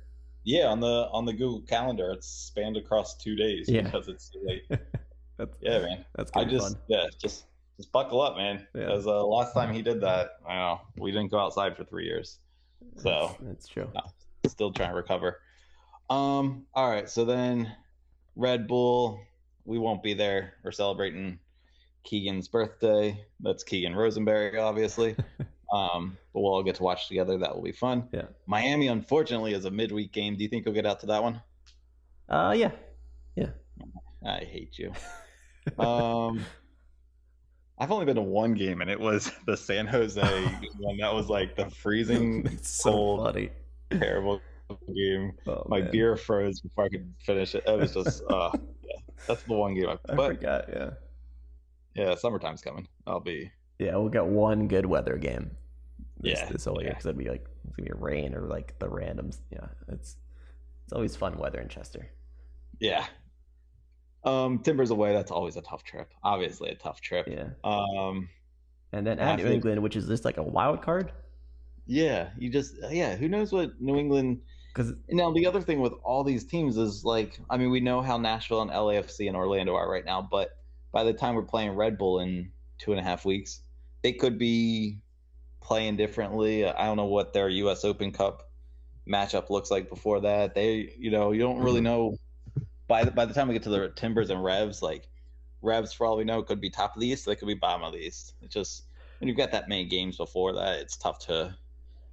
Yeah, 0.45 0.67
on 0.69 0.81
the 0.81 1.09
on 1.13 1.27
the 1.27 1.33
Google 1.35 1.61
Calendar, 1.63 2.11
it's 2.13 2.27
spanned 2.27 2.77
across 2.79 3.17
two 3.19 3.37
days 3.37 3.69
Yeah. 3.69 3.83
because 3.83 4.09
it's 4.09 4.31
too 4.31 4.41
late. 4.45 4.63
that's 5.39 5.59
Yeah, 5.61 5.81
man. 5.81 6.05
that's 6.17 6.31
good 6.31 6.47
I 6.47 6.51
just 6.51 6.73
fun 6.73 6.83
yeah, 6.89 7.07
just 7.21 7.45
just 7.77 7.93
buckle 7.93 8.21
up, 8.23 8.37
man. 8.37 8.67
Yeah. 8.75 8.87
Because 8.87 9.07
uh, 9.07 9.25
last 9.27 9.53
time 9.55 9.73
he 9.75 9.83
did 9.83 10.01
that, 10.01 10.31
I 10.49 10.55
know 10.55 10.81
we 10.97 11.13
didn't 11.13 11.31
go 11.31 11.39
outside 11.39 11.77
for 11.77 11.85
three 11.85 12.07
years. 12.07 12.39
So 12.97 13.37
that's, 13.41 13.67
true 13.67 13.91
still 14.49 14.73
trying 14.73 14.91
to 14.91 14.97
recover. 14.97 15.41
Um, 16.09 16.67
all 16.75 16.91
right, 16.91 17.09
so 17.09 17.25
then 17.25 17.73
Red 18.37 18.67
Bull, 18.67 19.21
we 19.65 19.79
won't 19.79 20.03
be 20.03 20.15
there. 20.15 20.55
We're 20.63 20.73
celebrating 20.73 21.39
Keegan's 22.05 22.49
birthday. 22.49 23.25
That's 23.41 23.63
Keegan 23.63 23.95
Rosenberry, 23.95 24.59
obviously. 24.59 25.17
um, 25.73 26.17
but 26.33 26.41
we'll 26.41 26.53
all 26.53 26.63
get 26.63 26.77
to 26.77 26.83
watch 26.83 27.09
together. 27.09 27.39
That 27.39 27.55
will 27.55 27.63
be 27.63 27.73
fun. 27.73 28.09
Yeah. 28.13 28.27
Miami, 28.47 28.89
unfortunately, 28.89 29.55
is 29.55 29.65
a 29.65 29.71
midweek 29.71 30.13
game. 30.13 30.37
Do 30.37 30.43
you 30.43 30.49
think 30.49 30.65
you'll 30.65 30.75
get 30.75 30.87
out 30.87 31.01
to 31.01 31.07
that 31.07 31.23
one? 31.23 31.41
uh 32.29 32.55
yeah, 32.57 32.71
yeah 33.35 33.49
I 34.25 34.39
hate 34.39 34.79
you. 34.79 34.93
um, 35.83 36.45
I've 37.81 37.91
only 37.91 38.05
been 38.05 38.17
to 38.17 38.23
one 38.23 38.53
game, 38.55 38.83
and 38.83 38.91
it 38.91 39.01
was 39.01 39.33
the 39.47 39.57
San 39.57 39.87
Jose 39.87 40.21
one. 40.79 40.99
That 40.99 41.13
was 41.13 41.29
like 41.29 41.57
the 41.57 41.69
freezing, 41.71 42.47
it's 42.53 42.71
so 42.71 42.91
cold, 42.93 43.25
funny 43.25 43.51
terrible 43.91 44.41
game. 44.95 45.33
oh, 45.49 45.67
My 45.69 45.81
man. 45.81 45.91
beer 45.91 46.17
froze 46.17 46.61
before 46.61 46.85
I 46.85 46.89
could 46.91 47.13
finish 47.25 47.57
it. 47.57 47.65
It 47.67 47.77
was 47.77 47.93
just, 47.93 48.23
uh, 48.31 48.51
yeah, 48.55 49.01
that's 49.27 49.43
the 49.43 49.55
one 49.55 49.75
game. 49.75 49.89
I, 49.89 49.99
i 50.09 50.15
but 50.15 50.37
forgot 50.37 50.65
yeah 50.69 50.91
yeah, 51.97 52.15
summertime's 52.15 52.61
coming. 52.61 52.87
I'll 53.09 53.19
be, 53.19 53.51
yeah 53.81 53.97
we'll 53.97 54.11
get 54.11 54.25
one 54.25 54.69
good 54.69 54.87
weather 54.87 55.17
game 55.17 55.51
this, 56.21 56.39
Yeah, 56.39 56.47
this 56.47 56.67
whole 56.67 56.81
year 56.81 56.91
because 56.91 57.07
it'll 57.07 57.19
be 57.19 57.29
like 57.29 57.45
it's 57.67 57.75
gonna 57.75 57.91
be 57.91 58.01
rain 58.01 58.35
or 58.35 58.43
like 58.43 58.79
the 58.79 58.87
randoms 58.89 59.39
yeah 59.51 59.67
it's 59.89 60.17
it's 60.85 60.93
always 60.93 61.17
fun 61.17 61.37
weather 61.37 61.61
in 61.61 61.69
chester 61.69 62.09
yeah. 62.81 63.07
Um, 64.25 64.59
Timbers 64.59 64.91
away. 64.91 65.13
That's 65.13 65.31
always 65.31 65.57
a 65.57 65.63
tough 65.63 65.83
trip. 65.85 66.13
Obviously, 66.23 66.71
a 66.71 66.75
tough 66.75 67.01
trip. 67.01 67.27
yeah 67.29 67.49
Um, 67.65 68.29
and 68.93 69.07
then 69.07 69.19
at 69.19 69.37
New 69.37 69.45
think- 69.45 69.55
England, 69.55 69.83
which 69.83 69.97
is 69.97 70.07
just 70.09 70.25
like 70.25 70.37
a 70.37 70.43
wild 70.43 70.83
card. 70.83 71.13
yeah, 71.87 72.31
you 72.39 72.51
just, 72.51 72.75
yeah. 72.91 73.17
Who 73.17 73.29
knows 73.29 73.53
what 73.53 73.81
New 73.81 73.97
England 73.97 74.41
Because 74.73 74.93
Now 75.09 75.33
the 75.33 75.47
other 75.47 75.61
thing 75.61 75.81
with 75.81 75.95
all 76.05 76.23
these 76.23 76.45
teams 76.45 76.77
is 76.77 77.05
like, 77.05 77.41
I 77.51 77.57
mean, 77.57 77.71
we 77.71 77.81
know 77.81 78.03
how 78.03 78.19
Nashville 78.19 78.63
and 78.63 78.71
LAFC 78.71 79.27
and 79.27 79.37
Orlando 79.37 79.75
are 79.75 79.91
right 79.91 80.05
now, 80.05 80.27
but 80.31 80.51
by 80.93 81.03
the 81.05 81.13
time 81.13 81.35
we're 81.35 81.43
playing 81.43 81.73
Red 81.75 81.97
Bull 81.99 82.21
in 82.21 82.51
two 82.79 82.93
and 82.93 83.01
a 83.01 83.03
half 83.03 83.25
weeks, 83.25 83.61
they 84.03 84.13
could 84.13 84.39
be 84.39 84.99
playing 85.61 85.97
differently. 85.97 86.65
I 86.67 86.85
don't 86.87 86.97
know 86.97 87.05
what 87.07 87.33
their 87.33 87.49
U.S. 87.49 87.85
Open 87.85 88.13
Cup 88.13 88.49
matchup 89.09 89.51
looks 89.51 89.71
like 89.71 89.89
before 89.89 90.21
that. 90.21 90.55
They, 90.55 90.95
you 90.99 91.11
know, 91.11 91.33
you 91.33 91.41
don't 91.41 91.59
really 91.61 91.81
Mhm. 91.81 91.85
know. 91.85 92.17
By 92.91 93.05
the 93.05 93.13
by 93.13 93.25
the 93.25 93.33
time 93.33 93.47
we 93.47 93.55
get 93.55 93.63
to 93.63 93.69
the 93.71 93.93
Timbers 93.95 94.31
and 94.31 94.43
Revs, 94.43 94.83
like 94.83 95.07
Revs, 95.63 95.93
for 95.93 96.07
all 96.07 96.17
we 96.17 96.25
know, 96.25 96.43
could 96.43 96.61
be 96.61 96.71
top 96.71 96.97
of 96.97 97.01
the 97.01 97.07
East. 97.07 97.25
They 97.25 97.37
could 97.37 97.47
be 97.47 97.55
bottom 97.55 97.85
of 97.85 97.93
the 97.93 98.01
East. 98.01 98.35
It's 98.43 98.53
just 98.53 98.87
when 99.21 99.29
you've 99.29 99.37
got 99.37 99.53
that 99.53 99.69
many 99.69 99.85
games 99.85 100.17
before 100.17 100.53
that, 100.55 100.81
it's 100.81 100.97
tough 100.97 101.21
to. 101.27 101.57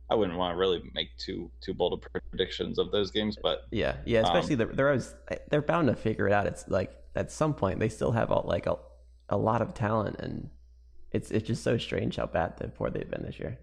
I 0.09 0.15
wouldn't 0.15 0.37
want 0.37 0.53
to 0.53 0.57
really 0.59 0.83
make 0.93 1.17
too 1.17 1.49
too 1.61 1.73
bold 1.73 1.93
of 1.93 2.21
predictions 2.29 2.77
of 2.77 2.91
those 2.91 3.09
games, 3.09 3.37
but 3.41 3.63
yeah, 3.71 3.95
yeah, 4.05 4.19
Um, 4.19 4.25
especially 4.25 4.55
the, 4.55 4.67
they're 4.67 4.89
always, 4.89 5.15
they're 5.49 5.63
bound 5.63 5.87
to 5.87 5.95
figure 5.95 6.27
it 6.27 6.31
out. 6.31 6.45
It's 6.45 6.67
like 6.67 6.95
at 7.15 7.31
some 7.31 7.55
point 7.55 7.79
they 7.79 7.89
still 7.89 8.11
have 8.11 8.31
all, 8.31 8.45
like 8.47 8.67
a, 8.67 8.77
a 9.29 9.37
lot 9.37 9.63
of 9.63 9.73
talent, 9.73 10.17
and 10.19 10.49
it's 11.11 11.31
it's 11.31 11.47
just 11.47 11.63
so 11.63 11.77
strange 11.77 12.17
how 12.17 12.27
bad 12.27 12.55
the 12.57 12.67
poor 12.67 12.91
they've 12.91 13.09
been 13.09 13.23
this 13.23 13.39
year. 13.39 13.57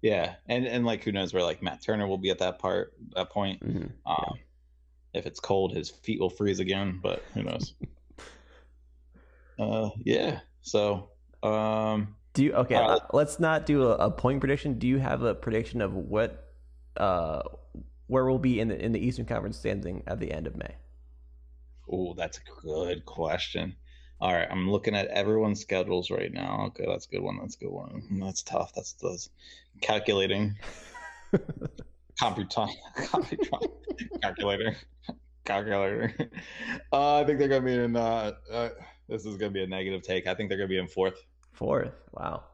Yeah, 0.00 0.36
and 0.48 0.66
and 0.66 0.86
like 0.86 1.04
who 1.04 1.12
knows 1.12 1.34
where 1.34 1.42
like 1.42 1.62
Matt 1.62 1.82
Turner 1.82 2.08
will 2.08 2.18
be 2.18 2.30
at 2.30 2.38
that 2.38 2.58
part 2.58 2.94
that 3.14 3.30
point. 3.30 3.62
hmm 3.62 3.86
Um, 4.06 4.38
If 5.14 5.26
it's 5.26 5.40
cold, 5.40 5.74
his 5.74 5.90
feet 5.90 6.20
will 6.20 6.30
freeze 6.30 6.60
again, 6.60 7.00
but 7.02 7.22
who 7.34 7.42
knows? 7.42 7.74
uh, 9.58 9.90
yeah. 10.04 10.40
So, 10.62 11.10
um, 11.42 12.14
Do 12.34 12.44
you 12.44 12.52
okay? 12.54 12.74
Uh, 12.74 12.96
uh, 12.96 12.98
let's 13.12 13.40
not 13.40 13.66
do 13.66 13.84
a, 13.84 13.94
a 13.94 14.10
point 14.10 14.40
prediction. 14.40 14.78
Do 14.78 14.86
you 14.86 14.98
have 14.98 15.22
a 15.22 15.34
prediction 15.34 15.80
of 15.80 15.94
what, 15.94 16.52
uh, 16.96 17.42
where 18.06 18.26
we'll 18.26 18.38
be 18.38 18.60
in 18.60 18.68
the 18.68 18.84
in 18.84 18.92
the 18.92 19.00
Eastern 19.00 19.24
Conference 19.24 19.56
standing 19.56 20.02
at 20.06 20.20
the 20.20 20.30
end 20.30 20.46
of 20.46 20.56
May? 20.56 20.74
oh, 21.90 22.14
that's 22.14 22.38
a 22.38 22.62
good 22.62 23.04
question. 23.04 23.76
All 24.20 24.32
right, 24.32 24.48
I'm 24.50 24.70
looking 24.70 24.96
at 24.96 25.06
everyone's 25.08 25.60
schedules 25.60 26.10
right 26.10 26.32
now. 26.32 26.64
Okay, 26.68 26.84
that's 26.86 27.06
a 27.06 27.10
good 27.10 27.22
one. 27.22 27.38
That's 27.40 27.54
a 27.54 27.58
good 27.58 27.70
one. 27.70 28.02
That's 28.20 28.42
tough. 28.42 28.72
That's 28.74 28.94
that's 28.94 29.30
calculating. 29.80 30.56
Computon, 32.20 32.68
computon, 32.96 33.68
calculator, 34.22 34.76
calculator. 35.44 36.12
Uh, 36.92 37.20
I 37.20 37.24
think 37.24 37.38
they're 37.38 37.48
gonna 37.48 37.64
be 37.64 37.74
in. 37.74 37.94
Uh, 37.96 38.32
uh, 38.52 38.68
this 39.08 39.24
is 39.24 39.36
gonna 39.36 39.52
be 39.52 39.62
a 39.62 39.66
negative 39.66 40.02
take. 40.02 40.26
I 40.26 40.34
think 40.34 40.48
they're 40.48 40.58
gonna 40.58 40.68
be 40.68 40.78
in 40.78 40.88
fourth. 40.88 41.22
Fourth. 41.52 41.92
Wow. 42.12 42.44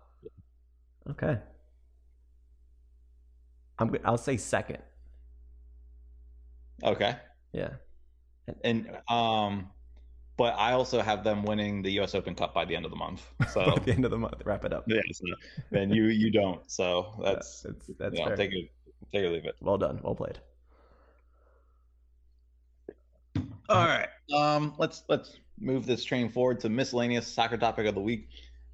Okay. 1.11 1.39
I'm. 3.79 3.95
I'll 4.05 4.19
say 4.19 4.37
second. 4.37 4.79
Okay, 6.83 7.17
Yeah. 7.53 7.71
and 8.63 8.91
um, 9.09 9.71
but 10.37 10.55
I 10.59 10.73
also 10.73 11.01
have 11.01 11.25
them 11.25 11.45
winning 11.45 11.81
the 11.83 11.93
U.S. 11.93 12.15
Open 12.15 12.35
Cup 12.35 12.53
by 12.53 12.65
the 12.67 12.77
end 12.77 12.85
of 12.85 12.91
the 12.91 12.97
month. 12.97 13.23
So 13.53 13.61
At 13.77 13.85
the 13.85 13.93
end 13.93 14.05
of 14.05 14.11
the 14.11 14.19
month, 14.19 14.43
wrap 14.45 14.65
it 14.65 14.73
up. 14.75 14.85
yeah, 14.89 15.01
so, 15.13 15.25
and 15.73 15.95
you 15.95 16.07
you 16.07 16.31
don't. 16.31 16.69
So 16.71 17.15
that's 17.25 17.63
that's 17.63 17.91
that's 17.99 18.19
you 18.19 18.21
know, 18.25 18.27
fair. 18.29 18.37
take 18.37 18.53
it 18.53 18.71
take 19.15 19.25
it 19.25 19.29
or 19.29 19.33
leave 19.33 19.45
it. 19.45 19.57
Well 19.61 19.79
done. 19.79 20.01
Well 20.03 20.15
played. 20.15 20.39
All 23.69 23.87
right. 23.87 24.09
Um, 24.35 24.75
let's 24.79 25.05
let's 25.09 25.39
move 25.59 25.87
this 25.87 26.05
train 26.05 26.29
forward 26.29 26.61
to 26.61 26.69
miscellaneous 26.69 27.27
soccer 27.27 27.57
topic 27.57 27.87
of 27.87 27.95
the 27.95 28.01
week. 28.01 28.29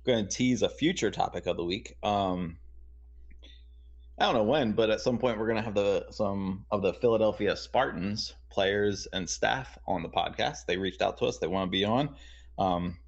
I'm 0.07 0.14
going 0.14 0.26
to 0.26 0.30
tease 0.30 0.62
a 0.62 0.68
future 0.68 1.11
topic 1.11 1.47
of 1.47 1.57
the 1.57 1.64
week. 1.64 1.97
Um, 2.03 2.57
I 4.18 4.24
don't 4.24 4.34
know 4.34 4.45
when, 4.45 4.72
but 4.72 4.91
at 4.91 5.01
some 5.01 5.18
point 5.18 5.38
we're 5.38 5.47
going 5.47 5.59
to 5.59 5.62
have 5.62 5.74
the 5.74 6.07
some 6.11 6.64
of 6.70 6.82
the 6.82 6.93
Philadelphia 6.95 7.57
Spartans 7.57 8.34
players 8.51 9.07
and 9.12 9.28
staff 9.28 9.78
on 9.86 10.03
the 10.03 10.09
podcast. 10.09 10.66
They 10.66 10.76
reached 10.76 11.03
out 11.03 11.18
to 11.18 11.26
us. 11.26 11.38
They 11.38 11.47
want 11.47 11.68
to 11.68 11.70
be 11.70 11.84
on. 11.84 12.16
Um, 12.59 12.99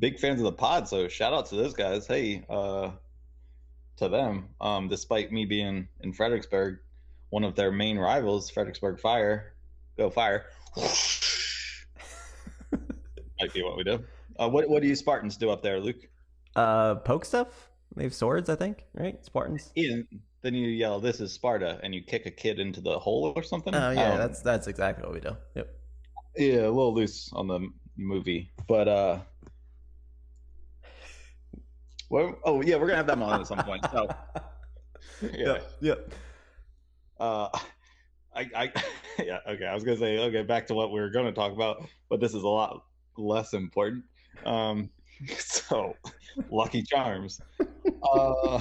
big 0.00 0.18
fans 0.18 0.40
of 0.40 0.44
the 0.44 0.52
pod, 0.52 0.88
so 0.88 1.08
shout 1.08 1.32
out 1.32 1.46
to 1.46 1.56
those 1.56 1.74
guys. 1.74 2.06
Hey, 2.06 2.44
uh, 2.48 2.90
to 3.96 4.08
them. 4.08 4.48
Um, 4.60 4.88
despite 4.88 5.32
me 5.32 5.44
being 5.44 5.88
in 6.00 6.12
Fredericksburg, 6.12 6.78
one 7.30 7.44
of 7.44 7.54
their 7.54 7.72
main 7.72 7.98
rivals, 7.98 8.50
Fredericksburg 8.50 9.00
Fire, 9.00 9.54
go 9.96 10.10
Fire. 10.10 10.46
Might 13.40 13.52
be 13.52 13.62
what 13.62 13.76
we 13.76 13.84
do. 13.84 14.02
Uh, 14.38 14.48
what 14.48 14.68
what 14.68 14.82
do 14.82 14.88
you 14.88 14.94
Spartans 14.94 15.36
do 15.36 15.50
up 15.50 15.62
there, 15.62 15.80
Luke? 15.80 16.08
Uh, 16.56 16.96
poke 16.96 17.24
stuff. 17.24 17.70
They 17.96 18.04
have 18.04 18.14
swords, 18.14 18.48
I 18.48 18.56
think. 18.56 18.84
Right, 18.94 19.24
Spartans. 19.24 19.72
Ian, 19.76 20.06
then 20.42 20.54
you 20.54 20.68
yell, 20.68 21.00
"This 21.00 21.20
is 21.20 21.32
Sparta," 21.32 21.78
and 21.82 21.94
you 21.94 22.02
kick 22.02 22.26
a 22.26 22.30
kid 22.30 22.58
into 22.58 22.80
the 22.80 22.98
hole 22.98 23.32
or 23.36 23.42
something. 23.42 23.74
Oh 23.74 23.90
yeah, 23.90 24.10
don't- 24.10 24.18
that's 24.18 24.40
that's 24.42 24.66
exactly 24.66 25.04
what 25.04 25.14
we 25.14 25.20
do. 25.20 25.36
Yep. 25.54 25.68
yeah, 26.36 26.60
a 26.62 26.68
little 26.70 26.94
loose 26.94 27.30
on 27.32 27.46
the 27.46 27.68
movie, 27.96 28.50
but 28.66 28.88
uh, 28.88 29.18
well, 32.14 32.38
oh 32.44 32.62
yeah, 32.62 32.76
we're 32.76 32.86
gonna 32.86 32.96
have 32.96 33.08
them 33.08 33.24
on 33.24 33.40
at 33.40 33.46
some 33.48 33.58
point. 33.64 33.84
So 33.90 34.08
yeah, 35.22 35.30
Yep. 35.32 35.70
Yep. 35.80 36.14
uh, 37.18 37.48
I, 38.36 38.50
I, 38.54 38.72
yeah, 39.18 39.40
okay. 39.48 39.66
I 39.66 39.74
was 39.74 39.82
gonna 39.82 39.96
say, 39.96 40.18
okay, 40.18 40.42
back 40.42 40.68
to 40.68 40.74
what 40.74 40.92
we 40.92 41.00
were 41.00 41.10
gonna 41.10 41.32
talk 41.32 41.52
about, 41.52 41.84
but 42.08 42.20
this 42.20 42.32
is 42.32 42.44
a 42.44 42.48
lot 42.48 42.84
less 43.16 43.52
important. 43.52 44.04
Um, 44.46 44.90
so, 45.38 45.96
Lucky 46.50 46.82
Charms. 46.82 47.40
Uh, 48.12 48.60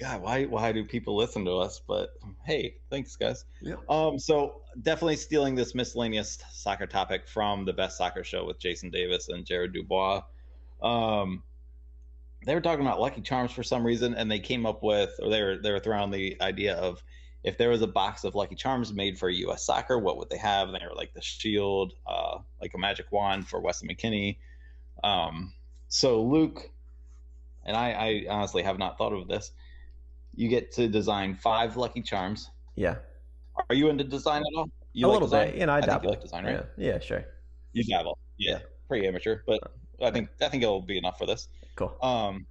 God, 0.00 0.22
why, 0.22 0.44
why 0.46 0.72
do 0.72 0.82
people 0.82 1.16
listen 1.16 1.44
to 1.44 1.52
us? 1.58 1.82
But 1.86 2.10
hey, 2.46 2.76
thanks, 2.88 3.16
guys. 3.16 3.44
Yep. 3.60 3.90
Um, 3.90 4.18
so 4.18 4.62
definitely 4.80 5.16
stealing 5.16 5.54
this 5.54 5.74
miscellaneous 5.74 6.38
soccer 6.52 6.86
topic 6.86 7.28
from 7.28 7.66
the 7.66 7.72
Best 7.74 7.98
Soccer 7.98 8.24
Show 8.24 8.46
with 8.46 8.58
Jason 8.58 8.88
Davis 8.88 9.28
and 9.28 9.44
Jared 9.44 9.74
Dubois. 9.74 10.22
Um, 10.82 11.42
they 12.44 12.54
were 12.54 12.60
talking 12.60 12.84
about 12.84 13.00
Lucky 13.00 13.20
Charms 13.20 13.52
for 13.52 13.62
some 13.62 13.84
reason, 13.84 14.14
and 14.14 14.30
they 14.30 14.38
came 14.38 14.66
up 14.66 14.82
with, 14.82 15.10
or 15.20 15.30
they 15.30 15.42
were 15.42 15.56
they 15.56 15.70
were 15.70 15.80
throwing 15.80 16.10
the 16.10 16.36
idea 16.40 16.74
of 16.76 17.02
if 17.42 17.58
there 17.58 17.68
was 17.68 17.82
a 17.82 17.86
box 17.86 18.24
of 18.24 18.34
Lucky 18.34 18.54
Charms 18.54 18.92
made 18.92 19.18
for 19.18 19.28
U.S. 19.28 19.64
Soccer, 19.64 19.98
what 19.98 20.16
would 20.16 20.30
they 20.30 20.38
have? 20.38 20.68
And 20.68 20.76
they 20.76 20.86
were 20.86 20.94
like 20.94 21.12
the 21.12 21.20
Shield, 21.20 21.92
uh, 22.06 22.38
like 22.60 22.72
a 22.74 22.78
magic 22.78 23.12
wand 23.12 23.46
for 23.46 23.60
Weston 23.60 23.88
McKennie. 23.88 24.38
Um, 25.02 25.52
so 25.88 26.22
Luke, 26.22 26.70
and 27.66 27.76
I, 27.76 27.90
I 27.90 28.26
honestly 28.30 28.62
have 28.62 28.78
not 28.78 28.96
thought 28.96 29.12
of 29.12 29.28
this. 29.28 29.52
You 30.34 30.48
get 30.48 30.72
to 30.72 30.88
design 30.88 31.34
five 31.34 31.76
Lucky 31.76 32.00
Charms. 32.00 32.50
Yeah. 32.76 32.96
Are 33.68 33.74
you 33.74 33.90
into 33.90 34.04
design 34.04 34.40
at 34.40 34.58
all? 34.58 34.70
You 34.94 35.06
a 35.06 35.08
like 35.08 35.14
little 35.14 35.28
design? 35.28 35.50
bit. 35.52 35.66
Know, 35.66 35.72
I, 35.72 35.78
I 35.78 35.80
dabble. 35.82 36.10
like 36.10 36.22
design, 36.22 36.44
right? 36.44 36.64
Yeah. 36.78 36.92
Yeah. 36.92 36.98
Sure. 36.98 37.24
You 37.72 37.84
dabble. 37.84 38.18
Yeah, 38.38 38.58
pretty 38.88 39.06
amateur, 39.06 39.40
but 39.46 39.60
I 40.02 40.10
think 40.10 40.28
I 40.40 40.48
think 40.48 40.62
it'll 40.62 40.80
be 40.80 40.98
enough 40.98 41.18
for 41.18 41.26
this. 41.26 41.48
Cool. 41.76 41.96
Um, 42.02 42.46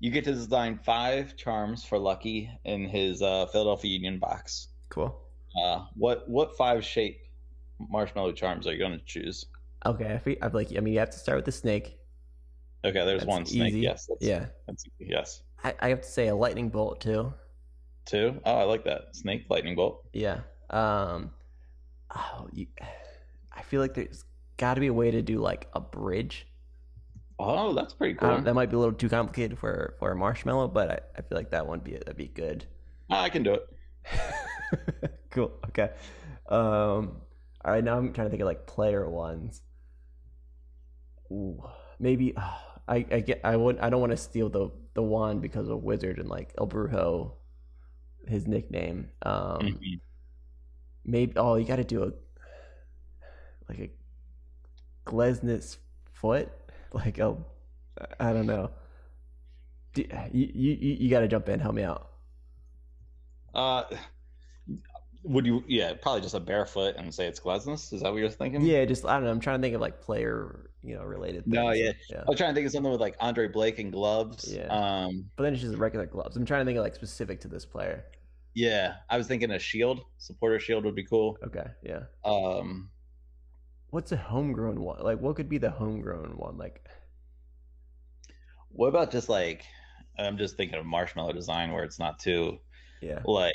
you 0.00 0.10
get 0.10 0.24
to 0.24 0.32
design 0.32 0.80
five 0.84 1.36
charms 1.36 1.84
for 1.84 1.98
Lucky 1.98 2.50
in 2.64 2.88
his 2.88 3.22
uh, 3.22 3.46
Philadelphia 3.46 3.92
Union 3.92 4.18
box. 4.18 4.68
Cool. 4.88 5.16
Uh, 5.60 5.84
what 5.94 6.28
what 6.28 6.56
five 6.56 6.84
shape 6.84 7.20
marshmallow 7.78 8.32
charms 8.32 8.66
are 8.66 8.72
you 8.72 8.78
going 8.78 8.98
to 8.98 9.04
choose? 9.04 9.46
Okay. 9.84 10.14
I 10.14 10.18
feel, 10.18 10.36
I 10.42 10.46
like 10.48 10.76
I 10.76 10.80
mean 10.80 10.94
you 10.94 11.00
have 11.00 11.10
to 11.10 11.18
start 11.18 11.36
with 11.36 11.44
the 11.44 11.52
snake. 11.52 11.98
Okay, 12.84 13.04
there's 13.04 13.20
That's 13.20 13.30
one 13.30 13.46
snake. 13.46 13.70
easy. 13.70 13.80
Yes. 13.80 14.06
That's, 14.08 14.24
Yeah. 14.24 14.46
That's. 14.66 14.84
Yes. 14.98 15.42
I, 15.62 15.74
I 15.80 15.88
have 15.90 16.00
to 16.00 16.08
say 16.08 16.28
a 16.28 16.34
lightning 16.34 16.68
bolt 16.68 17.00
too. 17.00 17.32
Two. 18.04 18.40
Oh, 18.44 18.54
I 18.56 18.64
like 18.64 18.84
that 18.84 19.14
snake 19.14 19.46
lightning 19.48 19.76
bolt. 19.76 20.04
Yeah. 20.12 20.40
Um. 20.70 21.30
Oh, 22.14 22.48
you, 22.52 22.66
I 23.54 23.62
feel 23.62 23.80
like 23.80 23.94
there's 23.94 24.24
got 24.56 24.74
to 24.74 24.80
be 24.80 24.88
a 24.88 24.92
way 24.92 25.10
to 25.10 25.22
do 25.22 25.38
like 25.38 25.68
a 25.74 25.80
bridge. 25.80 26.46
Oh, 27.38 27.72
that's 27.72 27.94
pretty 27.94 28.14
cool. 28.14 28.28
don't- 28.28 28.44
that 28.44 28.54
might 28.54 28.70
be 28.70 28.76
a 28.76 28.78
little 28.78 28.94
too 28.94 29.08
complicated 29.08 29.58
for 29.58 29.94
for 29.98 30.12
a 30.12 30.16
marshmallow, 30.16 30.68
but 30.68 30.90
I, 30.90 30.98
I 31.18 31.22
feel 31.22 31.36
like 31.38 31.50
that 31.50 31.66
one 31.66 31.80
be 31.80 31.92
that'd 31.92 32.16
be 32.16 32.28
good. 32.28 32.64
I 33.10 33.28
can 33.28 33.42
do 33.42 33.54
it. 33.54 33.68
cool. 35.30 35.52
Okay. 35.68 35.90
Um. 36.48 37.20
All 37.64 37.72
right. 37.72 37.82
Now 37.84 37.98
I'm 37.98 38.12
trying 38.12 38.26
to 38.26 38.30
think 38.30 38.42
of 38.42 38.46
like 38.46 38.66
player 38.66 39.08
ones. 39.08 39.60
Ooh, 41.30 41.62
maybe 41.98 42.34
I 42.88 42.96
I 43.10 43.20
get 43.20 43.40
I 43.44 43.56
would 43.56 43.78
I 43.78 43.90
don't 43.90 44.00
want 44.00 44.12
to 44.12 44.16
steal 44.16 44.48
the 44.48 44.70
the 44.94 45.02
wand 45.02 45.40
because 45.42 45.68
of 45.68 45.82
wizard 45.82 46.18
and 46.18 46.28
like 46.28 46.52
El 46.58 46.66
Brujo, 46.68 47.32
his 48.26 48.46
nickname. 48.46 49.10
Um. 49.22 49.58
Mhm. 49.60 50.00
Maybe 51.04 51.32
oh 51.36 51.56
you 51.56 51.64
got 51.66 51.76
to 51.76 51.84
do 51.84 52.04
a 52.04 52.12
like 53.68 53.78
a 53.78 53.90
Glesnes 55.10 55.78
foot 56.12 56.48
like 57.04 57.18
a 57.18 57.36
I 58.20 58.32
don't 58.32 58.46
know. 58.46 58.70
Do, 59.94 60.02
you 60.32 60.46
you 60.54 60.96
you 61.00 61.10
got 61.10 61.20
to 61.20 61.28
jump 61.28 61.48
in. 61.48 61.60
Help 61.60 61.74
me 61.74 61.82
out. 61.82 62.08
Uh, 63.54 63.84
would 65.24 65.46
you? 65.46 65.62
Yeah, 65.68 65.92
probably 66.00 66.22
just 66.22 66.34
a 66.34 66.40
barefoot 66.40 66.96
and 66.96 67.14
say 67.14 67.26
it's 67.26 67.38
Glesnes. 67.40 67.92
Is 67.92 68.00
that 68.02 68.10
what 68.12 68.18
you're 68.18 68.30
thinking? 68.30 68.62
Yeah, 68.62 68.84
just 68.84 69.04
I 69.04 69.14
don't 69.14 69.24
know. 69.24 69.30
I'm 69.30 69.40
trying 69.40 69.58
to 69.60 69.62
think 69.62 69.74
of 69.74 69.80
like 69.80 70.00
player, 70.00 70.70
you 70.82 70.94
know, 70.94 71.02
related. 71.04 71.44
Things. 71.44 71.54
No, 71.54 71.70
yeah. 71.72 71.92
yeah. 72.10 72.20
I 72.20 72.24
was 72.26 72.38
trying 72.38 72.50
to 72.50 72.54
think 72.54 72.66
of 72.66 72.72
something 72.72 72.90
with 72.90 73.00
like 73.00 73.16
Andre 73.20 73.48
Blake 73.48 73.78
and 73.78 73.92
gloves. 73.92 74.50
Yeah. 74.50 74.66
Um, 74.68 75.30
But 75.36 75.44
then 75.44 75.52
it's 75.52 75.62
just 75.62 75.76
regular 75.76 76.06
gloves. 76.06 76.36
I'm 76.36 76.46
trying 76.46 76.62
to 76.62 76.64
think 76.64 76.78
of 76.78 76.84
like 76.84 76.94
specific 76.94 77.40
to 77.42 77.48
this 77.48 77.66
player. 77.66 78.04
yeah. 78.54 78.94
I 79.10 79.18
was 79.18 79.26
thinking 79.26 79.50
a 79.50 79.58
shield, 79.58 80.00
supporter 80.18 80.58
shield 80.58 80.84
would 80.84 80.94
be 80.96 81.04
cool. 81.04 81.38
Okay, 81.46 81.66
yeah. 81.82 82.04
Um, 82.24 82.90
What's 83.92 84.10
a 84.10 84.16
homegrown 84.16 84.80
one? 84.80 84.98
Like, 85.04 85.20
what 85.20 85.36
could 85.36 85.48
be 85.48 85.58
the 85.58 85.70
homegrown 85.70 86.36
one? 86.36 86.58
Like, 86.58 86.84
what 88.70 88.88
about 88.88 89.10
just 89.10 89.28
like 89.28 89.64
I'm 90.18 90.38
just 90.38 90.56
thinking 90.56 90.78
of 90.78 90.86
marshmallow 90.86 91.32
design 91.32 91.72
where 91.72 91.84
it's 91.84 91.98
not 91.98 92.18
too 92.18 92.58
yeah, 93.00 93.24
like 93.24 93.54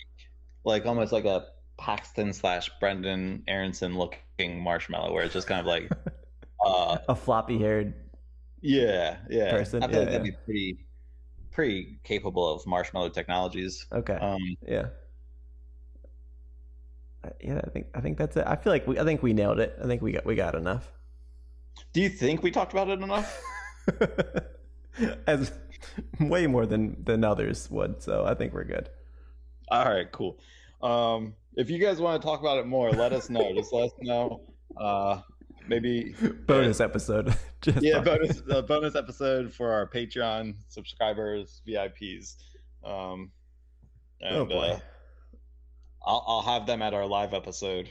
like 0.66 0.86
almost 0.86 1.14
like 1.14 1.26
a 1.26 1.48
Paxten 1.80 2.34
slash 2.36 2.72
Brenden 2.82 3.44
Aaronson 3.48 3.98
looking 3.98 4.62
marshmallow 4.64 5.14
where 5.14 5.26
it's 5.26 5.34
just 5.34 5.48
kind 5.48 5.62
of 5.62 5.68
like 5.68 5.94
uh 6.66 7.00
a 7.08 7.16
floppy 7.16 7.60
haired. 7.60 7.94
yeah 8.62 9.18
yeah 9.30 9.64
Person, 9.64 9.82
I 9.82 9.88
feel 9.88 10.00
yeah, 10.00 10.02
like 10.02 10.10
that'd 10.10 10.24
be 10.24 10.36
pretty 10.46 10.88
pretty 11.52 12.00
capable 12.04 12.50
of 12.54 12.66
marshmallow 12.68 13.10
technologies. 13.10 13.88
Okay, 13.92 14.22
Um, 14.22 14.40
yeah. 14.62 14.90
I- 17.28 17.32
Yeah, 17.42 17.62
I 17.64 17.70
think 17.70 17.88
I 17.94 18.02
think 18.02 18.18
that's 18.18 18.36
it. 18.38 18.44
I 18.48 18.56
feel 18.56 18.72
like 18.74 18.88
we 18.88 19.00
I 19.00 19.04
think 19.04 19.22
we 19.24 19.34
nailed 19.34 19.60
it. 19.60 19.78
I 19.84 19.88
think 19.88 20.02
we 20.02 20.12
got 20.14 20.26
we 20.26 20.36
got 20.36 20.56
enough. 20.56 20.92
do 21.94 22.02
you 22.02 22.10
think 22.10 22.42
we 22.44 22.52
talked 22.52 22.74
about 22.74 22.90
it 22.90 23.02
enough? 23.02 23.42
As 25.28 25.52
way 26.20 26.48
more 26.48 26.66
than 26.66 27.04
than 27.04 27.24
others 27.24 27.70
would. 27.70 28.02
So 28.02 28.26
I 28.26 28.34
think 28.34 28.54
we're 28.54 28.64
good. 28.64 28.90
All 29.70 29.86
right, 29.86 30.12
cool. 30.12 30.40
Um, 30.82 31.36
if 31.56 31.70
you 31.70 31.78
guys 31.80 32.00
want 32.00 32.22
to 32.22 32.26
talk 32.26 32.40
about 32.40 32.58
it 32.58 32.66
more, 32.66 32.90
let 32.92 33.14
us 33.14 33.30
know. 33.30 33.54
Just 33.54 33.72
let 33.74 33.86
us 33.86 33.92
know. 34.02 34.42
Uh, 34.76 35.22
maybe 35.68 36.16
Bonus 36.48 36.80
episode. 36.80 37.36
Just 37.62 37.82
yeah, 37.84 38.00
bonus 38.00 38.42
uh, 38.50 38.62
bonus 38.62 38.96
episode 38.96 39.54
for 39.54 39.72
our 39.72 39.88
Patreon 39.88 40.56
subscribers, 40.68 41.62
VIPs. 41.68 42.36
Um, 42.84 43.32
and 44.22 44.36
Oh 44.38 44.46
boy. 44.46 44.74
uh, 44.76 44.80
I'll 46.08 46.24
I'll 46.26 46.42
have 46.42 46.66
them 46.66 46.82
at 46.82 46.94
our 46.94 47.06
live 47.06 47.34
episode. 47.34 47.90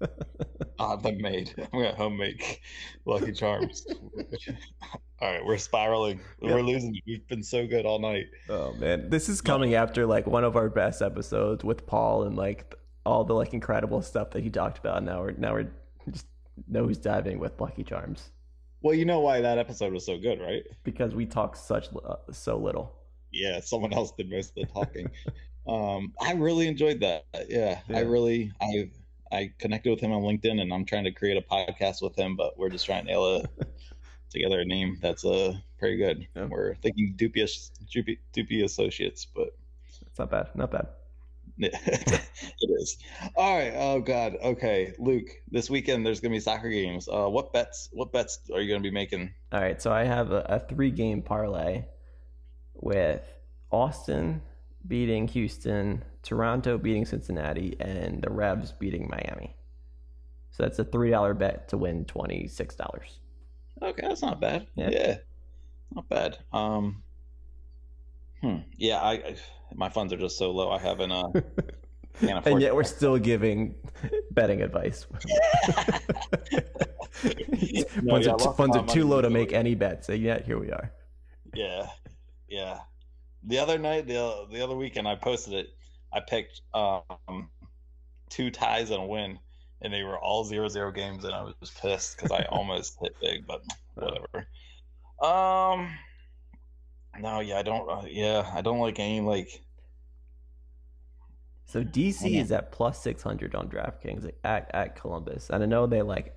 I'll 0.78 0.90
have 0.90 1.02
them 1.02 1.20
made. 1.20 1.52
I'm 1.72 1.80
gonna 1.82 1.94
home 1.94 2.16
make 2.16 2.62
Lucky 3.04 3.32
Charms. 3.32 3.84
all 5.20 5.32
right, 5.32 5.44
we're 5.44 5.58
spiraling. 5.58 6.20
Yeah. 6.40 6.54
We're 6.54 6.62
losing. 6.62 6.96
We've 7.06 7.26
been 7.26 7.42
so 7.42 7.66
good 7.66 7.86
all 7.86 7.98
night. 7.98 8.26
Oh 8.48 8.72
man, 8.74 9.10
this 9.10 9.28
is 9.28 9.40
coming 9.40 9.74
after 9.74 10.06
like 10.06 10.26
one 10.26 10.44
of 10.44 10.56
our 10.56 10.68
best 10.68 11.02
episodes 11.02 11.64
with 11.64 11.86
Paul 11.86 12.22
and 12.22 12.36
like 12.36 12.74
all 13.04 13.24
the 13.24 13.34
like 13.34 13.52
incredible 13.52 14.00
stuff 14.00 14.30
that 14.30 14.42
he 14.44 14.50
talked 14.50 14.78
about. 14.78 15.02
Now 15.02 15.22
we're 15.22 15.32
now 15.32 15.54
we're 15.54 15.70
just 16.10 16.26
nose 16.68 16.98
diving 16.98 17.38
with 17.40 17.60
Lucky 17.60 17.82
Charms 17.82 18.30
Well, 18.82 18.94
you 18.94 19.04
know 19.04 19.20
why 19.20 19.40
that 19.40 19.58
episode 19.58 19.92
was 19.92 20.06
so 20.06 20.18
good, 20.18 20.40
right? 20.40 20.62
because 20.84 21.14
we 21.16 21.26
talk 21.26 21.56
such 21.56 21.88
uh, 22.04 22.16
so 22.30 22.56
little. 22.58 22.94
yeah, 23.32 23.58
someone 23.60 23.92
else 23.92 24.12
did 24.12 24.30
most 24.30 24.50
of 24.50 24.54
the 24.54 24.66
talking. 24.72 25.10
Um, 25.66 26.12
I 26.20 26.32
really 26.32 26.68
enjoyed 26.68 27.00
that. 27.00 27.24
Yeah, 27.48 27.80
Yeah. 27.88 27.98
I 27.98 28.00
really, 28.00 28.52
I, 28.60 28.90
I 29.30 29.52
connected 29.58 29.90
with 29.90 30.00
him 30.00 30.12
on 30.12 30.22
LinkedIn, 30.22 30.60
and 30.60 30.72
I'm 30.72 30.84
trying 30.84 31.04
to 31.04 31.12
create 31.12 31.36
a 31.36 31.42
podcast 31.42 32.02
with 32.02 32.16
him, 32.16 32.36
but 32.36 32.58
we're 32.58 32.68
just 32.68 32.86
trying 32.86 33.06
to 33.06 33.12
nail 33.12 33.36
a 33.36 33.42
together 34.30 34.60
a 34.60 34.64
name 34.64 34.98
that's 35.00 35.24
uh 35.24 35.54
pretty 35.78 35.96
good. 35.96 36.26
Yeah. 36.34 36.46
We're 36.46 36.74
thinking 36.76 37.14
Doopy, 37.16 37.70
Doopy, 37.94 38.18
Doopy 38.34 38.64
Associates, 38.64 39.26
but 39.26 39.48
It's 40.06 40.18
not 40.18 40.30
bad. 40.30 40.48
Not 40.54 40.70
bad. 40.70 40.88
it 41.58 42.70
is. 42.80 42.98
All 43.36 43.56
right. 43.56 43.72
Oh 43.76 44.00
God. 44.00 44.36
Okay, 44.42 44.94
Luke. 44.98 45.28
This 45.50 45.68
weekend 45.68 46.04
there's 46.04 46.20
gonna 46.20 46.34
be 46.34 46.40
soccer 46.40 46.70
games. 46.70 47.08
Uh, 47.08 47.26
what 47.26 47.52
bets? 47.52 47.88
What 47.92 48.10
bets 48.10 48.40
are 48.52 48.60
you 48.60 48.72
gonna 48.72 48.82
be 48.82 48.90
making? 48.90 49.32
All 49.52 49.60
right, 49.60 49.80
so 49.80 49.92
I 49.92 50.04
have 50.04 50.32
a, 50.32 50.46
a 50.48 50.60
three 50.60 50.90
game 50.90 51.20
parlay 51.22 51.84
with 52.74 53.22
Austin 53.70 54.40
beating 54.86 55.28
Houston, 55.28 56.04
Toronto 56.22 56.78
beating 56.78 57.04
Cincinnati, 57.04 57.76
and 57.80 58.22
the 58.22 58.30
Revs 58.30 58.72
beating 58.72 59.08
Miami. 59.08 59.56
So 60.50 60.62
that's 60.62 60.78
a 60.78 60.84
three 60.84 61.10
dollar 61.10 61.34
bet 61.34 61.68
to 61.68 61.78
win 61.78 62.04
twenty 62.04 62.48
six 62.48 62.74
dollars. 62.74 63.18
Okay, 63.80 64.02
that's 64.06 64.22
not 64.22 64.40
bad. 64.40 64.66
Yeah. 64.74 64.90
Yeah, 64.90 65.16
not 65.94 66.08
bad. 66.08 66.38
Um, 66.52 67.02
hmm. 68.40 68.58
Yeah, 68.76 69.00
I, 69.00 69.12
I 69.12 69.36
my 69.74 69.88
funds 69.88 70.12
are 70.12 70.18
just 70.18 70.38
so 70.38 70.50
low. 70.50 70.70
I 70.70 70.78
haven't 70.78 71.12
uh 71.12 71.30
can't. 72.20 72.46
And 72.46 72.60
yet 72.60 72.74
we're 72.74 72.84
still 72.84 73.18
giving 73.18 73.74
betting 74.30 74.62
advice. 74.62 75.06
No, 78.02 78.14
funds 78.14 78.26
yeah, 78.26 78.32
are, 78.32 78.54
funds 78.54 78.76
are 78.76 78.86
too 78.86 79.06
low 79.06 79.20
to 79.20 79.30
make 79.30 79.52
any 79.52 79.74
bets. 79.74 80.06
So 80.06 80.12
yet 80.12 80.44
here 80.44 80.58
we 80.58 80.70
are. 80.70 80.92
Yeah, 81.54 81.86
yeah. 82.48 82.80
The 83.44 83.58
other 83.58 83.78
night, 83.78 84.06
the 84.06 84.46
the 84.50 84.62
other 84.62 84.76
weekend, 84.76 85.08
I 85.08 85.16
posted 85.16 85.54
it. 85.54 85.68
I 86.12 86.20
picked 86.20 86.60
um 86.74 87.50
two 88.30 88.50
ties 88.50 88.90
and 88.90 89.02
a 89.02 89.06
win, 89.06 89.38
and 89.80 89.92
they 89.92 90.02
were 90.02 90.18
all 90.18 90.44
zero 90.44 90.68
zero 90.68 90.92
games, 90.92 91.24
and 91.24 91.34
I 91.34 91.42
was 91.42 91.54
just 91.60 91.80
pissed 91.80 92.16
because 92.16 92.30
I 92.30 92.44
almost 92.50 92.96
hit 93.00 93.14
big, 93.20 93.46
but 93.46 93.62
whatever. 93.94 94.46
Um, 95.20 95.90
no, 97.20 97.40
yeah, 97.40 97.58
I 97.58 97.62
don't. 97.62 97.88
Uh, 97.88 98.06
yeah, 98.08 98.50
I 98.54 98.62
don't 98.62 98.80
like 98.80 98.98
any 98.98 99.20
like. 99.20 99.62
So 101.64 101.82
DC 101.82 102.38
is 102.38 102.52
at 102.52 102.70
plus 102.70 103.02
six 103.02 103.22
hundred 103.22 103.54
on 103.54 103.68
DraftKings 103.68 104.30
at 104.44 104.70
at 104.74 104.96
Columbus, 104.96 105.50
and 105.50 105.62
I 105.62 105.66
know 105.66 105.86
they 105.86 106.02
like 106.02 106.34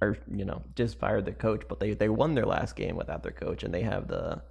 are 0.00 0.16
you 0.32 0.44
know 0.44 0.62
just 0.74 0.98
fired 0.98 1.24
the 1.24 1.32
coach, 1.32 1.62
but 1.68 1.80
they 1.80 1.94
they 1.94 2.08
won 2.08 2.34
their 2.34 2.46
last 2.46 2.76
game 2.76 2.96
without 2.96 3.22
their 3.22 3.32
coach, 3.32 3.64
and 3.64 3.72
they 3.74 3.82
have 3.82 4.08
the 4.08 4.42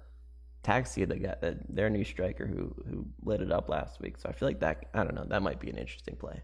taxi 0.62 1.04
that 1.04 1.22
got 1.22 1.42
uh, 1.42 1.52
their 1.68 1.88
new 1.90 2.04
striker 2.04 2.46
who 2.46 2.74
who 2.88 3.06
lit 3.22 3.40
it 3.40 3.50
up 3.52 3.68
last 3.68 4.00
week. 4.00 4.18
So 4.18 4.28
I 4.28 4.32
feel 4.32 4.48
like 4.48 4.60
that 4.60 4.86
I 4.94 5.04
don't 5.04 5.14
know 5.14 5.24
that 5.28 5.42
might 5.42 5.60
be 5.60 5.70
an 5.70 5.76
interesting 5.78 6.16
play. 6.16 6.42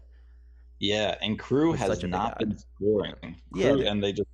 Yeah, 0.79 1.15
and 1.21 1.39
Crew 1.39 1.71
With 1.71 1.79
has 1.79 1.89
such 1.89 1.99
a 1.99 2.07
big 2.07 2.11
not 2.11 2.37
been 2.39 2.57
scoring. 2.57 3.15
Yeah, 3.55 3.71
Crew, 3.71 3.77
they- 3.83 3.87
and 3.87 4.03
they 4.03 4.11
just. 4.13 4.29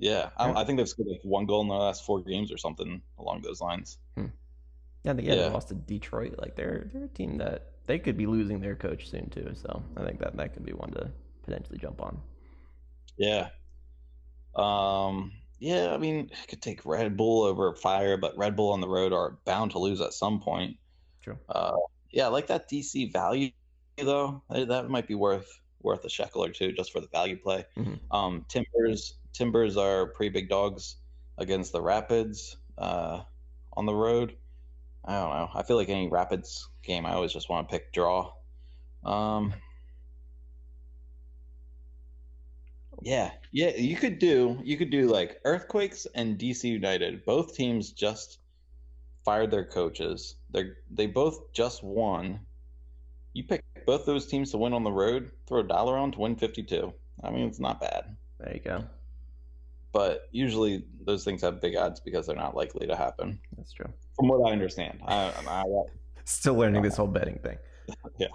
Yeah, 0.00 0.30
I, 0.36 0.52
I 0.52 0.64
think 0.64 0.78
they've 0.78 0.88
scored 0.88 1.08
like 1.08 1.20
one 1.24 1.44
goal 1.46 1.60
in 1.62 1.68
their 1.68 1.76
last 1.76 2.04
four 2.06 2.22
games 2.22 2.52
or 2.52 2.56
something 2.56 3.02
along 3.18 3.42
those 3.42 3.60
lines. 3.60 3.98
Yeah, 4.16 5.12
they, 5.12 5.24
yeah, 5.24 5.34
they 5.34 5.40
Yeah. 5.40 5.48
lost 5.48 5.68
to 5.68 5.74
Detroit. 5.74 6.36
Like 6.38 6.54
they're 6.54 6.88
they're 6.92 7.06
a 7.06 7.08
team 7.08 7.38
that 7.38 7.72
they 7.86 7.98
could 7.98 8.16
be 8.16 8.26
losing 8.26 8.60
their 8.60 8.76
coach 8.76 9.10
soon 9.10 9.28
too. 9.28 9.50
So 9.54 9.82
I 9.96 10.04
think 10.04 10.20
that 10.20 10.36
that 10.36 10.54
could 10.54 10.64
be 10.64 10.72
one 10.72 10.92
to 10.92 11.10
potentially 11.42 11.78
jump 11.78 12.00
on. 12.00 12.20
Yeah. 13.16 13.48
Um. 14.54 15.32
Yeah, 15.58 15.92
I 15.92 15.98
mean, 15.98 16.30
I 16.32 16.46
could 16.46 16.62
take 16.62 16.84
Red 16.86 17.16
Bull 17.16 17.42
over 17.42 17.74
Fire, 17.74 18.16
but 18.16 18.36
Red 18.36 18.54
Bull 18.54 18.72
on 18.72 18.80
the 18.80 18.88
road 18.88 19.12
are 19.12 19.38
bound 19.44 19.72
to 19.72 19.78
lose 19.78 20.00
at 20.00 20.12
some 20.12 20.40
point. 20.40 20.76
True. 21.22 21.38
Uh, 21.48 21.76
yeah, 22.10 22.26
I 22.26 22.28
like 22.28 22.46
that 22.46 22.70
DC 22.70 23.12
value 23.12 23.50
though. 23.96 24.42
That 24.50 24.88
might 24.88 25.08
be 25.08 25.14
worth 25.14 25.48
worth 25.82 26.04
a 26.04 26.08
shekel 26.08 26.44
or 26.44 26.50
two 26.50 26.72
just 26.72 26.92
for 26.92 27.00
the 27.00 27.08
value 27.08 27.36
play. 27.36 27.64
Mhm. 27.76 27.98
Um, 28.10 28.44
Timbers 28.48 29.14
Timbers 29.32 29.76
are 29.76 30.06
pretty 30.06 30.30
big 30.30 30.48
dogs 30.48 30.96
against 31.38 31.72
the 31.72 31.82
Rapids 31.82 32.56
uh, 32.78 33.22
on 33.76 33.86
the 33.86 33.94
road. 33.94 34.36
I 35.04 35.12
don't 35.14 35.30
know. 35.30 35.48
I 35.54 35.62
feel 35.62 35.76
like 35.76 35.88
any 35.88 36.08
Rapids 36.08 36.68
game, 36.82 37.06
I 37.06 37.12
always 37.12 37.32
just 37.32 37.48
want 37.48 37.68
to 37.68 37.72
pick 37.72 37.92
draw. 37.92 38.32
Um, 39.04 39.54
yeah, 43.02 43.30
yeah. 43.52 43.70
You 43.76 43.96
could 43.96 44.18
do 44.18 44.58
you 44.64 44.76
could 44.76 44.90
do 44.90 45.06
like 45.08 45.40
Earthquakes 45.44 46.06
and 46.14 46.38
DC 46.38 46.64
United. 46.64 47.24
Both 47.24 47.54
teams 47.54 47.92
just 47.92 48.38
fired 49.24 49.50
their 49.50 49.64
coaches. 49.64 50.36
They 50.50 50.70
they 50.90 51.06
both 51.06 51.52
just 51.52 51.82
won. 51.82 52.40
You 53.34 53.44
pick 53.44 53.62
both 53.86 54.06
those 54.06 54.26
teams 54.26 54.50
to 54.52 54.58
win 54.58 54.72
on 54.72 54.84
the 54.84 54.90
road. 54.92 55.30
Throw 55.46 55.60
a 55.60 55.64
dollar 55.64 55.96
on 55.96 56.12
to 56.12 56.18
win 56.20 56.36
fifty 56.36 56.62
two. 56.62 56.92
I 57.22 57.30
mean, 57.30 57.46
it's 57.48 57.58
not 57.60 57.80
bad 57.80 58.16
There 58.38 58.54
you 58.54 58.60
go. 58.60 58.84
but 59.92 60.28
usually 60.30 60.84
those 61.04 61.24
things 61.24 61.42
have 61.42 61.60
big 61.60 61.76
odds 61.76 61.98
because 61.98 62.26
they're 62.26 62.36
not 62.36 62.54
likely 62.54 62.86
to 62.86 62.94
happen, 62.94 63.40
That's 63.56 63.72
true. 63.72 63.92
from 64.14 64.28
what 64.28 64.48
I 64.48 64.52
understand. 64.52 65.00
I, 65.04 65.32
I, 65.48 65.62
I 65.62 65.64
Still 66.24 66.54
learning 66.54 66.82
this 66.82 66.96
whole 66.96 67.08
betting 67.08 67.38
thing. 67.40 67.58
trying 68.18 68.28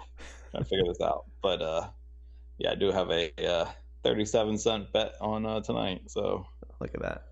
to 0.58 0.64
figure 0.64 0.84
this 0.86 1.00
out, 1.00 1.24
but 1.42 1.62
uh, 1.62 1.88
yeah, 2.58 2.72
I 2.72 2.74
do 2.74 2.92
have 2.92 3.10
a 3.10 3.32
uh, 3.46 3.66
thirty-seven 4.04 4.58
cent 4.58 4.92
bet 4.92 5.14
on 5.20 5.44
uh, 5.44 5.60
tonight. 5.60 6.02
So 6.06 6.46
Look 6.80 6.90
at 6.94 7.02
that. 7.02 7.24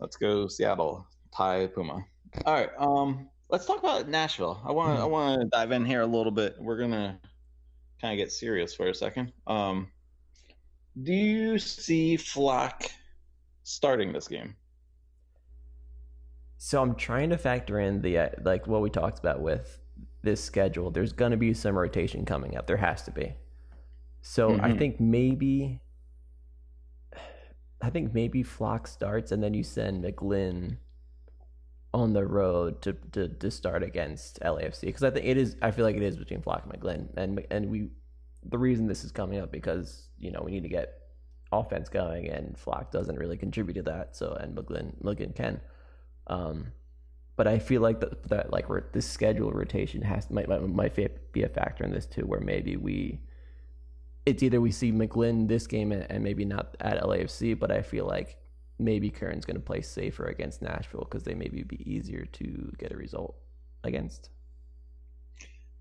let's 0.00 0.16
go 0.16 0.46
Seattle, 0.46 1.06
tie 1.34 1.66
Puma. 1.66 2.04
All 2.44 2.54
right, 2.54 2.70
um, 2.78 3.28
let's 3.48 3.66
talk 3.66 3.78
about 3.78 4.08
Nashville. 4.08 4.60
I 4.64 4.72
want 4.72 4.96
to 4.96 5.02
I 5.02 5.06
want 5.06 5.40
to 5.40 5.48
dive 5.48 5.72
in 5.72 5.84
here 5.84 6.02
a 6.02 6.06
little 6.06 6.32
bit. 6.32 6.56
We're 6.58 6.78
gonna 6.78 7.18
kind 8.00 8.12
of 8.12 8.18
get 8.24 8.30
serious 8.30 8.74
for 8.74 8.88
a 8.88 8.94
second. 8.94 9.32
Um, 9.46 9.88
do 11.02 11.12
you 11.12 11.58
see 11.58 12.16
Flach 12.16 12.90
starting 13.62 14.12
this 14.12 14.28
game? 14.28 14.54
So 16.58 16.82
I'm 16.82 16.96
trying 16.96 17.30
to 17.30 17.38
factor 17.38 17.78
in 17.80 18.02
the 18.02 18.18
uh, 18.18 18.28
like 18.44 18.66
what 18.66 18.82
we 18.82 18.90
talked 18.90 19.18
about 19.20 19.40
with 19.40 19.78
this 20.22 20.42
schedule. 20.42 20.90
There's 20.90 21.12
going 21.12 21.30
to 21.30 21.36
be 21.36 21.54
some 21.54 21.78
rotation 21.78 22.24
coming 22.24 22.56
up. 22.56 22.66
There 22.66 22.76
has 22.76 23.02
to 23.04 23.12
be. 23.12 23.32
So 24.22 24.56
I 24.60 24.70
Mhm. 24.70 24.78
think 24.78 25.00
maybe 25.00 25.80
I 27.80 27.90
think 27.90 28.14
maybe 28.14 28.42
Flach 28.42 28.86
starts 28.86 29.32
and 29.32 29.42
then 29.42 29.54
you 29.54 29.62
send 29.62 30.04
McGlynn 30.04 30.78
on 31.94 32.12
the 32.12 32.24
road 32.26 32.82
to 32.82 32.92
to, 33.12 33.28
to 33.28 33.50
start 33.50 33.82
against 33.82 34.38
LAFC 34.42 34.82
because 34.82 35.02
I 35.02 35.10
think 35.10 35.24
it 35.26 35.36
is 35.36 35.56
I 35.62 35.70
feel 35.70 35.84
like 35.84 35.96
it 35.96 36.02
is 36.02 36.16
between 36.16 36.42
Flach 36.42 36.64
and 36.64 36.72
McGlynn. 36.72 37.08
And 37.16 37.44
and 37.50 37.70
we 37.70 37.90
the 38.44 38.58
reason 38.58 38.86
this 38.86 39.04
is 39.04 39.12
coming 39.12 39.40
up 39.40 39.50
because 39.50 40.08
you 40.18 40.30
know 40.30 40.42
we 40.44 40.50
need 40.50 40.62
to 40.62 40.68
get 40.68 40.94
offense 41.50 41.88
going 41.88 42.28
and 42.28 42.58
Flach 42.58 42.90
doesn't 42.92 43.16
really 43.16 43.38
contribute 43.38 43.74
to 43.74 43.82
that 43.82 44.14
so 44.14 44.32
and 44.34 44.56
McGlynn 44.56 45.02
McGlynn 45.02 45.34
can. 45.34 45.60
Um, 46.26 46.72
but 47.36 47.46
I 47.48 47.58
feel 47.58 47.80
like 47.82 48.00
that 48.00 48.28
that 48.28 48.52
like 48.52 48.66
this 48.92 49.06
schedule 49.06 49.52
rotation 49.52 50.02
has 50.02 50.30
might, 50.30 50.48
might 50.48 50.62
might 50.68 51.32
be 51.32 51.42
a 51.42 51.48
factor 51.48 51.84
in 51.84 51.92
this 51.92 52.06
too, 52.06 52.22
where 52.26 52.40
maybe 52.40 52.76
we 52.76 53.20
it's 54.28 54.42
either 54.42 54.60
we 54.60 54.72
see 54.72 54.92
McGlynn 54.92 55.48
this 55.48 55.66
game 55.66 55.92
and, 55.92 56.06
and 56.10 56.22
maybe 56.24 56.44
not 56.44 56.76
at 56.80 57.02
LAFC, 57.02 57.54
but 57.54 57.70
I 57.70 57.82
feel 57.82 58.06
like 58.06 58.38
maybe 58.78 59.10
Kern's 59.10 59.44
going 59.44 59.56
to 59.56 59.62
play 59.62 59.82
safer 59.82 60.26
against 60.26 60.62
Nashville 60.62 61.00
because 61.04 61.24
they 61.24 61.34
maybe 61.34 61.62
be 61.62 61.82
easier 61.90 62.24
to 62.26 62.72
get 62.78 62.92
a 62.92 62.96
result 62.96 63.36
against. 63.84 64.30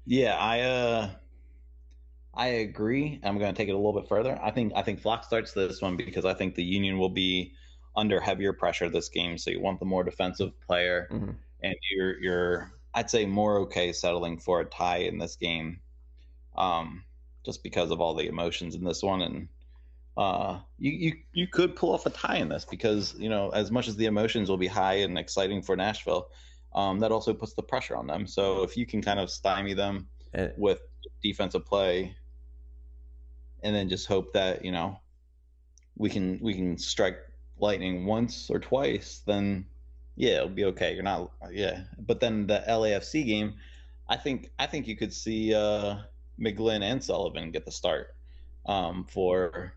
Yeah, 0.05 0.35
I 0.37 0.61
uh 0.61 1.09
I 2.33 2.47
agree. 2.47 3.19
I'm 3.23 3.37
going 3.39 3.53
to 3.53 3.57
take 3.57 3.69
it 3.69 3.73
a 3.73 3.77
little 3.77 3.99
bit 3.99 4.07
further. 4.07 4.39
I 4.41 4.51
think 4.51 4.73
I 4.75 4.83
think 4.83 4.99
Flach 4.99 5.23
starts 5.23 5.53
this 5.53 5.81
one 5.81 5.97
because 5.97 6.25
I 6.25 6.33
think 6.33 6.55
the 6.55 6.63
Union 6.63 6.97
will 6.99 7.09
be 7.09 7.53
under 7.95 8.19
heavier 8.21 8.53
pressure 8.53 8.89
this 8.89 9.09
game, 9.09 9.37
so 9.37 9.49
you 9.49 9.59
want 9.59 9.79
the 9.79 9.85
more 9.85 10.03
defensive 10.03 10.59
player 10.61 11.11
Mhm. 11.11 11.37
and 11.61 11.75
you're 11.91 12.19
you're 12.21 12.71
I'd 12.93 13.09
say 13.09 13.25
more 13.25 13.59
okay 13.61 13.91
settling 13.93 14.39
for 14.39 14.61
a 14.61 14.65
tie 14.65 14.97
in 14.99 15.17
this 15.17 15.35
game. 15.35 15.81
Um 16.57 17.05
just 17.47 17.63
because 17.63 17.91
of 17.91 18.01
all 18.01 18.13
the 18.13 18.27
emotions 18.27 18.75
in 18.75 18.83
this 18.83 19.01
one. 19.01 19.21
And 19.21 19.47
uh 20.17 20.59
you 20.77 20.91
you 20.91 21.13
you 21.31 21.47
could 21.47 21.75
pull 21.77 21.93
off 21.93 22.05
a 22.05 22.09
tie 22.09 22.35
in 22.37 22.49
this 22.49 22.65
because, 22.65 23.15
you 23.17 23.29
know, 23.29 23.49
as 23.51 23.71
much 23.71 23.87
as 23.87 23.95
the 23.95 24.05
emotions 24.05 24.49
will 24.49 24.57
be 24.57 24.67
high 24.67 24.95
and 24.95 25.17
exciting 25.17 25.61
for 25.61 25.75
Nashville, 25.77 26.27
um 26.75 26.99
that 26.99 27.11
also 27.11 27.33
puts 27.33 27.53
the 27.53 27.63
pressure 27.63 27.95
on 27.95 28.05
them. 28.05 28.27
So 28.27 28.63
if 28.63 28.75
you 28.75 28.85
can 28.85 29.01
kind 29.01 29.19
of 29.19 29.31
stymie 29.31 29.73
them 29.73 30.09
And 30.33 30.51
with 30.57 30.81
defensive 31.23 31.65
play 31.65 32.15
and 33.63 33.73
then 33.73 33.87
just 33.87 34.07
hope 34.07 34.33
that 34.33 34.65
you 34.65 34.73
know 34.73 34.99
we 35.95 36.09
can 36.09 36.39
we 36.41 36.53
can 36.53 36.77
strike 36.77 37.17
lightning 37.59 38.05
once 38.05 38.49
or 38.49 38.59
twice 38.59 39.23
then 39.25 39.65
yeah 40.17 40.35
it'll 40.37 40.49
be 40.49 40.65
okay. 40.65 40.93
You're 40.93 41.03
not 41.03 41.31
yeah. 41.51 41.83
But 41.97 42.19
then 42.19 42.45
the 42.47 42.61
LAFC 42.67 43.25
game 43.25 43.55
I 44.09 44.17
think 44.17 44.51
I 44.59 44.65
think 44.65 44.85
you 44.87 44.97
could 44.97 45.13
see 45.13 45.53
uh 45.53 45.95
McGlynn 46.39 46.83
and 46.83 47.03
Sullivan 47.03 47.51
get 47.51 47.65
the 47.65 47.71
start 47.71 48.15
um 48.65 49.05
for 49.09 49.73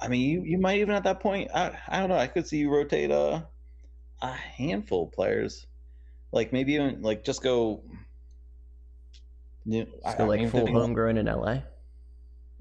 I 0.00 0.08
mean 0.08 0.28
you 0.28 0.42
you 0.44 0.58
might 0.58 0.80
even 0.80 0.94
at 0.94 1.04
that 1.04 1.20
point 1.20 1.50
I 1.54 1.78
I 1.88 2.00
don't 2.00 2.08
know 2.08 2.16
I 2.16 2.26
could 2.26 2.46
see 2.46 2.58
you 2.58 2.70
rotate 2.70 3.10
a 3.10 3.46
a 4.20 4.32
handful 4.32 5.04
of 5.06 5.12
players 5.12 5.66
like 6.32 6.52
maybe 6.52 6.74
even 6.74 7.02
like 7.02 7.24
just 7.24 7.42
go 7.42 7.82
you 9.64 9.84
know, 9.84 9.90
I- 10.04 10.16
so 10.16 10.24
I 10.24 10.26
like 10.26 10.40
mean, 10.40 10.50
full 10.50 10.66
homegrown 10.66 11.18
in 11.18 11.26
LA. 11.26 11.58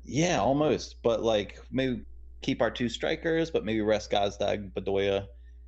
Yeah, 0.03 0.39
almost. 0.39 1.01
But 1.01 1.21
like 1.23 1.59
maybe 1.71 2.03
keep 2.41 2.61
our 2.61 2.71
two 2.71 2.89
strikers, 2.89 3.49
but 3.49 3.65
maybe 3.65 3.81
rest 3.81 4.11
Gazdag, 4.11 4.71
Bedoya, 4.73 5.27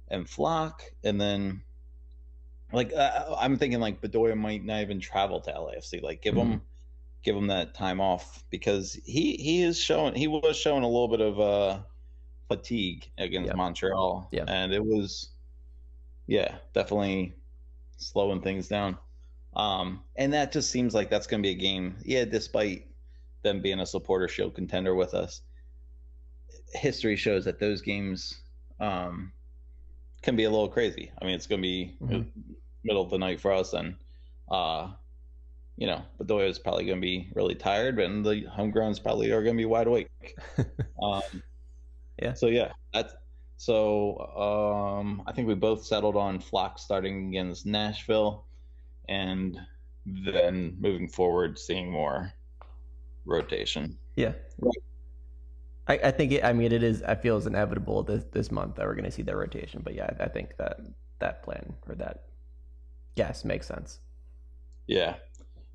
and 0.10 0.30
Flach, 0.30 0.82
and 1.04 1.20
then 1.20 1.62
like 2.74 2.94
uh, 2.94 3.36
I'm 3.38 3.58
thinking 3.58 3.80
like 3.80 4.02
Bedoya 4.02 4.38
might 4.38 4.64
not 4.64 4.82
even 4.82 5.00
travel 5.00 5.40
to 5.42 5.52
LAFC. 5.52 6.02
Like 6.02 6.22
give 6.22 6.36
him 6.36 6.62
give 7.24 7.36
him 7.36 7.48
that 7.48 7.74
time 7.74 8.00
off 8.00 8.44
because 8.50 8.94
he 9.06 9.36
he 9.38 9.62
is 9.64 9.78
showing 9.80 10.16
he 10.16 10.28
was 10.28 10.56
showing 10.58 10.84
a 10.84 10.88
little 10.88 11.08
bit 11.08 11.22
of 11.22 11.40
uh 11.40 11.80
fatigue 12.48 13.10
against 13.18 13.48
Yeah. 13.50 13.56
Montreal. 13.56 14.30
Yeah. 14.32 14.46
And 14.48 14.74
it 14.74 14.84
was 14.84 15.30
yeah, 16.28 16.58
definitely 16.74 17.36
slowing 17.98 18.42
things 18.42 18.68
down. 18.68 18.98
Um 19.56 20.04
and 20.16 20.34
that 20.34 20.52
just 20.52 20.72
seems 20.72 20.94
like 20.94 21.10
that's 21.10 21.28
gonna 21.28 21.44
be 21.44 21.50
a 21.52 21.56
game. 21.56 21.98
Yeah, 22.06 22.26
despite 22.26 22.88
them 23.44 23.62
being 23.62 23.80
a 23.80 23.86
supporter 23.86 24.28
shield 24.28 24.56
contender 24.56 24.96
with 24.96 25.14
us. 25.14 25.42
History 26.74 27.16
shows 27.16 27.46
that 27.46 27.60
those 27.60 27.82
games 27.82 28.42
um 28.80 29.32
can 30.22 30.36
be 30.36 30.44
a 30.46 30.50
little 30.50 30.70
crazy. 30.70 31.12
I 31.22 31.26
mean 31.26 31.36
it's 31.36 31.48
gonna 31.48 31.62
be 31.62 31.96
Mhm. 32.02 32.28
middle 32.84 33.02
of 33.02 33.10
the 33.10 33.18
night 33.18 33.42
for 33.42 33.52
us 33.52 33.74
and 33.74 33.96
uh 34.50 34.92
you 35.80 35.88
know, 35.88 36.04
Bedoya 36.20 36.50
is 36.50 36.60
probably 36.60 36.86
going 36.86 36.98
to 36.98 37.02
be 37.02 37.32
really 37.34 37.56
tired, 37.56 38.00
and 38.00 38.24
the 38.26 38.44
homegrowns 38.56 39.02
probably 39.02 39.32
are 39.32 39.42
going 39.42 39.56
to 39.56 39.62
be 39.62 39.66
wide 39.66 39.88
awake. 39.88 40.10
Um, 41.02 41.22
Yeah. 42.22 42.34
So 42.34 42.48
yeah, 42.48 42.74
that's 42.94 43.14
so. 43.56 44.18
Um, 45.00 45.24
I 45.26 45.32
think 45.32 45.48
we 45.48 45.56
both 45.56 45.86
settled 45.86 46.18
on 46.18 46.40
Flach 46.42 46.78
starting 46.78 47.30
against 47.30 47.66
Nashville, 47.66 48.46
and 49.08 49.58
then 50.06 50.76
moving 50.80 51.08
forward, 51.08 51.58
seeing 51.58 51.90
more 51.90 52.34
rotation. 53.26 53.98
Yeah. 54.18 54.34
Right. 54.60 54.84
I, 55.88 56.10
I 56.10 56.12
think 56.12 56.34
it, 56.34 56.44
I 56.44 56.52
mean 56.54 56.74
it 56.74 56.84
is 56.84 57.02
I 57.04 57.16
feel 57.16 57.38
it's 57.38 57.46
inevitable 57.48 58.04
this 58.04 58.26
this 58.32 58.52
month 58.52 58.76
that 58.76 58.86
we're 58.86 58.96
gonna 58.96 59.12
see 59.12 59.24
that 59.24 59.36
rotation. 59.38 59.82
But 59.84 59.96
yeah, 59.96 60.10
I, 60.20 60.26
I 60.26 60.28
think 60.28 60.58
that 60.58 60.82
that 61.20 61.44
plan 61.44 61.74
or 61.88 61.96
that 61.96 62.26
guess 63.16 63.46
makes 63.46 63.68
sense. 63.68 64.00
Yeah. 64.88 65.16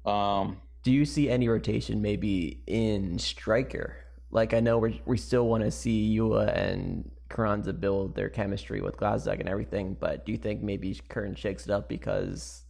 Um, 0.04 0.60
Do 0.82 0.92
you 0.92 1.04
see 1.06 1.30
any 1.30 1.48
rotation 1.48 2.02
maybe 2.02 2.62
in 2.66 3.18
striker? 3.18 3.96
Like 4.30 4.52
I 4.52 4.60
know 4.60 4.78
we 4.78 5.00
we 5.06 5.16
still 5.16 5.46
want 5.48 5.62
to 5.64 5.70
see 5.70 6.16
Uhre 6.18 6.54
and 6.54 7.10
Carranza 7.30 7.72
build 7.72 8.14
their 8.14 8.28
chemistry 8.28 8.80
with 8.80 8.96
Gazdag 8.96 9.40
and 9.40 9.48
everything, 9.48 9.96
but 9.98 10.26
do 10.26 10.32
you 10.32 10.38
think 10.38 10.62
maybe 10.62 10.94
Kern 11.08 11.34
shakes 11.34 11.64
it 11.66 11.70
up 11.70 11.88
because 11.88 12.62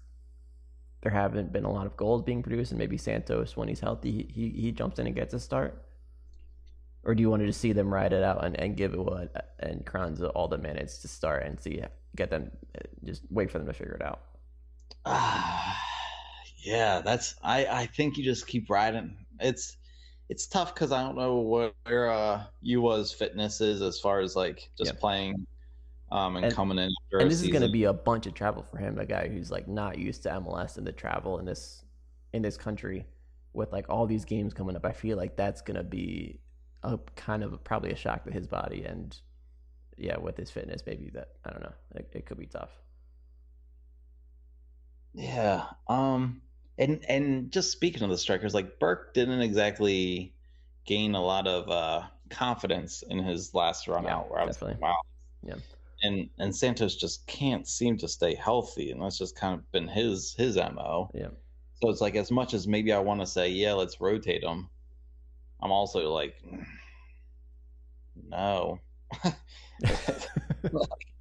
there 1.02 1.12
haven't 1.12 1.52
been 1.52 1.64
a 1.64 1.72
lot 1.72 1.86
of 1.86 1.96
goals 1.96 2.22
being 2.22 2.42
produced, 2.42 2.70
and 2.72 2.78
maybe 2.78 2.96
Santos, 2.96 3.56
when 3.56 3.68
he's 3.68 3.80
healthy, 3.80 4.30
he 4.32 4.50
he 4.50 4.72
jumps 4.72 4.98
in 4.98 5.06
and 5.06 5.16
gets 5.16 5.34
a 5.34 5.40
start? 5.40 5.82
Or 7.02 7.14
do 7.14 7.20
you 7.20 7.30
want 7.30 7.40
to 7.42 7.46
just 7.46 7.60
see 7.60 7.72
them 7.72 7.92
ride 7.92 8.12
it 8.14 8.22
out 8.22 8.44
and, 8.44 8.58
and 8.58 8.76
give 8.76 8.92
Uhre 8.92 9.28
and 9.58 9.84
Carranza 9.84 10.28
all 10.30 10.48
the 10.48 10.56
minutes 10.58 10.98
to 10.98 11.08
start 11.08 11.44
and 11.44 11.60
see 11.60 11.82
get 12.16 12.30
them 12.30 12.50
just 13.04 13.22
wait 13.30 13.50
for 13.50 13.58
them 13.58 13.66
to 13.66 13.74
figure 13.74 13.94
it 13.94 14.02
out? 14.02 15.84
Ah, 16.66 16.70
yeah, 16.70 17.00
that's 17.00 17.34
I 17.42 17.66
I 17.66 17.86
think 17.86 18.16
you 18.16 18.24
just 18.24 18.46
keep 18.46 18.70
riding. 18.70 19.26
It's 19.40 19.76
it's 20.28 20.46
tough 20.46 20.74
because 20.74 20.92
I 20.92 21.02
don't 21.02 21.16
know 21.16 21.36
what 21.36 21.74
where 21.86 22.10
uh 22.10 22.44
Uhre's 22.64 23.12
fitness 23.12 23.60
is 23.60 23.82
as 23.82 24.00
far 24.00 24.20
as 24.20 24.36
like 24.36 24.70
just 24.78 24.94
Yeah. 24.94 25.00
playing 25.00 25.46
um 26.12 26.36
and, 26.36 26.46
And- 26.46 26.54
coming 26.54 26.78
in 26.78 26.90
and 27.18 27.30
this 27.30 27.42
is 27.42 27.48
going 27.48 27.62
to 27.62 27.68
be 27.68 27.84
a 27.84 27.92
bunch 27.92 28.26
of 28.26 28.34
travel 28.34 28.62
for 28.62 28.78
him 28.78 28.98
a 28.98 29.06
guy 29.06 29.28
who's 29.28 29.50
like 29.50 29.68
not 29.68 29.98
used 29.98 30.22
to 30.24 30.30
mls 30.30 30.76
and 30.78 30.86
the 30.86 30.92
travel 30.92 31.38
in 31.38 31.44
this 31.46 31.84
in 32.32 32.42
this 32.42 32.56
country 32.56 33.06
with 33.54 33.72
like 33.72 33.88
all 33.88 34.06
these 34.06 34.24
games 34.24 34.52
coming 34.54 34.76
up 34.76 34.84
i 34.84 34.92
feel 34.92 35.16
like 35.16 35.36
that's 35.36 35.62
going 35.62 35.76
to 35.76 35.84
be 35.84 36.40
a 36.82 36.98
kind 37.16 37.42
of 37.44 37.62
probably 37.64 37.92
a 37.92 37.96
shock 37.96 38.24
to 38.24 38.30
his 38.32 38.46
body 38.46 38.84
and 38.84 39.20
yeah 39.96 40.18
with 40.18 40.36
his 40.36 40.50
fitness 40.50 40.82
maybe 40.86 41.10
that 41.10 41.30
i 41.44 41.50
don't 41.50 41.62
know 41.62 41.74
it, 41.96 42.08
it 42.14 42.26
could 42.26 42.38
be 42.38 42.46
tough 42.46 42.70
Yeah. 45.14 45.66
Um 45.88 46.42
and 46.78 47.04
and 47.08 47.50
just 47.52 47.72
speaking 47.72 48.02
of 48.02 48.10
the 48.10 48.18
strikers, 48.18 48.54
like 48.54 48.78
Burke 48.78 49.14
didn't 49.14 49.40
exactly 49.40 50.34
gain 50.84 51.14
a 51.14 51.22
lot 51.24 51.46
of 51.46 51.68
uh 51.70 52.08
confidence 52.30 53.02
in 53.02 53.18
his 53.18 53.54
last 53.54 53.88
run 53.88 54.06
Yeah, 54.06 54.08
out 54.08 54.30
where 54.30 54.40
I 54.40 54.44
was 54.44 54.58
definitely. 54.58 54.76
like, 54.80 54.80
wow. 54.80 54.96
Yeah. 55.42 55.56
And 56.02 56.30
and 56.38 56.54
Santos 56.54 56.94
just 56.96 57.26
can't 57.26 57.66
seem 57.66 57.96
to 57.98 58.08
stay 58.08 58.34
healthy 58.36 58.90
and 58.92 59.02
that's 59.02 59.18
just 59.18 59.34
kind 59.36 59.54
of 59.58 59.70
been 59.72 59.88
his 59.88 60.34
his 60.34 60.56
MO. 60.56 61.14
yeah 61.14 61.30
So 61.74 61.90
it's 61.90 62.00
like 62.00 62.14
as 62.16 62.30
much 62.30 62.54
as 62.54 62.68
maybe 62.68 62.92
I 62.92 63.00
want 63.00 63.20
to 63.20 63.26
say, 63.26 63.48
yeah, 63.50 63.72
let's 63.74 64.00
rotate 64.00 64.44
him, 64.44 64.70
I'm 65.60 65.72
also 65.72 66.12
like 66.12 66.36
no. 68.14 68.80
like 70.72 71.13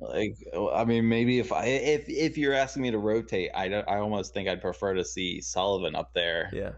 I 0.00 0.84
mean 0.84 1.08
maybe 1.08 1.38
if 1.38 1.50
I 1.52 1.64
if 1.64 2.08
if 2.08 2.38
you're 2.38 2.54
asking 2.54 2.82
me 2.82 2.90
to 2.92 2.98
rotate, 2.98 3.50
I 3.54 3.68
don't, 3.68 3.88
I 3.88 3.98
almost 3.98 4.32
think 4.32 4.48
I'd 4.48 4.60
prefer 4.62 4.94
to 4.94 5.04
see 5.04 5.40
Sullivan 5.40 5.94
up 5.94 6.12
there 6.14 6.50
yeah 6.52 6.70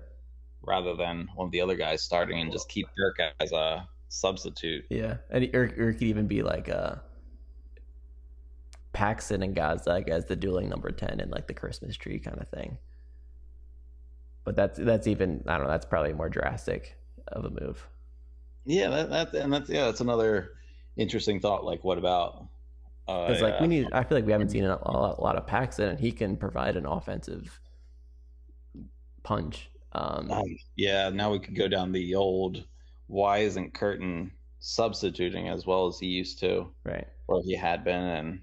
rather 0.62 0.94
than 0.94 1.28
one 1.34 1.46
of 1.46 1.52
the 1.52 1.60
other 1.60 1.76
guys 1.76 2.02
starting 2.02 2.40
and 2.40 2.52
just 2.52 2.68
keep 2.68 2.86
Dirk 2.96 3.18
as 3.40 3.52
a 3.52 3.88
substitute. 4.08 4.84
yeah 4.90 5.18
and 5.30 5.48
or, 5.54 5.64
or 5.78 5.90
it 5.90 5.94
could 5.94 6.02
even 6.02 6.26
be 6.26 6.42
like 6.42 6.68
uh 6.68 6.96
paxten 8.92 9.44
and 9.44 9.54
gazdag 9.54 10.08
as 10.08 10.24
the 10.26 10.34
dueling 10.36 10.68
number 10.68 10.90
10 10.90 11.20
in 11.20 11.30
like 11.30 11.46
the 11.46 11.54
christmas 11.54 11.96
tree 11.96 12.18
kind 12.18 12.38
of 12.40 12.48
thing 12.48 12.76
but 14.44 14.56
that's 14.56 14.78
that's 14.80 15.06
even 15.06 15.42
i 15.46 15.56
don't 15.56 15.66
know 15.66 15.70
that's 15.70 15.86
probably 15.86 16.12
more 16.12 16.28
drastic 16.28 16.98
of 17.28 17.44
a 17.44 17.50
move 17.50 17.86
Yeah, 18.64 18.90
that, 18.90 19.10
that 19.10 19.34
and 19.34 19.52
that's 19.52 19.70
yeah, 19.70 19.86
that's 19.86 20.00
another 20.00 20.50
interesting 20.96 21.40
thought. 21.40 21.64
Like, 21.64 21.82
what 21.82 21.98
about? 21.98 22.46
Uh, 23.10 23.26
Because 23.26 23.42
like 23.42 23.54
yeah. 23.54 23.62
we 23.62 23.68
need, 23.68 23.88
I 23.92 24.04
feel 24.04 24.16
like 24.18 24.26
we 24.26 24.32
haven't 24.32 24.50
seen 24.50 24.64
a, 24.64 24.78
a 24.82 25.20
lot, 25.20 25.36
of 25.36 25.46
Paxten, 25.46 25.90
and 25.90 26.00
he 26.00 26.12
can 26.12 26.36
provide 26.36 26.76
an 26.76 26.86
offensive 26.86 27.60
punch. 29.22 29.70
Um, 29.92 30.30
Um, 30.30 30.56
yeah, 30.76 31.10
now 31.10 31.32
we 31.32 31.40
could 31.40 31.56
go 31.56 31.68
down 31.68 31.92
the 31.92 32.14
old 32.14 32.64
why 33.08 33.38
isn't 33.38 33.74
Curtin 33.74 34.30
substituting 34.60 35.48
as 35.48 35.66
well 35.66 35.88
as 35.88 35.98
he 35.98 36.06
used 36.06 36.38
to, 36.40 36.72
right. 36.84 37.08
or 37.26 37.42
he 37.42 37.56
had 37.56 37.82
been, 37.82 38.04
and 38.04 38.40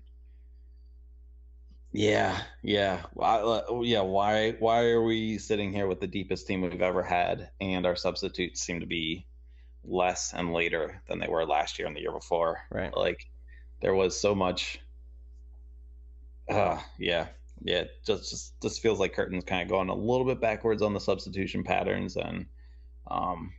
yeah, 1.93 2.41
yeah, 2.61 3.03
why, 3.13 3.37
uh, 3.37 3.81
yeah. 3.81 4.01
Why 4.01 4.51
why 4.59 4.89
are 4.89 5.01
we 5.01 5.37
sitting 5.37 5.71
here 5.71 5.87
with 5.87 6.01
the 6.01 6.07
deepest 6.07 6.45
team 6.45 6.61
we've 6.61 6.81
ever 6.81 7.01
had, 7.01 7.49
and 7.61 7.85
our 7.85 7.95
substitutes 7.95 8.61
seem 8.61 8.81
to 8.81 8.85
be 8.85 9.25
less 9.85 10.33
and 10.33 10.51
later 10.51 11.01
than 11.07 11.19
they 11.19 11.27
were 11.27 11.45
last 11.45 11.79
year 11.79 11.87
and 11.87 11.95
the 11.95 12.01
year 12.01 12.11
before? 12.11 12.59
Right. 12.69 12.95
Like 12.95 13.25
there 13.81 13.93
was 13.95 14.19
so 14.19 14.33
much. 14.35 14.79
Uh, 16.49 16.79
yeah, 16.97 17.27
yeah. 17.61 17.83
Just 18.05 18.29
just 18.29 18.61
just 18.61 18.81
feels 18.81 18.99
like 18.99 19.13
Curtin's 19.15 19.43
kind 19.43 19.61
of 19.61 19.67
going 19.69 19.89
a 19.89 19.93
little 19.95 20.25
bit 20.25 20.39
backwards 20.39 20.81
on 20.81 20.93
the 20.93 20.99
substitution 20.99 21.63
patterns, 21.63 22.15
and 22.15 22.45
um, 23.11 23.53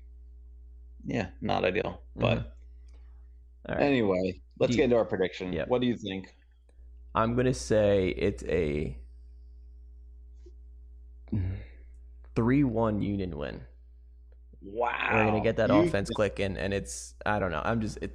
yeah, 1.06 1.28
not 1.40 1.64
ideal. 1.64 2.00
But 2.16 2.56
All 3.68 3.74
right. 3.74 3.82
anyway, 3.82 4.40
let's 4.58 4.70
Do 4.72 4.76
get 4.76 4.78
you- 4.78 4.84
into 4.84 4.96
our 4.96 5.04
prediction. 5.04 5.52
Yep. 5.52 5.68
What 5.68 5.80
do 5.80 5.86
you 5.86 5.96
think? 5.96 6.34
I'm 7.14 7.34
gonna 7.36 7.54
say 7.54 8.08
it's 8.10 8.42
a 8.44 8.96
three-one 12.34 13.02
Union 13.02 13.36
win. 13.36 13.60
Wow, 14.62 14.92
We're 15.12 15.24
gonna 15.24 15.40
get 15.42 15.56
that 15.56 15.70
You- 15.70 15.76
offense 15.80 16.10
clicking, 16.10 16.56
and 16.56 16.72
it's 16.74 17.14
I 17.24 17.38
don't 17.38 17.50
know. 17.50 17.62
I'm 17.64 17.80
just 17.80 17.98
it. 18.02 18.14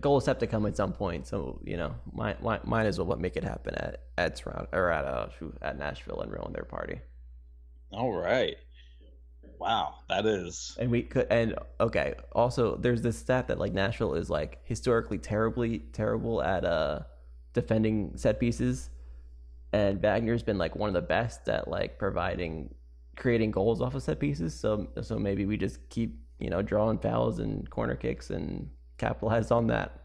Goals 0.00 0.26
have 0.26 0.38
to 0.38 0.46
come 0.46 0.66
at 0.66 0.76
some 0.76 0.92
point, 0.92 1.26
so 1.26 1.60
you 1.64 1.76
know, 1.76 1.94
might 2.12 2.42
might, 2.42 2.66
might 2.66 2.86
as 2.86 2.98
well 2.98 3.16
make 3.16 3.36
it 3.36 3.44
happen 3.44 3.74
at 3.74 4.02
at 4.16 4.36
Toronto 4.36 4.68
or 4.72 4.90
at 4.90 5.04
uh 5.04 5.28
at 5.62 5.78
Nashville 5.78 6.20
and 6.20 6.32
ruin 6.32 6.52
their 6.52 6.64
party. 6.64 7.00
All 7.90 8.12
right. 8.12 8.56
Wow, 9.58 9.96
that 10.08 10.24
is 10.24 10.76
And 10.78 10.90
we 10.90 11.02
could, 11.02 11.26
and 11.30 11.56
okay. 11.80 12.14
Also, 12.32 12.76
there's 12.76 13.02
this 13.02 13.18
stat 13.18 13.48
that 13.48 13.58
like 13.58 13.72
Nashville 13.72 14.14
is 14.14 14.30
like 14.30 14.60
historically 14.64 15.18
terribly 15.18 15.80
terrible 15.92 16.42
at 16.42 16.64
uh 16.64 17.00
defending 17.54 18.12
set 18.16 18.38
pieces, 18.38 18.90
and 19.72 20.00
Wagner's 20.00 20.42
been 20.42 20.58
like 20.58 20.76
one 20.76 20.88
of 20.88 20.94
the 20.94 21.02
best 21.02 21.48
at 21.48 21.66
like 21.68 21.98
providing 21.98 22.72
creating 23.16 23.50
goals 23.50 23.80
off 23.80 23.94
of 23.94 24.02
set 24.02 24.20
pieces. 24.20 24.54
So 24.54 24.88
so 25.02 25.18
maybe 25.18 25.44
we 25.44 25.56
just 25.56 25.88
keep 25.88 26.20
you 26.38 26.50
know 26.50 26.62
drawing 26.62 26.98
fouls 26.98 27.40
and 27.40 27.68
corner 27.68 27.96
kicks 27.96 28.30
and 28.30 28.70
capitalize 28.98 29.50
on 29.50 29.66
that. 29.68 30.04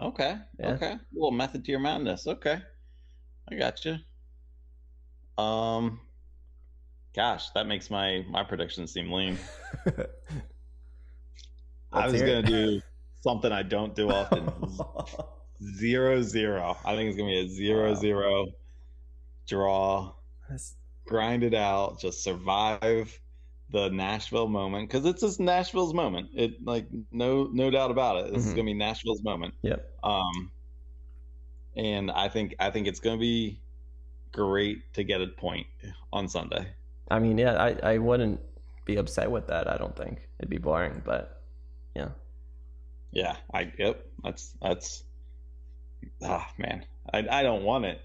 okay. 0.00 0.36
Yeah. 0.58 0.70
Okay, 0.72 0.92
a 0.92 1.00
little 1.12 1.30
method 1.32 1.64
to 1.64 1.70
your 1.70 1.80
madness. 1.80 2.26
Okay, 2.26 2.58
I 3.50 3.54
got 3.54 3.84
you. 3.84 3.96
Um, 5.42 6.00
gosh, 7.14 7.50
that 7.50 7.66
makes 7.66 7.90
my 7.90 8.24
my 8.30 8.42
prediction 8.44 8.86
seem 8.86 9.10
lean. 9.12 9.38
I 11.92 12.08
was 12.08 12.20
gonna 12.20 12.42
do 12.42 12.80
something 13.22 13.52
I 13.52 13.62
don't 13.62 13.94
do 13.94 14.10
often. 14.10 14.50
zero 15.78 16.22
zero. 16.22 16.76
I 16.84 16.96
think 16.96 17.08
it's 17.10 17.18
gonna 17.18 17.30
be 17.30 17.38
a 17.40 17.48
zero 17.48 17.90
Wow. 17.90 17.94
zero 18.00 18.46
draw. 19.46 20.12
That's- 20.48 20.74
Grind 21.04 21.42
it 21.42 21.52
out. 21.54 21.98
Just 22.00 22.22
survive 22.22 23.18
the 23.72 23.88
Nashville 23.88 24.48
moment 24.48 24.88
because 24.88 25.04
it's 25.06 25.22
just 25.22 25.40
Nashville's 25.40 25.94
moment. 25.94 26.28
It 26.34 26.64
like 26.64 26.86
no 27.10 27.48
no 27.52 27.70
doubt 27.70 27.90
about 27.90 28.24
it. 28.24 28.32
This 28.32 28.44
is 28.46 28.52
Mhm. 28.52 28.56
gonna 28.56 28.66
be 28.66 28.74
Nashville's 28.74 29.22
moment. 29.22 29.54
Yep. 29.62 29.98
Um, 30.04 30.52
and 31.74 32.10
I 32.10 32.28
think 32.28 32.54
I 32.60 32.70
think 32.70 32.86
it's 32.86 33.00
gonna 33.00 33.18
be 33.18 33.60
great 34.30 34.92
to 34.94 35.04
get 35.04 35.20
a 35.20 35.26
point 35.26 35.66
on 36.12 36.28
Sunday. 36.28 36.68
I 37.10 37.18
mean, 37.18 37.38
yeah, 37.38 37.54
I, 37.62 37.94
I 37.94 37.98
wouldn't 37.98 38.40
be 38.84 38.96
upset 38.96 39.30
with 39.30 39.46
that. 39.48 39.68
I 39.68 39.76
don't 39.78 39.96
think 39.96 40.28
it'd 40.38 40.50
be 40.50 40.58
boring, 40.58 41.02
but 41.04 41.42
yeah, 41.94 42.10
Yeah, 43.10 43.36
I 43.52 43.72
yep. 43.78 44.06
That's 44.22 44.54
that's 44.60 45.04
ah 46.22 46.50
man. 46.58 46.84
I 47.12 47.26
I 47.30 47.42
don't 47.42 47.64
want 47.64 47.84
it, 47.86 48.00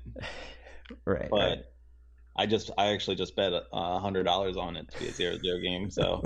right, 1.05 1.29
but 1.29 1.39
right. 1.39 1.65
I 2.37 2.45
just 2.45 2.71
I 2.77 2.87
actually 2.87 3.15
just 3.15 3.35
bet 3.35 3.51
a 3.73 3.99
hundred 3.99 4.23
dollars 4.23 4.57
on 4.57 4.77
it 4.77 4.89
to 4.91 4.99
be 4.99 5.07
a 5.07 5.11
zero 5.11 5.37
zero 5.37 5.59
game. 5.59 5.89
So 5.89 6.23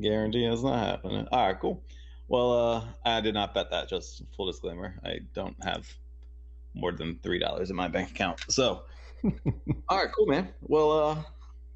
guarantee 0.00 0.44
it's 0.44 0.62
not 0.62 0.78
happening. 0.78 1.26
All 1.32 1.46
right, 1.46 1.58
cool. 1.58 1.82
Well, 2.28 2.52
uh, 2.52 2.84
I 3.04 3.20
did 3.20 3.34
not 3.34 3.54
bet 3.54 3.70
that. 3.70 3.88
Just 3.88 4.22
full 4.36 4.46
disclaimer, 4.46 4.96
I 5.04 5.20
don't 5.34 5.56
have 5.64 5.86
more 6.74 6.92
than 6.92 7.18
three 7.22 7.38
dollars 7.38 7.70
in 7.70 7.76
my 7.76 7.88
bank 7.88 8.10
account. 8.10 8.40
So, 8.48 8.82
all 9.88 9.98
right, 9.98 10.08
cool, 10.14 10.26
man. 10.26 10.48
Well, 10.62 10.92
uh, 10.92 11.22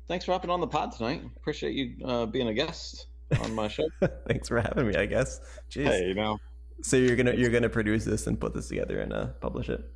thanks 0.09 0.25
for 0.25 0.33
hopping 0.33 0.51
on 0.51 0.61
the 0.61 0.67
pod 0.67 0.93
tonight. 0.93 1.23
Appreciate 1.37 1.75
you 1.75 2.05
uh, 2.05 2.27
being 2.27 2.49
a 2.49 2.55
guest 2.55 3.07
on 3.43 3.55
my 3.55 3.69
show. 3.69 3.89
Thanks 4.27 4.49
for 4.49 4.61
having 4.61 4.89
me. 4.89 4.97
I 4.97 5.07
guess. 5.07 5.41
Jeez. 5.71 5.85
hey, 5.85 6.09
you 6.09 6.15
know, 6.15 6.37
So 6.83 6.97
you're 6.97 7.17
gonna 7.17 7.35
you're 7.35 7.51
gonna 7.51 7.69
produce 7.69 8.05
this 8.05 8.27
and 8.27 8.39
put 8.39 8.55
this 8.55 8.69
together 8.69 9.01
and 9.01 9.13
uh, 9.13 9.27
publish 9.41 9.69
it. 9.69 9.89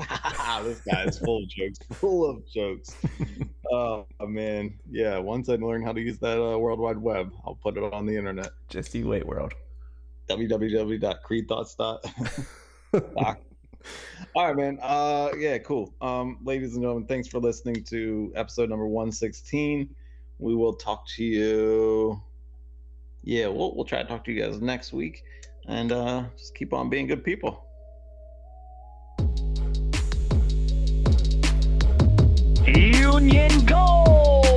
this 0.64 0.80
guy 0.80 1.04
is 1.04 1.18
full 1.18 1.42
of 1.42 1.48
jokes. 1.48 1.78
Full 1.92 2.28
of 2.28 2.46
jokes. 2.48 2.96
Oh 3.70 4.06
man, 4.20 4.78
yeah. 4.90 5.18
Once 5.18 5.48
I 5.48 5.54
learn 5.56 5.82
how 5.82 5.92
to 5.92 6.00
use 6.00 6.18
that 6.18 6.42
uh, 6.42 6.58
World 6.58 6.80
Wide 6.80 6.98
Web, 6.98 7.32
I'll 7.46 7.54
put 7.54 7.76
it 7.76 7.92
on 7.92 8.06
the 8.06 8.16
internet. 8.16 8.50
Just 8.68 8.94
you 8.94 9.06
wait, 9.08 9.26
world. 9.26 9.52
www.creedthoughts.com. 10.28 12.00
All 14.34 14.46
right, 14.46 14.56
man. 14.56 14.78
Uh, 14.82 15.30
yeah, 15.38 15.58
cool. 15.58 15.94
Um, 16.00 16.38
ladies 16.44 16.74
and 16.74 16.82
gentlemen, 16.82 17.06
thanks 17.06 17.28
for 17.28 17.38
listening 17.38 17.84
to 17.84 18.32
episode 18.34 18.68
number 18.68 18.86
one 18.86 19.12
sixteen. 19.12 19.94
We 20.38 20.54
will 20.54 20.74
talk 20.74 21.06
to 21.16 21.24
you. 21.24 22.20
Yeah, 23.22 23.48
we'll 23.48 23.74
we'll 23.74 23.84
try 23.84 24.02
to 24.02 24.08
talk 24.08 24.24
to 24.24 24.32
you 24.32 24.42
guys 24.42 24.60
next 24.60 24.92
week, 24.92 25.22
and 25.66 25.92
uh, 25.92 26.24
just 26.36 26.54
keep 26.54 26.72
on 26.72 26.90
being 26.90 27.06
good 27.06 27.24
people. 27.24 27.69
Union 33.20 33.66
Gold. 33.66 34.49